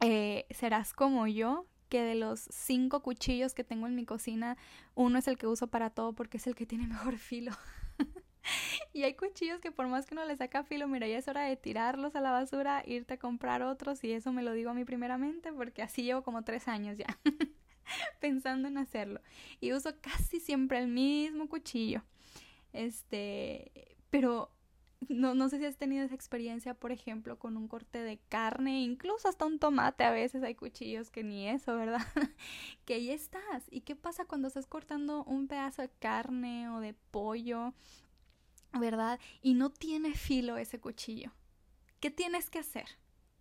eh, 0.00 0.46
serás 0.50 0.92
como 0.92 1.26
yo, 1.26 1.66
que 1.88 2.02
de 2.02 2.14
los 2.14 2.40
cinco 2.50 3.00
cuchillos 3.02 3.54
que 3.54 3.64
tengo 3.64 3.86
en 3.86 3.94
mi 3.94 4.04
cocina, 4.04 4.56
uno 4.94 5.18
es 5.18 5.28
el 5.28 5.38
que 5.38 5.46
uso 5.46 5.68
para 5.68 5.90
todo 5.90 6.12
porque 6.12 6.36
es 6.38 6.46
el 6.46 6.54
que 6.54 6.66
tiene 6.66 6.86
mejor 6.86 7.18
filo. 7.18 7.52
y 8.92 9.04
hay 9.04 9.14
cuchillos 9.14 9.60
que 9.60 9.72
por 9.72 9.86
más 9.88 10.06
que 10.06 10.14
uno 10.14 10.24
le 10.24 10.36
saca 10.36 10.64
filo, 10.64 10.88
mira, 10.88 11.06
ya 11.06 11.18
es 11.18 11.28
hora 11.28 11.42
de 11.42 11.56
tirarlos 11.56 12.14
a 12.16 12.20
la 12.20 12.32
basura, 12.32 12.82
irte 12.86 13.14
a 13.14 13.18
comprar 13.18 13.62
otros 13.62 14.02
y 14.04 14.12
eso 14.12 14.32
me 14.32 14.42
lo 14.42 14.52
digo 14.52 14.70
a 14.70 14.74
mí 14.74 14.84
primeramente 14.84 15.52
porque 15.52 15.82
así 15.82 16.02
llevo 16.02 16.22
como 16.22 16.42
tres 16.42 16.68
años 16.68 16.98
ya 16.98 17.18
pensando 18.20 18.68
en 18.68 18.78
hacerlo. 18.78 19.20
Y 19.60 19.72
uso 19.72 19.94
casi 20.00 20.40
siempre 20.40 20.78
el 20.78 20.88
mismo 20.88 21.48
cuchillo. 21.48 22.02
Este, 22.72 23.96
pero 24.10 24.50
no, 25.08 25.34
no 25.34 25.48
sé 25.48 25.58
si 25.58 25.66
has 25.66 25.76
tenido 25.76 26.04
esa 26.04 26.14
experiencia, 26.14 26.74
por 26.74 26.90
ejemplo, 26.92 27.38
con 27.38 27.56
un 27.56 27.68
corte 27.68 28.02
de 28.02 28.18
carne, 28.28 28.80
incluso 28.80 29.28
hasta 29.28 29.44
un 29.44 29.58
tomate, 29.58 30.04
a 30.04 30.10
veces 30.10 30.42
hay 30.42 30.54
cuchillos 30.54 31.10
que 31.10 31.22
ni 31.22 31.48
eso, 31.48 31.76
¿verdad? 31.76 32.00
que 32.84 32.94
ahí 32.94 33.10
estás. 33.10 33.64
¿Y 33.70 33.82
qué 33.82 33.94
pasa 33.94 34.24
cuando 34.24 34.48
estás 34.48 34.66
cortando 34.66 35.24
un 35.24 35.48
pedazo 35.48 35.82
de 35.82 35.90
carne 35.90 36.68
o 36.70 36.80
de 36.80 36.94
pollo, 36.94 37.74
¿verdad? 38.72 39.20
Y 39.42 39.54
no 39.54 39.70
tiene 39.70 40.14
filo 40.14 40.56
ese 40.56 40.80
cuchillo. 40.80 41.32
¿Qué 42.00 42.10
tienes 42.10 42.50
que 42.50 42.58
hacer? 42.58 42.86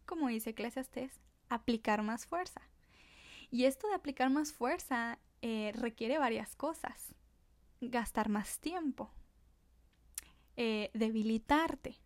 Como 0.06 0.28
dice 0.28 0.52
Eclesiastes, 0.52 1.20
aplicar 1.50 2.04
más 2.04 2.26
fuerza. 2.26 2.62
Y 3.50 3.66
esto 3.66 3.88
de 3.88 3.96
aplicar 3.96 4.30
más 4.30 4.54
fuerza 4.54 5.20
eh, 5.42 5.72
requiere 5.76 6.18
varias 6.18 6.56
cosas. 6.56 7.16
Gastar 7.82 8.30
más 8.30 8.60
tiempo, 8.60 9.12
eh, 10.56 10.92
debilitarte. 10.94 11.98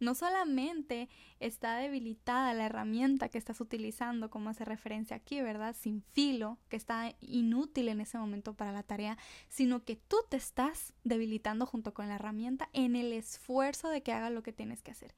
No 0.00 0.14
solamente 0.14 1.08
está 1.40 1.76
debilitada 1.76 2.54
la 2.54 2.66
herramienta 2.66 3.28
que 3.28 3.38
estás 3.38 3.60
utilizando, 3.60 4.30
como 4.30 4.50
hace 4.50 4.64
referencia 4.64 5.16
aquí, 5.16 5.40
¿verdad? 5.42 5.74
Sin 5.74 6.02
filo, 6.12 6.58
que 6.68 6.76
está 6.76 7.16
inútil 7.20 7.88
en 7.88 8.00
ese 8.00 8.16
momento 8.16 8.54
para 8.54 8.70
la 8.70 8.84
tarea, 8.84 9.18
sino 9.48 9.84
que 9.84 9.96
tú 9.96 10.18
te 10.28 10.36
estás 10.36 10.94
debilitando 11.02 11.66
junto 11.66 11.94
con 11.94 12.06
la 12.08 12.14
herramienta 12.14 12.68
en 12.72 12.94
el 12.94 13.12
esfuerzo 13.12 13.88
de 13.88 14.02
que 14.02 14.12
haga 14.12 14.30
lo 14.30 14.44
que 14.44 14.52
tienes 14.52 14.82
que 14.82 14.92
hacer. 14.92 15.16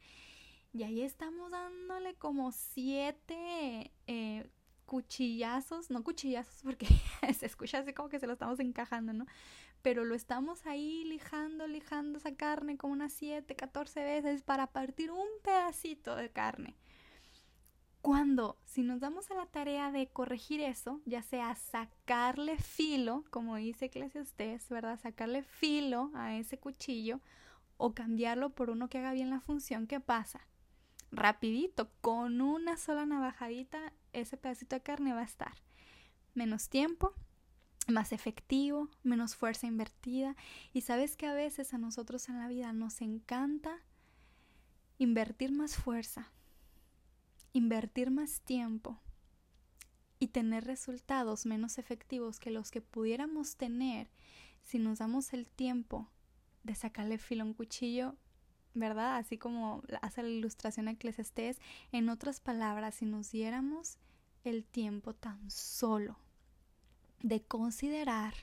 Y 0.72 0.84
ahí 0.84 1.02
estamos 1.02 1.50
dándole 1.50 2.14
como 2.14 2.52
siete 2.52 3.92
eh, 4.06 4.48
cuchillazos, 4.86 5.90
no 5.90 6.02
cuchillazos 6.02 6.62
porque 6.62 6.86
se 7.38 7.46
escucha 7.46 7.78
así 7.78 7.92
como 7.92 8.08
que 8.08 8.18
se 8.18 8.26
lo 8.26 8.32
estamos 8.32 8.60
encajando, 8.60 9.12
¿no? 9.12 9.26
Pero 9.82 10.04
lo 10.04 10.14
estamos 10.14 10.66
ahí 10.66 11.04
lijando, 11.04 11.66
lijando 11.66 12.18
esa 12.18 12.34
carne 12.34 12.76
como 12.76 12.92
unas 12.92 13.12
7, 13.12 13.56
14 13.56 14.02
veces 14.04 14.42
para 14.42 14.66
partir 14.66 15.10
un 15.10 15.28
pedacito 15.42 16.16
de 16.16 16.30
carne. 16.30 16.76
Cuando, 18.02 18.58
si 18.64 18.82
nos 18.82 19.00
damos 19.00 19.30
a 19.30 19.34
la 19.34 19.46
tarea 19.46 19.92
de 19.92 20.08
corregir 20.08 20.60
eso, 20.60 21.00
ya 21.04 21.22
sea 21.22 21.54
sacarle 21.54 22.56
filo, 22.56 23.24
como 23.30 23.56
dice 23.56 23.86
Eclesiastes, 23.86 24.70
¿verdad? 24.70 24.98
Sacarle 24.98 25.42
filo 25.42 26.10
a 26.14 26.34
ese 26.36 26.58
cuchillo 26.58 27.20
o 27.76 27.94
cambiarlo 27.94 28.50
por 28.50 28.70
uno 28.70 28.88
que 28.88 28.98
haga 28.98 29.12
bien 29.12 29.28
la 29.28 29.40
función, 29.40 29.86
¿qué 29.86 30.00
pasa? 30.00 30.40
Rapidito, 31.12 31.90
con 32.00 32.40
una 32.40 32.76
sola 32.76 33.04
navajadita, 33.04 33.92
ese 34.12 34.36
pedacito 34.36 34.76
de 34.76 34.82
carne 34.82 35.12
va 35.12 35.20
a 35.20 35.24
estar. 35.24 35.54
Menos 36.34 36.68
tiempo, 36.68 37.14
más 37.90 38.12
efectivo, 38.12 38.88
menos 39.02 39.36
fuerza 39.36 39.66
invertida. 39.66 40.36
Y 40.72 40.82
sabes 40.82 41.16
que 41.16 41.26
a 41.26 41.34
veces 41.34 41.74
a 41.74 41.78
nosotros 41.78 42.28
en 42.28 42.38
la 42.38 42.48
vida 42.48 42.72
nos 42.72 43.00
encanta 43.00 43.78
invertir 44.98 45.52
más 45.52 45.76
fuerza, 45.76 46.30
invertir 47.52 48.10
más 48.10 48.40
tiempo 48.42 49.00
y 50.18 50.28
tener 50.28 50.64
resultados 50.64 51.46
menos 51.46 51.78
efectivos 51.78 52.38
que 52.38 52.50
los 52.50 52.70
que 52.70 52.82
pudiéramos 52.82 53.56
tener 53.56 54.10
si 54.62 54.78
nos 54.78 54.98
damos 54.98 55.32
el 55.32 55.48
tiempo 55.48 56.08
de 56.62 56.74
sacarle 56.74 57.16
filo 57.16 57.42
a 57.42 57.46
un 57.46 57.54
cuchillo, 57.54 58.14
¿verdad? 58.74 59.16
Así 59.16 59.38
como 59.38 59.82
hace 60.02 60.22
la 60.22 60.28
ilustración 60.28 60.88
Eclesiastés, 60.88 61.58
en 61.92 62.10
otras 62.10 62.40
palabras, 62.40 62.96
si 62.96 63.06
nos 63.06 63.30
diéramos 63.30 63.96
el 64.44 64.64
tiempo 64.64 65.14
tan 65.14 65.50
solo 65.50 66.18
de 67.22 67.42
considerar 67.42 68.34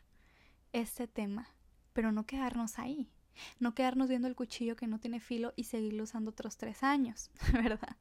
este 0.73 1.07
tema, 1.07 1.49
pero 1.93 2.11
no 2.11 2.25
quedarnos 2.25 2.79
ahí, 2.79 3.09
no 3.59 3.73
quedarnos 3.73 4.09
viendo 4.09 4.27
el 4.27 4.35
cuchillo 4.35 4.75
que 4.75 4.87
no 4.87 4.99
tiene 4.99 5.19
filo 5.19 5.53
y 5.55 5.65
seguirlo 5.65 6.03
usando 6.03 6.31
otros 6.31 6.57
tres 6.57 6.83
años, 6.83 7.31
¿verdad? 7.53 7.97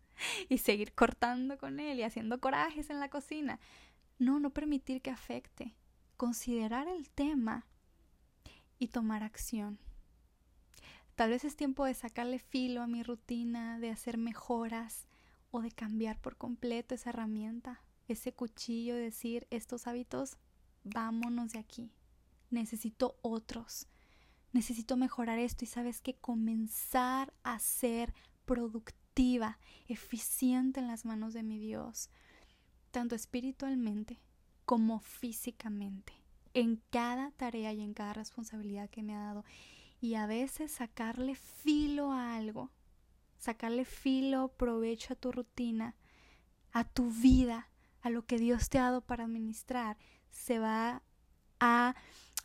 Y 0.49 0.59
seguir 0.59 0.93
cortando 0.95 1.59
con 1.59 1.81
él 1.81 1.99
y 1.99 2.03
haciendo 2.03 2.41
corajes 2.41 2.91
en 2.91 3.01
la 3.01 3.11
cocina. 3.11 3.61
No, 4.19 4.41
no 4.41 4.51
permitir 4.51 5.03
que 5.03 5.11
afecte. 5.11 5.75
Considerar 6.17 6.89
el 6.89 7.11
tema 7.11 7.67
y 8.79 8.89
tomar 8.89 9.23
acción. 9.23 9.79
Tal 11.15 11.31
vez 11.31 11.45
es 11.45 11.57
tiempo 11.57 11.85
de 11.85 11.95
sacarle 11.95 12.39
filo 12.39 12.83
a 12.83 12.87
mi 12.87 13.03
rutina, 13.03 13.79
de 13.79 13.91
hacer 13.91 14.17
mejoras 14.17 15.07
o 15.51 15.61
de 15.61 15.71
cambiar 15.71 16.19
por 16.21 16.37
completo 16.37 16.95
esa 16.95 17.11
herramienta, 17.11 17.83
ese 18.09 18.33
cuchillo, 18.33 18.95
decir 18.95 19.47
estos 19.51 19.87
hábitos 19.87 20.39
vámonos 20.87 21.53
de 21.53 21.59
aquí. 21.59 21.91
Necesito 22.51 23.19
otros. 23.23 23.87
Necesito 24.53 24.97
mejorar 24.97 25.39
esto 25.39 25.65
y 25.65 25.69
sabes 25.69 26.01
que 26.01 26.15
comenzar 26.15 27.33
a 27.43 27.59
ser 27.59 28.15
productiva, 28.45 29.59
eficiente 29.89 30.81
en 30.81 30.87
las 30.87 31.05
manos 31.05 31.35
de 31.35 31.43
mi 31.43 31.59
Dios, 31.59 32.11
tanto 32.91 33.15
espiritualmente 33.15 34.21
como 34.65 35.01
físicamente, 35.01 36.13
en 36.55 36.83
cada 36.91 37.31
tarea 37.33 37.73
y 37.73 37.83
en 37.83 37.95
cada 37.95 38.13
responsabilidad 38.13 38.89
que 38.89 39.03
me 39.03 39.15
ha 39.15 39.21
dado. 39.21 39.45
Y 40.01 40.15
a 40.15 40.27
veces 40.27 40.73
sacarle 40.73 41.35
filo 41.35 42.13
a 42.13 42.37
algo, 42.37 42.71
sacarle 43.39 43.85
filo, 43.85 44.49
provecho 44.57 45.13
a 45.13 45.17
tu 45.17 45.33
rutina, 45.33 45.95
a 46.73 46.85
tu 46.85 47.11
vida, 47.11 47.69
a 48.03 48.11
lo 48.11 48.25
que 48.27 48.39
Dios 48.39 48.69
te 48.69 48.79
ha 48.79 48.83
dado 48.83 49.01
para 49.01 49.25
administrar, 49.25 49.97
se 50.37 50.59
va 50.59 51.03
a 51.59 51.97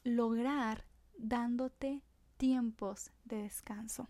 lograr 0.03 0.85
dándote 1.17 2.01
tiempos 2.37 3.11
de 3.25 3.43
descanso. 3.43 4.07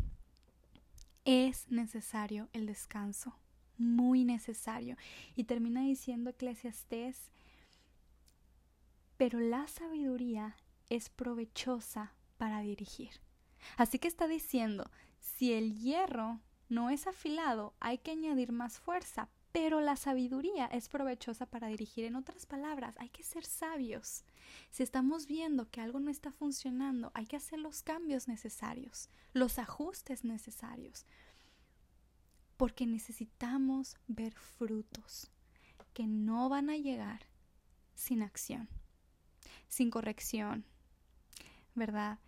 Es 1.26 1.70
necesario 1.70 2.48
el 2.54 2.68
descanso, 2.68 3.36
muy 3.78 4.24
necesario. 4.24 4.96
Y 5.36 5.44
termina 5.46 5.82
diciendo 5.82 6.30
Eclesiastés, 6.30 7.32
pero 9.18 9.40
la 9.40 9.68
sabiduría 9.68 10.56
es 10.90 11.10
provechosa 11.10 12.14
para 12.38 12.62
dirigir. 12.62 13.12
Así 13.78 14.00
que 14.00 14.08
está 14.08 14.28
diciendo, 14.28 14.90
si 15.20 15.54
el 15.54 15.76
hierro 15.76 16.40
no 16.70 16.90
es 16.90 17.08
afilado, 17.08 17.74
hay 17.80 17.98
que 17.98 18.12
añadir 18.12 18.52
más 18.52 18.80
fuerza, 18.80 19.28
pero 19.52 19.82
la 19.82 19.95
sabiduría 19.95 20.66
es 20.68 20.88
provechosa 20.88 21.45
para 21.45 21.68
dirigir. 21.68 22.06
En 22.06 22.16
otras 22.16 22.45
palabras, 22.45 22.95
hay 22.99 23.10
que 23.10 23.24
ser 23.24 23.45
sabios. 23.45 24.24
Si 24.70 24.84
estamos 24.84 25.28
viendo 25.28 25.70
que 25.70 25.82
algo 25.82 25.99
no 25.99 26.10
está 26.10 26.32
funcionando, 26.32 27.12
hay 27.14 27.26
que 27.26 27.36
hacer 27.36 27.60
los 27.60 27.84
cambios 27.84 28.28
necesarios, 28.28 29.10
los 29.34 29.60
ajustes 29.60 30.24
necesarios. 30.24 31.06
Porque 32.56 32.86
necesitamos 32.86 33.97
ver 34.08 34.34
frutos 34.36 35.32
que 35.93 36.08
no 36.08 36.47
van 36.47 36.70
a 36.70 36.78
llegar 36.78 37.28
sin 37.95 38.24
acción, 38.24 38.70
sin 39.68 39.89
corrección, 39.89 40.64
¿verdad? 41.76 42.20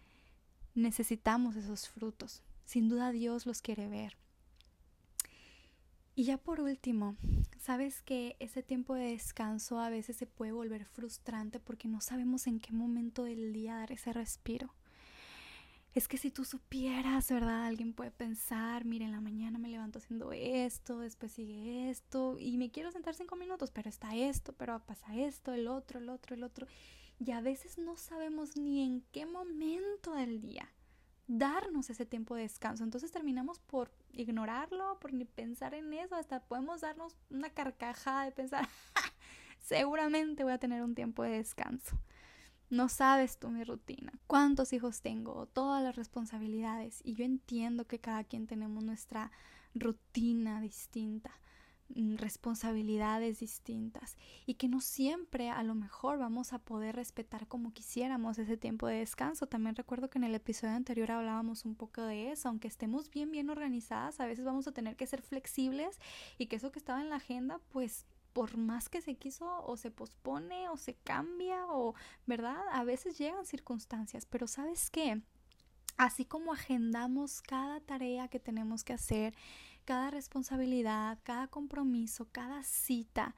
Necesitamos 0.75 1.55
esos 1.55 1.87
frutos. 1.87 2.41
Sin 2.65 2.89
duda 2.89 3.11
Dios 3.11 3.45
los 3.45 3.61
quiere 3.61 3.87
ver. 3.87 4.17
Y 6.15 6.25
ya 6.25 6.37
por 6.37 6.61
último, 6.61 7.15
sabes 7.59 8.03
que 8.03 8.35
ese 8.39 8.61
tiempo 8.61 8.93
de 8.93 9.07
descanso 9.07 9.79
a 9.79 9.89
veces 9.89 10.15
se 10.15 10.27
puede 10.27 10.51
volver 10.51 10.85
frustrante 10.85 11.59
porque 11.59 11.87
no 11.87 12.01
sabemos 12.01 12.45
en 12.45 12.59
qué 12.59 12.71
momento 12.71 13.23
del 13.23 13.51
día 13.51 13.77
dar 13.77 13.91
ese 13.91 14.13
respiro. 14.13 14.73
es 15.95 16.07
que 16.07 16.17
si 16.17 16.31
tú 16.31 16.43
supieras, 16.43 17.29
¿verdad? 17.29 17.65
Alguien 17.65 17.93
puede 17.93 18.11
pensar, 18.11 18.83
mire, 18.85 19.05
en 19.05 19.11
la 19.11 19.21
mañana 19.21 19.59
me 19.59 19.69
levanto 19.69 19.99
haciendo 19.99 20.33
esto, 20.33 20.99
después 20.99 21.31
sigue 21.31 21.89
esto, 21.89 22.37
y 22.39 22.57
me 22.57 22.71
quiero 22.71 22.91
sentar 22.91 23.13
cinco 23.15 23.35
minutos, 23.35 23.71
pero 23.71 23.89
está 23.89 24.15
esto, 24.15 24.53
pero 24.53 24.83
pasa 24.85 25.15
esto, 25.15 25.53
el 25.53 25.67
otro, 25.67 25.99
el 25.99 26.09
otro, 26.09 26.35
el 26.35 26.43
otro. 26.43 26.67
Y 27.19 27.31
a 27.31 27.41
veces 27.41 27.77
no 27.77 27.95
sabemos 27.95 28.57
ni 28.57 28.83
en 28.83 29.01
qué 29.11 29.25
momento 29.25 30.13
del 30.13 30.41
día 30.41 30.67
darnos 31.27 31.89
ese 31.89 32.05
tiempo 32.05 32.35
de 32.35 32.43
descanso. 32.43 32.83
Entonces 32.83 33.11
terminamos 33.11 33.59
por 33.59 33.91
ignorarlo, 34.13 34.97
por 34.99 35.13
ni 35.13 35.25
pensar 35.25 35.73
en 35.73 35.91
eso, 35.93 36.15
hasta 36.15 36.39
podemos 36.41 36.81
darnos 36.81 37.15
una 37.29 37.49
carcajada 37.49 38.25
de 38.25 38.31
pensar, 38.31 38.67
seguramente 39.59 40.43
voy 40.43 40.53
a 40.53 40.59
tener 40.59 40.83
un 40.83 40.95
tiempo 40.95 41.23
de 41.23 41.31
descanso. 41.31 41.99
No 42.69 42.89
sabes 42.89 43.37
tú 43.37 43.49
mi 43.49 43.63
rutina, 43.63 44.13
cuántos 44.25 44.73
hijos 44.73 45.01
tengo, 45.01 45.45
todas 45.47 45.83
las 45.83 45.95
responsabilidades. 45.95 47.01
Y 47.03 47.13
yo 47.13 47.23
entiendo 47.23 47.85
que 47.85 47.99
cada 47.99 48.23
quien 48.23 48.47
tenemos 48.47 48.83
nuestra 48.83 49.31
rutina 49.75 50.59
distinta, 50.59 51.31
responsabilidades 52.17 53.39
distintas 53.39 54.17
y 54.45 54.55
que 54.55 54.67
no 54.67 54.81
siempre 54.81 55.49
a 55.49 55.63
lo 55.63 55.75
mejor 55.75 56.17
vamos 56.17 56.53
a 56.53 56.59
poder 56.59 56.95
respetar 56.95 57.47
como 57.47 57.73
quisiéramos 57.73 58.37
ese 58.37 58.57
tiempo 58.57 58.87
de 58.87 58.97
descanso. 58.97 59.47
También 59.47 59.75
recuerdo 59.75 60.09
que 60.09 60.17
en 60.17 60.23
el 60.23 60.35
episodio 60.35 60.73
anterior 60.73 61.11
hablábamos 61.11 61.65
un 61.65 61.75
poco 61.75 62.01
de 62.01 62.31
eso, 62.31 62.49
aunque 62.49 62.67
estemos 62.67 63.09
bien 63.09 63.31
bien 63.31 63.49
organizadas, 63.49 64.19
a 64.19 64.25
veces 64.25 64.45
vamos 64.45 64.67
a 64.67 64.71
tener 64.71 64.95
que 64.95 65.07
ser 65.07 65.21
flexibles 65.21 65.99
y 66.37 66.47
que 66.47 66.55
eso 66.55 66.71
que 66.71 66.79
estaba 66.79 67.01
en 67.01 67.09
la 67.09 67.17
agenda 67.17 67.59
pues 67.69 68.05
por 68.33 68.57
más 68.57 68.89
que 68.89 69.01
se 69.01 69.15
quiso 69.15 69.63
o 69.65 69.77
se 69.77 69.91
pospone 69.91 70.67
o 70.69 70.77
se 70.77 70.95
cambia 70.95 71.67
o, 71.67 71.93
¿verdad? 72.25 72.57
A 72.71 72.83
veces 72.83 73.17
llegan 73.17 73.45
circunstancias, 73.45 74.25
pero 74.25 74.47
¿sabes 74.47 74.89
qué? 74.89 75.21
Así 75.97 76.25
como 76.25 76.51
agendamos 76.51 77.43
cada 77.43 77.79
tarea 77.79 78.27
que 78.27 78.39
tenemos 78.39 78.83
que 78.83 78.93
hacer, 78.93 79.35
cada 79.83 80.09
responsabilidad, 80.11 81.19
cada 81.23 81.47
compromiso, 81.47 82.27
cada 82.31 82.63
cita, 82.63 83.35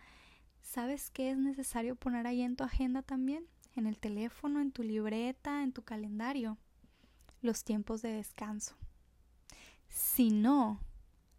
¿sabes 0.61 1.09
qué 1.09 1.31
es 1.31 1.37
necesario 1.37 1.95
poner 1.95 2.27
ahí 2.27 2.41
en 2.41 2.55
tu 2.55 2.63
agenda 2.63 3.01
también? 3.01 3.47
En 3.75 3.87
el 3.87 3.99
teléfono, 3.99 4.61
en 4.61 4.71
tu 4.71 4.83
libreta, 4.83 5.63
en 5.63 5.73
tu 5.73 5.83
calendario. 5.83 6.57
Los 7.41 7.63
tiempos 7.63 8.01
de 8.01 8.13
descanso. 8.13 8.75
Si 9.87 10.31
no, 10.31 10.79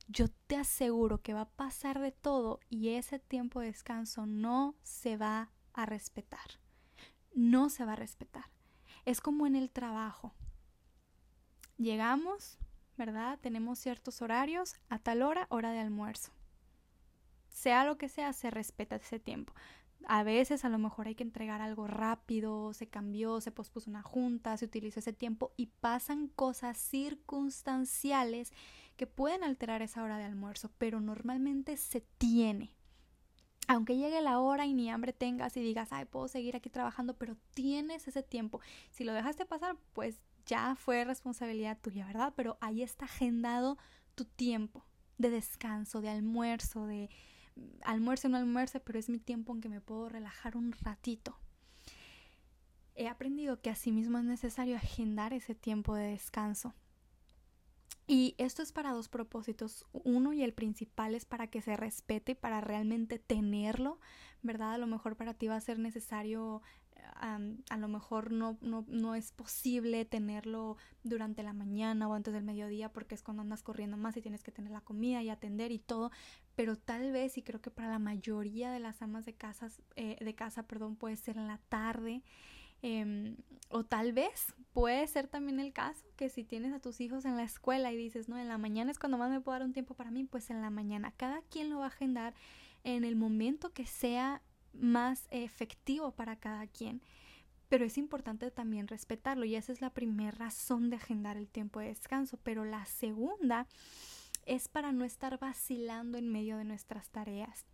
yo 0.08 0.28
te 0.46 0.56
aseguro 0.56 1.20
que 1.22 1.34
va 1.34 1.42
a 1.42 1.50
pasar 1.50 2.00
de 2.00 2.12
todo 2.12 2.60
y 2.70 2.90
ese 2.90 3.18
tiempo 3.18 3.60
de 3.60 3.66
descanso 3.66 4.26
no 4.26 4.76
se 4.82 5.16
va 5.16 5.50
a 5.72 5.86
respetar. 5.86 6.60
No 7.34 7.68
se 7.70 7.84
va 7.84 7.92
a 7.94 7.96
respetar. 7.96 8.44
Es 9.04 9.20
como 9.20 9.46
en 9.46 9.56
el 9.56 9.70
trabajo. 9.70 10.32
Llegamos, 11.76 12.58
¿verdad? 12.96 13.38
Tenemos 13.40 13.78
ciertos 13.78 14.22
horarios, 14.22 14.74
a 14.88 14.98
tal 14.98 15.22
hora, 15.22 15.46
hora 15.50 15.70
de 15.72 15.80
almuerzo. 15.80 16.32
Sea 17.48 17.84
lo 17.84 17.96
que 17.96 18.08
sea, 18.08 18.32
se 18.32 18.50
respeta 18.50 18.96
ese 18.96 19.18
tiempo. 19.18 19.54
A 20.08 20.22
veces 20.22 20.64
a 20.64 20.68
lo 20.68 20.78
mejor 20.78 21.08
hay 21.08 21.14
que 21.14 21.24
entregar 21.24 21.60
algo 21.60 21.86
rápido, 21.86 22.72
se 22.72 22.86
cambió, 22.86 23.40
se 23.40 23.50
pospuso 23.50 23.90
una 23.90 24.02
junta, 24.02 24.56
se 24.56 24.66
utilizó 24.66 25.00
ese 25.00 25.12
tiempo 25.12 25.52
y 25.56 25.66
pasan 25.66 26.28
cosas 26.28 26.76
circunstanciales 26.76 28.52
que 28.96 29.06
pueden 29.06 29.42
alterar 29.42 29.82
esa 29.82 30.02
hora 30.02 30.18
de 30.18 30.24
almuerzo, 30.24 30.70
pero 30.78 31.00
normalmente 31.00 31.76
se 31.76 32.02
tiene. 32.18 32.72
Aunque 33.68 33.96
llegue 33.96 34.20
la 34.20 34.38
hora 34.38 34.64
y 34.64 34.74
ni 34.74 34.90
hambre 34.90 35.12
tengas 35.12 35.56
y 35.56 35.60
digas, 35.60 35.88
ay, 35.90 36.04
puedo 36.04 36.28
seguir 36.28 36.54
aquí 36.54 36.70
trabajando, 36.70 37.14
pero 37.14 37.36
tienes 37.54 38.06
ese 38.06 38.22
tiempo. 38.22 38.60
Si 38.90 39.02
lo 39.02 39.12
dejaste 39.12 39.44
pasar, 39.44 39.76
pues 39.92 40.20
ya 40.46 40.76
fue 40.76 41.04
responsabilidad 41.04 41.78
tuya, 41.80 42.06
¿verdad? 42.06 42.32
Pero 42.36 42.56
ahí 42.60 42.82
está 42.82 43.04
agendado 43.04 43.78
tu 44.14 44.24
tiempo 44.24 44.84
de 45.18 45.30
descanso, 45.30 46.00
de 46.00 46.08
almuerzo, 46.08 46.86
de 46.86 47.10
mm, 47.56 47.82
almuerzo 47.84 48.28
no 48.28 48.36
almuerzo, 48.36 48.80
pero 48.80 48.98
es 48.98 49.08
mi 49.08 49.18
tiempo 49.18 49.52
en 49.52 49.60
que 49.60 49.68
me 49.68 49.80
puedo 49.80 50.08
relajar 50.08 50.56
un 50.56 50.72
ratito. 50.72 51.38
He 52.94 53.08
aprendido 53.08 53.60
que 53.60 53.70
asimismo 53.70 54.18
es 54.18 54.24
necesario 54.24 54.76
agendar 54.76 55.34
ese 55.34 55.54
tiempo 55.54 55.94
de 55.94 56.12
descanso 56.12 56.74
y 58.08 58.36
esto 58.38 58.62
es 58.62 58.70
para 58.72 58.92
dos 58.92 59.08
propósitos. 59.08 59.84
Uno 59.92 60.32
y 60.32 60.42
el 60.42 60.52
principal 60.52 61.14
es 61.14 61.24
para 61.24 61.48
que 61.48 61.60
se 61.60 61.76
respete, 61.76 62.36
para 62.36 62.60
realmente 62.60 63.18
tenerlo, 63.18 63.98
¿verdad? 64.42 64.74
A 64.74 64.78
lo 64.78 64.86
mejor 64.86 65.16
para 65.16 65.34
ti 65.34 65.48
va 65.48 65.56
a 65.56 65.60
ser 65.60 65.80
necesario, 65.80 66.62
a 67.18 67.76
lo 67.78 67.88
mejor 67.88 68.30
no, 68.30 68.58
no, 68.60 68.84
no 68.88 69.14
es 69.14 69.32
posible 69.32 70.04
tenerlo 70.04 70.76
durante 71.02 71.42
la 71.42 71.52
mañana 71.52 72.08
o 72.08 72.14
antes 72.14 72.34
del 72.34 72.44
mediodía 72.44 72.92
porque 72.92 73.14
es 73.14 73.22
cuando 73.22 73.42
andas 73.42 73.62
corriendo 73.62 73.96
más 73.96 74.16
y 74.16 74.22
tienes 74.22 74.42
que 74.42 74.52
tener 74.52 74.70
la 74.70 74.80
comida 74.80 75.22
y 75.22 75.30
atender 75.30 75.72
y 75.72 75.78
todo, 75.78 76.10
pero 76.54 76.76
tal 76.76 77.12
vez, 77.12 77.36
y 77.38 77.42
creo 77.42 77.60
que 77.60 77.70
para 77.70 77.88
la 77.88 77.98
mayoría 77.98 78.70
de 78.70 78.80
las 78.80 79.02
amas 79.02 79.24
de, 79.24 79.34
casas, 79.34 79.82
eh, 79.96 80.16
de 80.20 80.34
casa, 80.34 80.64
perdón, 80.64 80.96
puede 80.96 81.16
ser 81.16 81.36
en 81.36 81.46
la 81.46 81.58
tarde. 81.68 82.22
Em, 82.82 83.36
o 83.70 83.84
tal 83.84 84.12
vez 84.12 84.54
puede 84.72 85.06
ser 85.06 85.28
también 85.28 85.60
el 85.60 85.72
caso 85.72 86.04
que 86.16 86.28
si 86.28 86.44
tienes 86.44 86.74
a 86.74 86.78
tus 86.78 87.00
hijos 87.00 87.24
en 87.24 87.36
la 87.36 87.42
escuela 87.42 87.90
y 87.90 87.96
dices, 87.96 88.28
no, 88.28 88.38
en 88.38 88.48
la 88.48 88.58
mañana 88.58 88.90
es 88.90 88.98
cuando 88.98 89.16
más 89.16 89.30
me 89.30 89.40
puedo 89.40 89.58
dar 89.58 89.66
un 89.66 89.72
tiempo 89.72 89.94
para 89.94 90.10
mí, 90.10 90.24
pues 90.24 90.50
en 90.50 90.60
la 90.60 90.70
mañana. 90.70 91.12
Cada 91.16 91.40
quien 91.42 91.70
lo 91.70 91.78
va 91.78 91.84
a 91.84 91.88
agendar 91.88 92.34
en 92.84 93.04
el 93.04 93.16
momento 93.16 93.72
que 93.72 93.86
sea 93.86 94.42
más 94.76 95.28
efectivo 95.30 96.12
para 96.12 96.36
cada 96.36 96.66
quien. 96.66 97.02
Pero 97.68 97.84
es 97.84 97.98
importante 97.98 98.50
también 98.50 98.86
respetarlo 98.86 99.44
y 99.44 99.56
esa 99.56 99.72
es 99.72 99.80
la 99.80 99.90
primera 99.90 100.30
razón 100.30 100.88
de 100.88 100.96
agendar 100.96 101.36
el 101.36 101.48
tiempo 101.48 101.80
de 101.80 101.88
descanso. 101.88 102.38
Pero 102.42 102.64
la 102.64 102.84
segunda 102.86 103.66
es 104.44 104.68
para 104.68 104.92
no 104.92 105.04
estar 105.04 105.38
vacilando 105.38 106.16
en 106.18 106.30
medio 106.30 106.56
de 106.58 106.64
nuestras 106.64 107.10
tareas. 107.10 107.66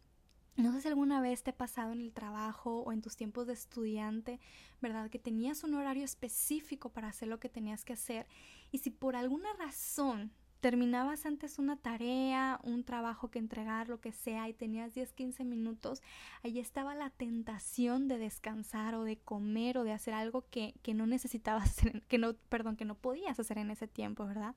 No 0.57 0.73
sé 0.73 0.83
si 0.83 0.89
alguna 0.89 1.21
vez 1.21 1.43
te 1.43 1.51
ha 1.51 1.57
pasado 1.57 1.93
en 1.93 2.01
el 2.01 2.13
trabajo 2.13 2.81
o 2.81 2.93
en 2.93 3.01
tus 3.01 3.17
tiempos 3.17 3.47
de 3.47 3.55
estudiante, 3.55 4.39
¿verdad? 4.83 5.09
Que 5.09 5.19
tenías 5.19 5.65
un 5.65 5.75
horario 5.75 6.05
específico 6.05 6.91
para 6.91 7.09
hacer 7.09 7.29
lo 7.29 7.41
que 7.41 7.49
tenías 7.49 7.85
que 7.85 7.95
hacer 7.95 8.27
y 8.71 8.79
si 8.79 8.91
por 8.91 9.17
alguna 9.17 9.51
razón 9.55 10.31
terminabas 10.63 11.27
antes 11.27 11.59
una 11.59 11.77
tarea, 11.77 12.59
un 12.63 12.85
trabajo 12.85 13.31
que 13.31 13.39
entregar, 13.39 13.91
lo 13.91 14.01
que 14.01 14.13
sea, 14.13 14.49
y 14.49 14.55
tenías 14.55 14.95
10, 14.95 15.13
15 15.13 15.45
minutos, 15.45 16.03
ahí 16.43 16.59
estaba 16.59 16.95
la 16.95 17.11
tentación 17.11 18.09
de 18.09 18.17
descansar 18.17 18.95
o 18.95 19.05
de 19.05 19.19
comer 19.19 19.77
o 19.77 19.85
de 19.85 19.93
hacer 19.93 20.15
algo 20.15 20.47
que, 20.49 20.75
que 20.83 20.95
no 20.95 21.07
necesitabas 21.07 21.65
hacer, 21.69 22.03
que 22.09 22.17
no, 22.17 22.33
perdón, 22.49 22.77
que 22.77 22.87
no 22.87 22.95
podías 22.95 23.39
hacer 23.39 23.59
en 23.59 23.71
ese 23.71 23.87
tiempo, 23.87 24.25
¿verdad? 24.25 24.55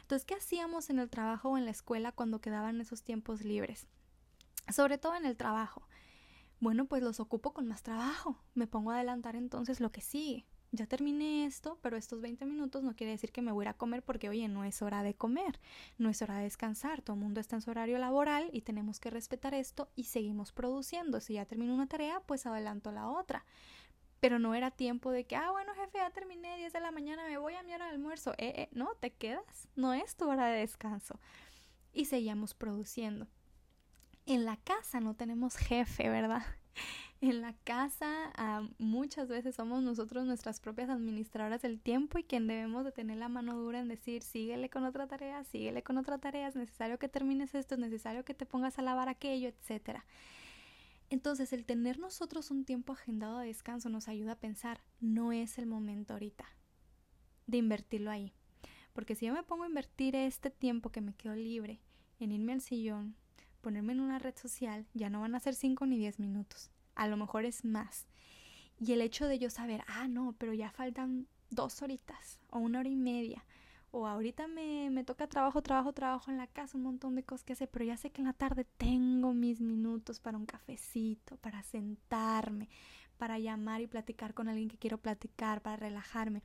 Entonces, 0.00 0.24
¿qué 0.24 0.34
hacíamos 0.34 0.88
en 0.88 0.98
el 0.98 1.10
trabajo 1.10 1.50
o 1.50 1.58
en 1.58 1.66
la 1.66 1.70
escuela 1.70 2.12
cuando 2.12 2.40
quedaban 2.40 2.80
esos 2.80 3.02
tiempos 3.02 3.42
libres? 3.42 3.86
sobre 4.72 4.98
todo 4.98 5.16
en 5.16 5.26
el 5.26 5.36
trabajo. 5.36 5.82
Bueno, 6.60 6.86
pues 6.86 7.02
los 7.02 7.20
ocupo 7.20 7.52
con 7.52 7.66
más 7.66 7.82
trabajo. 7.82 8.36
Me 8.54 8.66
pongo 8.66 8.90
a 8.90 8.96
adelantar 8.96 9.36
entonces 9.36 9.80
lo 9.80 9.90
que 9.90 10.00
sigue. 10.00 10.46
Ya 10.72 10.86
terminé 10.86 11.46
esto, 11.46 11.78
pero 11.82 11.96
estos 11.96 12.20
20 12.20 12.46
minutos 12.46 12.84
no 12.84 12.94
quiere 12.94 13.10
decir 13.10 13.32
que 13.32 13.42
me 13.42 13.50
voy 13.50 13.66
a 13.66 13.74
comer 13.74 14.04
porque, 14.04 14.28
oye, 14.28 14.46
no 14.46 14.62
es 14.62 14.82
hora 14.82 15.02
de 15.02 15.14
comer, 15.14 15.58
no 15.98 16.08
es 16.08 16.22
hora 16.22 16.36
de 16.36 16.44
descansar, 16.44 17.02
todo 17.02 17.14
el 17.14 17.22
mundo 17.22 17.40
está 17.40 17.56
en 17.56 17.62
su 17.62 17.70
horario 17.70 17.98
laboral 17.98 18.48
y 18.52 18.60
tenemos 18.60 19.00
que 19.00 19.10
respetar 19.10 19.52
esto 19.52 19.90
y 19.96 20.04
seguimos 20.04 20.52
produciendo. 20.52 21.20
Si 21.20 21.34
ya 21.34 21.44
termino 21.44 21.74
una 21.74 21.88
tarea, 21.88 22.20
pues 22.20 22.46
adelanto 22.46 22.92
la 22.92 23.08
otra. 23.08 23.44
Pero 24.20 24.38
no 24.38 24.54
era 24.54 24.70
tiempo 24.70 25.10
de 25.10 25.24
que, 25.24 25.34
ah, 25.34 25.50
bueno, 25.50 25.74
jefe, 25.74 25.98
ya 25.98 26.10
terminé, 26.10 26.56
10 26.58 26.72
de 26.72 26.80
la 26.80 26.92
mañana, 26.92 27.26
me 27.26 27.38
voy 27.38 27.54
a 27.54 27.64
mi 27.64 27.74
hora 27.74 27.86
de 27.86 27.92
almuerzo. 27.92 28.32
Eh, 28.38 28.52
eh, 28.56 28.68
no, 28.70 28.94
te 29.00 29.10
quedas, 29.10 29.66
no 29.74 29.92
es 29.92 30.14
tu 30.14 30.28
hora 30.28 30.46
de 30.46 30.60
descanso. 30.60 31.18
Y 31.92 32.04
seguíamos 32.04 32.54
produciendo. 32.54 33.26
En 34.26 34.44
la 34.44 34.56
casa 34.56 35.00
no 35.00 35.14
tenemos 35.14 35.56
jefe, 35.56 36.08
¿verdad? 36.08 36.44
En 37.22 37.42
la 37.42 37.52
casa 37.64 38.32
muchas 38.78 39.28
veces 39.28 39.54
somos 39.54 39.82
nosotros 39.82 40.24
nuestras 40.24 40.58
propias 40.58 40.88
administradoras 40.88 41.60
del 41.60 41.78
tiempo 41.78 42.18
y 42.18 42.24
quien 42.24 42.46
debemos 42.46 42.82
de 42.82 42.92
tener 42.92 43.18
la 43.18 43.28
mano 43.28 43.56
dura 43.56 43.78
en 43.78 43.88
decir, 43.88 44.22
síguele 44.22 44.70
con 44.70 44.84
otra 44.84 45.06
tarea, 45.06 45.44
síguele 45.44 45.82
con 45.82 45.98
otra 45.98 46.16
tarea, 46.16 46.48
es 46.48 46.56
necesario 46.56 46.98
que 46.98 47.10
termines 47.10 47.54
esto, 47.54 47.74
es 47.74 47.80
necesario 47.80 48.24
que 48.24 48.32
te 48.32 48.46
pongas 48.46 48.78
a 48.78 48.82
lavar 48.82 49.10
aquello, 49.10 49.48
etcétera. 49.48 50.06
Entonces, 51.10 51.52
el 51.52 51.66
tener 51.66 51.98
nosotros 51.98 52.50
un 52.50 52.64
tiempo 52.64 52.92
agendado 52.92 53.38
de 53.38 53.48
descanso 53.48 53.88
nos 53.88 54.08
ayuda 54.08 54.32
a 54.32 54.40
pensar, 54.40 54.80
no 55.00 55.32
es 55.32 55.58
el 55.58 55.66
momento 55.66 56.14
ahorita 56.14 56.46
de 57.48 57.58
invertirlo 57.58 58.10
ahí. 58.10 58.32
Porque 58.92 59.14
si 59.14 59.26
yo 59.26 59.34
me 59.34 59.42
pongo 59.42 59.64
a 59.64 59.68
invertir 59.68 60.16
este 60.16 60.50
tiempo 60.50 60.90
que 60.90 61.00
me 61.00 61.14
quedo 61.14 61.34
libre 61.34 61.80
en 62.18 62.32
irme 62.32 62.52
al 62.52 62.60
sillón, 62.60 63.16
ponerme 63.60 63.92
en 63.92 64.00
una 64.00 64.18
red 64.18 64.36
social 64.36 64.86
ya 64.94 65.10
no 65.10 65.20
van 65.20 65.34
a 65.34 65.40
ser 65.40 65.54
5 65.54 65.86
ni 65.86 65.98
10 65.98 66.18
minutos, 66.18 66.70
a 66.94 67.08
lo 67.08 67.16
mejor 67.16 67.44
es 67.44 67.64
más. 67.64 68.06
Y 68.78 68.92
el 68.92 69.02
hecho 69.02 69.26
de 69.26 69.38
yo 69.38 69.50
saber, 69.50 69.84
ah, 69.86 70.08
no, 70.08 70.34
pero 70.38 70.54
ya 70.54 70.70
faltan 70.70 71.26
dos 71.50 71.82
horitas 71.82 72.40
o 72.48 72.58
una 72.58 72.80
hora 72.80 72.88
y 72.88 72.96
media, 72.96 73.44
o 73.90 74.06
ahorita 74.06 74.46
me, 74.46 74.88
me 74.90 75.04
toca 75.04 75.26
trabajo, 75.26 75.62
trabajo, 75.62 75.92
trabajo 75.92 76.30
en 76.30 76.36
la 76.38 76.46
casa, 76.46 76.78
un 76.78 76.84
montón 76.84 77.16
de 77.16 77.24
cosas 77.24 77.44
que 77.44 77.54
hacer, 77.54 77.68
pero 77.68 77.84
ya 77.84 77.96
sé 77.96 78.10
que 78.10 78.22
en 78.22 78.28
la 78.28 78.32
tarde 78.32 78.64
tengo 78.76 79.34
mis 79.34 79.60
minutos 79.60 80.20
para 80.20 80.38
un 80.38 80.46
cafecito, 80.46 81.36
para 81.38 81.62
sentarme, 81.62 82.68
para 83.18 83.38
llamar 83.38 83.80
y 83.80 83.86
platicar 83.86 84.32
con 84.32 84.48
alguien 84.48 84.68
que 84.68 84.78
quiero 84.78 84.98
platicar, 84.98 85.60
para 85.60 85.76
relajarme. 85.76 86.42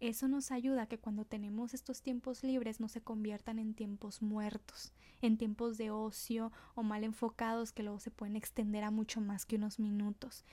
Eso 0.00 0.28
nos 0.28 0.50
ayuda 0.50 0.82
a 0.82 0.86
que 0.86 0.98
cuando 0.98 1.24
tenemos 1.24 1.74
estos 1.74 2.02
tiempos 2.02 2.42
libres 2.42 2.80
no 2.80 2.88
se 2.88 3.00
conviertan 3.00 3.58
en 3.58 3.74
tiempos 3.74 4.22
muertos, 4.22 4.92
en 5.22 5.36
tiempos 5.38 5.76
de 5.78 5.90
ocio 5.90 6.52
o 6.74 6.82
mal 6.82 7.04
enfocados 7.04 7.72
que 7.72 7.82
luego 7.82 7.98
se 7.98 8.10
pueden 8.10 8.36
extender 8.36 8.84
a 8.84 8.90
mucho 8.90 9.20
más 9.20 9.44
que 9.44 9.56
unos 9.56 9.78
minutos. 9.78 10.44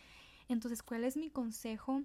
Entonces, 0.47 0.83
¿cuál 0.83 1.03
es 1.03 1.17
mi 1.17 1.29
consejo? 1.29 2.03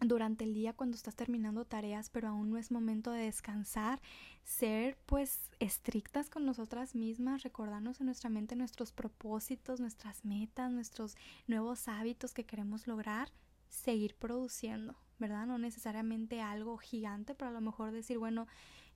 durante 0.00 0.44
el 0.44 0.54
día 0.54 0.72
cuando 0.72 0.96
estás 0.96 1.14
terminando 1.14 1.64
tareas 1.64 2.10
pero 2.10 2.28
aún 2.28 2.50
no 2.50 2.58
es 2.58 2.70
momento 2.70 3.10
de 3.12 3.24
descansar, 3.24 4.00
ser 4.42 4.96
pues 5.06 5.40
estrictas 5.60 6.28
con 6.28 6.44
nosotras 6.44 6.94
mismas, 6.94 7.42
recordarnos 7.42 8.00
en 8.00 8.06
nuestra 8.06 8.30
mente 8.30 8.56
nuestros 8.56 8.92
propósitos, 8.92 9.80
nuestras 9.80 10.24
metas, 10.24 10.72
nuestros 10.72 11.16
nuevos 11.46 11.88
hábitos 11.88 12.34
que 12.34 12.44
queremos 12.44 12.86
lograr, 12.86 13.30
seguir 13.68 14.14
produciendo, 14.16 14.96
¿verdad? 15.22 15.46
No 15.46 15.56
necesariamente 15.56 16.42
algo 16.42 16.76
gigante, 16.78 17.34
pero 17.34 17.50
a 17.50 17.54
lo 17.54 17.60
mejor 17.60 17.92
decir, 17.92 18.18
bueno, 18.18 18.48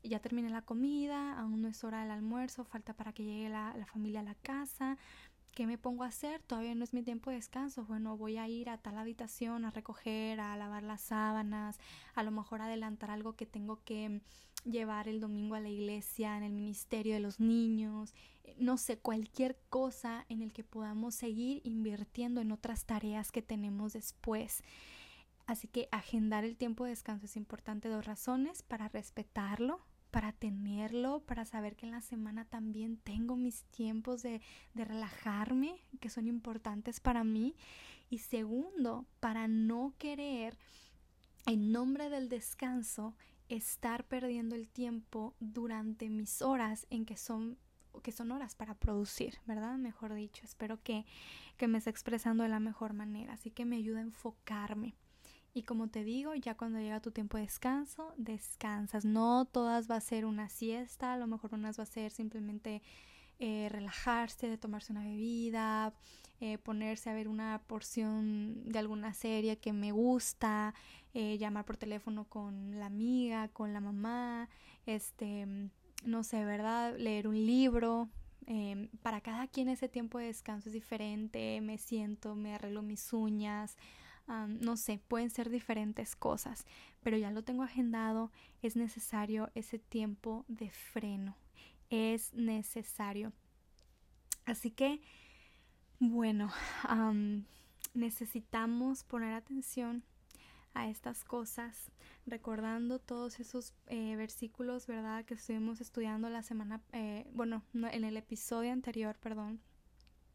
ya 0.02 0.18
terminé 0.18 0.50
la 0.50 0.62
comida, 0.62 1.38
aún 1.38 1.62
no 1.62 1.68
es 1.68 1.84
hora 1.84 2.02
del 2.02 2.10
almuerzo, 2.10 2.64
falta 2.64 2.94
para 2.94 3.12
que 3.12 3.24
llegue 3.24 3.48
la, 3.48 3.74
la 3.76 3.86
familia 3.86 4.20
a 4.20 4.24
la 4.24 4.34
casa, 4.34 4.98
¿qué 5.54 5.68
me 5.68 5.78
pongo 5.78 6.02
a 6.02 6.08
hacer? 6.08 6.42
Todavía 6.42 6.74
no 6.74 6.82
es 6.82 6.92
mi 6.92 7.02
tiempo 7.02 7.30
de 7.30 7.36
descanso. 7.36 7.84
Bueno, 7.84 8.16
voy 8.16 8.38
a 8.38 8.48
ir 8.48 8.68
a 8.68 8.78
tal 8.78 8.98
habitación 8.98 9.64
a 9.64 9.70
recoger, 9.70 10.40
a 10.40 10.56
lavar 10.56 10.82
las 10.82 11.00
sábanas, 11.00 11.78
a 12.14 12.22
lo 12.24 12.32
mejor 12.32 12.60
adelantar 12.60 13.10
algo 13.10 13.36
que 13.36 13.46
tengo 13.46 13.80
que 13.84 14.20
llevar 14.64 15.06
el 15.06 15.20
domingo 15.20 15.54
a 15.54 15.60
la 15.60 15.68
iglesia, 15.68 16.36
en 16.36 16.42
el 16.42 16.52
ministerio 16.52 17.14
de 17.14 17.20
los 17.20 17.38
niños, 17.38 18.12
eh, 18.44 18.56
no 18.58 18.76
sé, 18.78 18.98
cualquier 18.98 19.56
cosa 19.70 20.26
en 20.28 20.42
el 20.42 20.52
que 20.52 20.64
podamos 20.64 21.14
seguir 21.14 21.60
invirtiendo 21.64 22.40
en 22.40 22.52
otras 22.52 22.84
tareas 22.84 23.32
que 23.32 23.42
tenemos 23.42 23.92
después. 23.92 24.62
Así 25.46 25.68
que 25.68 25.88
agendar 25.92 26.44
el 26.44 26.56
tiempo 26.56 26.84
de 26.84 26.90
descanso 26.90 27.26
es 27.26 27.36
importante, 27.36 27.88
dos 27.88 28.04
razones, 28.04 28.62
para 28.62 28.88
respetarlo, 28.88 29.80
para 30.10 30.32
tenerlo, 30.32 31.20
para 31.20 31.44
saber 31.44 31.76
que 31.76 31.86
en 31.86 31.92
la 31.92 32.00
semana 32.00 32.44
también 32.44 32.96
tengo 32.96 33.36
mis 33.36 33.64
tiempos 33.64 34.22
de, 34.22 34.40
de 34.74 34.84
relajarme, 34.84 35.80
que 36.00 36.10
son 36.10 36.26
importantes 36.26 37.00
para 37.00 37.22
mí. 37.22 37.54
Y 38.10 38.18
segundo, 38.18 39.06
para 39.20 39.46
no 39.46 39.94
querer, 39.98 40.56
en 41.46 41.70
nombre 41.70 42.10
del 42.10 42.28
descanso, 42.28 43.14
estar 43.48 44.04
perdiendo 44.04 44.56
el 44.56 44.68
tiempo 44.68 45.34
durante 45.38 46.08
mis 46.08 46.42
horas 46.42 46.86
en 46.90 47.04
que 47.06 47.16
son 47.16 47.58
que 48.02 48.12
son 48.12 48.30
horas 48.30 48.54
para 48.54 48.74
producir, 48.74 49.38
¿verdad? 49.46 49.78
Mejor 49.78 50.14
dicho, 50.14 50.44
espero 50.44 50.82
que, 50.82 51.06
que 51.56 51.66
me 51.66 51.78
esté 51.78 51.88
expresando 51.88 52.42
de 52.42 52.50
la 52.50 52.60
mejor 52.60 52.92
manera, 52.92 53.32
así 53.32 53.50
que 53.50 53.64
me 53.64 53.76
ayuda 53.76 54.00
a 54.00 54.02
enfocarme. 54.02 54.94
Y 55.56 55.62
como 55.62 55.88
te 55.88 56.04
digo, 56.04 56.34
ya 56.34 56.54
cuando 56.54 56.80
llega 56.80 57.00
tu 57.00 57.12
tiempo 57.12 57.38
de 57.38 57.44
descanso, 57.44 58.12
descansas. 58.18 59.06
No 59.06 59.46
todas 59.46 59.90
va 59.90 59.96
a 59.96 60.02
ser 60.02 60.26
una 60.26 60.50
siesta, 60.50 61.14
a 61.14 61.16
lo 61.16 61.26
mejor 61.26 61.54
unas 61.54 61.78
va 61.78 61.84
a 61.84 61.86
ser 61.86 62.10
simplemente 62.10 62.82
eh, 63.38 63.70
relajarse, 63.70 64.58
tomarse 64.58 64.92
una 64.92 65.02
bebida, 65.02 65.94
eh, 66.40 66.58
ponerse 66.58 67.08
a 67.08 67.14
ver 67.14 67.26
una 67.26 67.62
porción 67.68 68.70
de 68.70 68.78
alguna 68.78 69.14
serie 69.14 69.56
que 69.56 69.72
me 69.72 69.92
gusta, 69.92 70.74
eh, 71.14 71.38
llamar 71.38 71.64
por 71.64 71.78
teléfono 71.78 72.26
con 72.28 72.78
la 72.78 72.84
amiga, 72.84 73.48
con 73.48 73.72
la 73.72 73.80
mamá, 73.80 74.50
este, 74.84 75.70
no 76.04 76.22
sé, 76.22 76.44
¿verdad? 76.44 76.98
Leer 76.98 77.26
un 77.28 77.46
libro. 77.46 78.10
Em, 78.44 78.90
para 79.02 79.22
cada 79.22 79.46
quien 79.46 79.70
ese 79.70 79.88
tiempo 79.88 80.18
de 80.18 80.26
descanso 80.26 80.68
es 80.68 80.74
diferente, 80.74 81.62
me 81.62 81.78
siento, 81.78 82.34
me 82.34 82.54
arreglo 82.54 82.82
mis 82.82 83.12
uñas, 83.14 83.76
no 84.26 84.76
sé, 84.76 85.00
pueden 85.06 85.30
ser 85.30 85.50
diferentes 85.50 86.16
cosas, 86.16 86.64
pero 87.02 87.16
ya 87.16 87.30
lo 87.30 87.42
tengo 87.42 87.62
agendado, 87.62 88.32
es 88.62 88.76
necesario 88.76 89.50
ese 89.54 89.78
tiempo 89.78 90.44
de 90.48 90.70
freno, 90.70 91.36
es 91.90 92.34
necesario. 92.34 93.32
Así 94.44 94.70
que, 94.70 95.00
bueno, 96.00 96.50
necesitamos 97.94 99.04
poner 99.04 99.34
atención 99.34 100.02
a 100.74 100.88
estas 100.88 101.24
cosas, 101.24 101.90
recordando 102.26 102.98
todos 102.98 103.40
esos 103.40 103.72
eh, 103.86 104.14
versículos, 104.16 104.86
¿verdad? 104.86 105.24
Que 105.24 105.34
estuvimos 105.34 105.80
estudiando 105.80 106.28
la 106.28 106.42
semana, 106.42 106.82
eh, 106.92 107.26
bueno, 107.32 107.62
en 107.72 108.04
el 108.04 108.16
episodio 108.16 108.72
anterior, 108.72 109.16
perdón, 109.18 109.60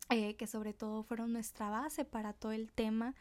eh, 0.09 0.35
que 0.35 0.47
sobre 0.47 0.73
todo 0.73 1.03
fueron 1.03 1.31
nuestra 1.31 1.69
base 1.69 2.05
para 2.05 2.33
todo 2.33 2.51
el 2.53 2.71
tema 2.71 3.13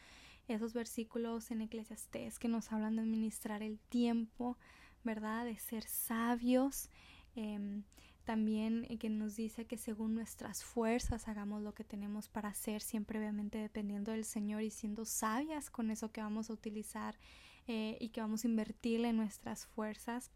esos 0.54 0.72
versículos 0.72 1.50
en 1.50 1.62
Eclesiastés 1.62 2.38
que 2.38 2.48
nos 2.48 2.72
hablan 2.72 2.96
de 2.96 3.02
administrar 3.02 3.62
el 3.62 3.78
tiempo, 3.78 4.58
¿verdad? 5.04 5.44
De 5.44 5.58
ser 5.58 5.84
sabios. 5.84 6.88
Em, 7.34 7.84
también 8.24 8.86
que 8.98 9.08
nos 9.08 9.34
dice 9.34 9.64
que 9.64 9.76
según 9.76 10.14
nuestras 10.14 10.62
fuerzas 10.62 11.26
hagamos 11.26 11.62
lo 11.62 11.74
que 11.74 11.84
tenemos 11.84 12.28
para 12.28 12.50
hacer, 12.50 12.80
siempre 12.82 13.18
obviamente 13.18 13.58
dependiendo 13.58 14.12
del 14.12 14.24
Señor 14.24 14.62
y 14.62 14.70
siendo 14.70 15.04
sabias 15.04 15.70
con 15.70 15.90
eso 15.90 16.12
que 16.12 16.20
vamos 16.20 16.50
a 16.50 16.52
utilizar 16.52 17.18
eh, 17.66 17.96
y 18.00 18.10
que 18.10 18.20
vamos 18.20 18.44
a 18.44 18.48
invertirle 18.48 19.08
en 19.08 19.16
nuestras 19.16 19.66
fuerzas. 19.66 20.30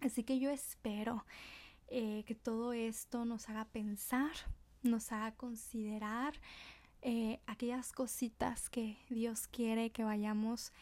Así 0.00 0.22
que 0.22 0.38
yo 0.38 0.50
espero 0.50 1.24
eh, 1.88 2.24
que 2.26 2.34
todo 2.34 2.72
esto 2.72 3.24
nos 3.24 3.48
haga 3.48 3.64
pensar, 3.66 4.32
nos 4.82 5.12
haga 5.12 5.32
considerar 5.34 6.34
eh, 7.02 7.40
aquellas 7.46 7.92
cositas 7.92 8.70
que 8.70 8.96
Dios 9.10 9.46
quiere 9.48 9.90
que 9.90 10.04
vayamos 10.04 10.72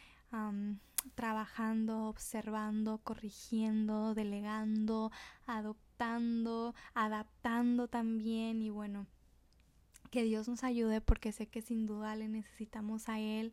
trabajando, 1.15 2.09
observando, 2.09 2.99
corrigiendo, 2.99 4.15
delegando, 4.15 5.11
adoptando, 5.47 6.75
adaptando 6.95 7.89
también 7.89 8.63
y 8.63 8.71
bueno, 8.71 9.07
que 10.11 10.23
Dios 10.23 10.49
nos 10.49 10.65
ayude 10.65 11.01
porque 11.01 11.33
sé 11.33 11.47
que 11.47 11.63
sin 11.63 11.87
duda 11.87 12.17
le 12.17 12.29
necesitamos 12.29 13.09
a 13.09 13.19
Él. 13.19 13.53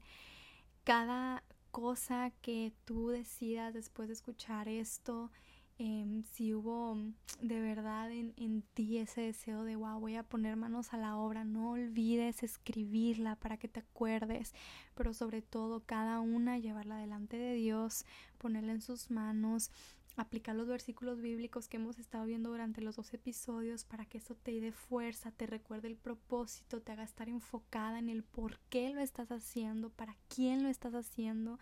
Cada 0.83 1.43
cosa 1.71 2.31
que 2.41 2.73
tú 2.85 3.09
decidas 3.09 3.73
después 3.73 4.07
de 4.07 4.13
escuchar 4.13 4.67
esto, 4.67 5.31
Em, 5.79 6.23
si 6.23 6.55
hubo 6.55 6.95
mm, 6.95 7.13
de 7.41 7.61
verdad 7.61 8.11
en, 8.11 8.33
en, 8.37 8.63
ti 8.73 8.97
ese 8.97 9.21
deseo 9.21 9.63
de, 9.63 9.75
wow, 9.75 9.99
voy 9.99 10.15
a 10.15 10.23
poner 10.23 10.55
manos 10.55 10.91
a 10.91 10.97
la 10.97 11.17
obra, 11.17 11.43
no 11.43 11.71
olvides 11.71 12.41
escribirla 12.41 13.35
para 13.35 13.57
que 13.57 13.67
te 13.67 13.81
acuerdes, 13.81 14.55
pero 14.95 15.13
sobre 15.13 15.43
todo 15.43 15.81
cada 15.85 16.19
una 16.19 16.57
llevarla 16.57 16.97
delante 16.97 17.37
de 17.37 17.53
Dios, 17.53 18.05
ponerla 18.39 18.71
en 18.71 18.81
sus 18.81 19.11
manos, 19.11 19.69
aplicar 20.15 20.55
los 20.55 20.67
versículos 20.67 21.21
bíblicos 21.21 21.67
que 21.67 21.77
hemos 21.77 21.99
estado 21.99 22.25
viendo 22.25 22.49
durante 22.49 22.81
los 22.81 22.95
dos 22.95 23.13
episodios 23.13 23.85
para 23.85 24.05
que 24.05 24.17
eso 24.17 24.33
te 24.33 24.59
dé 24.59 24.71
fuerza, 24.71 25.31
te 25.31 25.45
recuerde 25.45 25.89
el 25.89 25.95
propósito, 25.95 26.81
te 26.81 26.91
haga 26.91 27.03
estar 27.03 27.29
enfocada 27.29 27.99
en 27.99 28.09
el 28.09 28.23
por 28.23 28.57
qué 28.69 28.89
lo 28.89 29.01
estás 29.01 29.31
haciendo, 29.31 29.91
para 29.91 30.15
quién 30.27 30.63
lo 30.63 30.69
estás 30.69 30.95
haciendo 30.95 31.59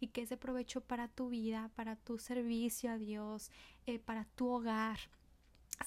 y 0.00 0.08
que 0.08 0.22
ese 0.22 0.36
provecho 0.36 0.80
para 0.80 1.08
tu 1.08 1.28
vida, 1.28 1.70
para 1.74 1.96
tu 1.96 2.18
servicio 2.18 2.90
a 2.90 2.98
Dios, 2.98 3.50
eh, 3.86 3.98
para 3.98 4.24
tu 4.24 4.48
hogar, 4.48 4.98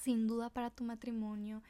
sin 0.00 0.26
duda 0.26 0.50
para 0.50 0.70
tu 0.70 0.84
matrimonio. 0.84 1.62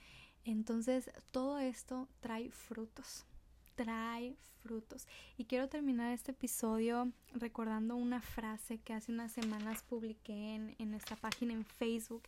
Entonces 0.45 1.11
todo 1.31 1.59
esto 1.59 2.09
trae 2.21 2.51
frutos, 2.51 3.27
trae 3.75 4.37
frutos. 4.63 5.07
Y 5.37 5.45
quiero 5.45 5.69
terminar 5.69 6.13
este 6.13 6.33
episodio 6.33 7.13
recordando 7.33 7.97
una 7.97 8.21
frase 8.21 8.79
que 8.79 8.93
hace 8.93 9.13
unas 9.13 9.33
semanas 9.33 9.83
publiqué 9.83 10.55
en, 10.55 10.75
en 10.79 10.91
nuestra 10.91 11.17
página 11.17 11.53
en 11.53 11.65
Facebook 11.65 12.23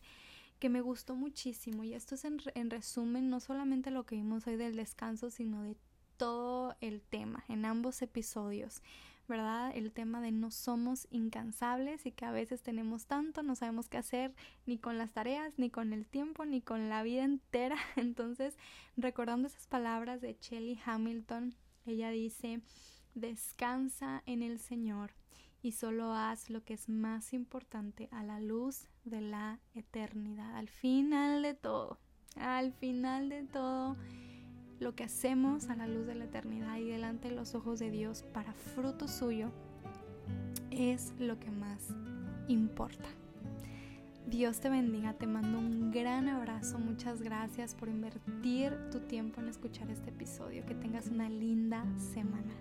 que 0.59 0.69
me 0.69 0.81
gustó 0.81 1.15
muchísimo 1.15 1.85
y 1.85 1.95
esto 1.95 2.15
es 2.15 2.25
en, 2.25 2.41
en 2.55 2.71
resumen 2.71 3.29
no 3.29 3.41
solamente 3.41 3.91
lo 3.91 4.07
que 4.07 4.15
vimos 4.15 4.47
hoy 4.47 4.57
del 4.57 4.77
descanso 4.77 5.31
sino 5.31 5.63
de 5.63 5.77
todo 6.17 6.77
el 6.81 7.03
tema 7.03 7.45
en 7.49 7.65
ambos 7.65 8.01
episodios 8.03 8.81
¿verdad? 9.29 9.73
El 9.75 9.93
tema 9.93 10.21
de 10.21 10.33
no 10.33 10.51
somos 10.51 11.07
incansables 11.11 12.07
y 12.07 12.13
que 12.13 12.25
a 12.25 12.33
veces 12.33 12.63
tenemos 12.63 13.07
tanto, 13.07 13.43
no 13.43 13.55
sabemos 13.55 13.89
qué 13.89 13.99
hacer 13.99 14.35
ni 14.67 14.79
con 14.79 14.99
las 14.99 15.13
tareas, 15.13 15.59
ni 15.59 15.71
con 15.71 15.93
el 15.93 16.07
tiempo, 16.07 16.45
ni 16.45 16.61
con 16.61 16.89
la 16.89 17.03
vida 17.03 17.25
entera. 17.25 17.77
Entonces, 17.97 18.57
recordando 18.97 19.49
esas 19.49 19.67
palabras 19.67 20.21
de 20.21 20.37
Shelley 20.41 20.79
Hamilton, 20.85 21.55
ella 21.87 22.11
dice, 22.11 22.61
descansa 23.15 24.23
en 24.27 24.43
el 24.43 24.59
Señor 24.59 25.13
y 25.63 25.73
solo 25.73 26.13
haz 26.13 26.51
lo 26.51 26.63
que 26.63 26.75
es 26.75 26.89
más 26.89 27.33
importante 27.33 28.09
a 28.13 28.23
la 28.23 28.41
luz 28.41 28.87
de 29.05 29.23
la 29.23 29.61
eternidad, 29.75 30.57
al 30.57 30.69
final 30.69 31.43
de 31.43 31.55
todo, 31.55 31.99
al 32.37 32.73
final 32.75 33.31
de 33.31 33.45
todo 33.45 33.97
lo 34.81 34.95
que 34.95 35.05
hacemos 35.05 35.69
a 35.71 35.77
la 35.77 35.87
luz 35.87 36.07
de 36.07 36.15
la 36.15 36.25
eternidad 36.25 36.77
y 36.79 36.85
delante 36.85 37.29
de 37.29 37.35
los 37.35 37.55
ojos 37.55 37.79
de 37.79 37.91
Dios 37.91 38.23
para 38.33 38.53
fruto 38.53 39.09
suyo 39.09 39.51
es 40.71 41.13
lo 41.19 41.39
que 41.39 41.51
más 41.51 41.95
importa. 42.49 43.09
Dios 44.27 44.61
te 44.61 44.71
bendiga, 44.71 45.13
te 45.13 45.27
mando 45.27 45.59
un 45.59 45.91
gran 45.91 46.29
abrazo, 46.29 46.79
muchas 46.79 47.21
gracias 47.21 47.75
por 47.75 47.89
invertir 47.89 48.73
tu 48.91 49.01
tiempo 49.01 49.41
en 49.41 49.49
escuchar 49.49 49.91
este 49.91 50.11
episodio, 50.11 50.65
que 50.65 50.75
tengas 50.75 51.09
una 51.09 51.29
linda 51.29 51.85
semana. 51.99 52.55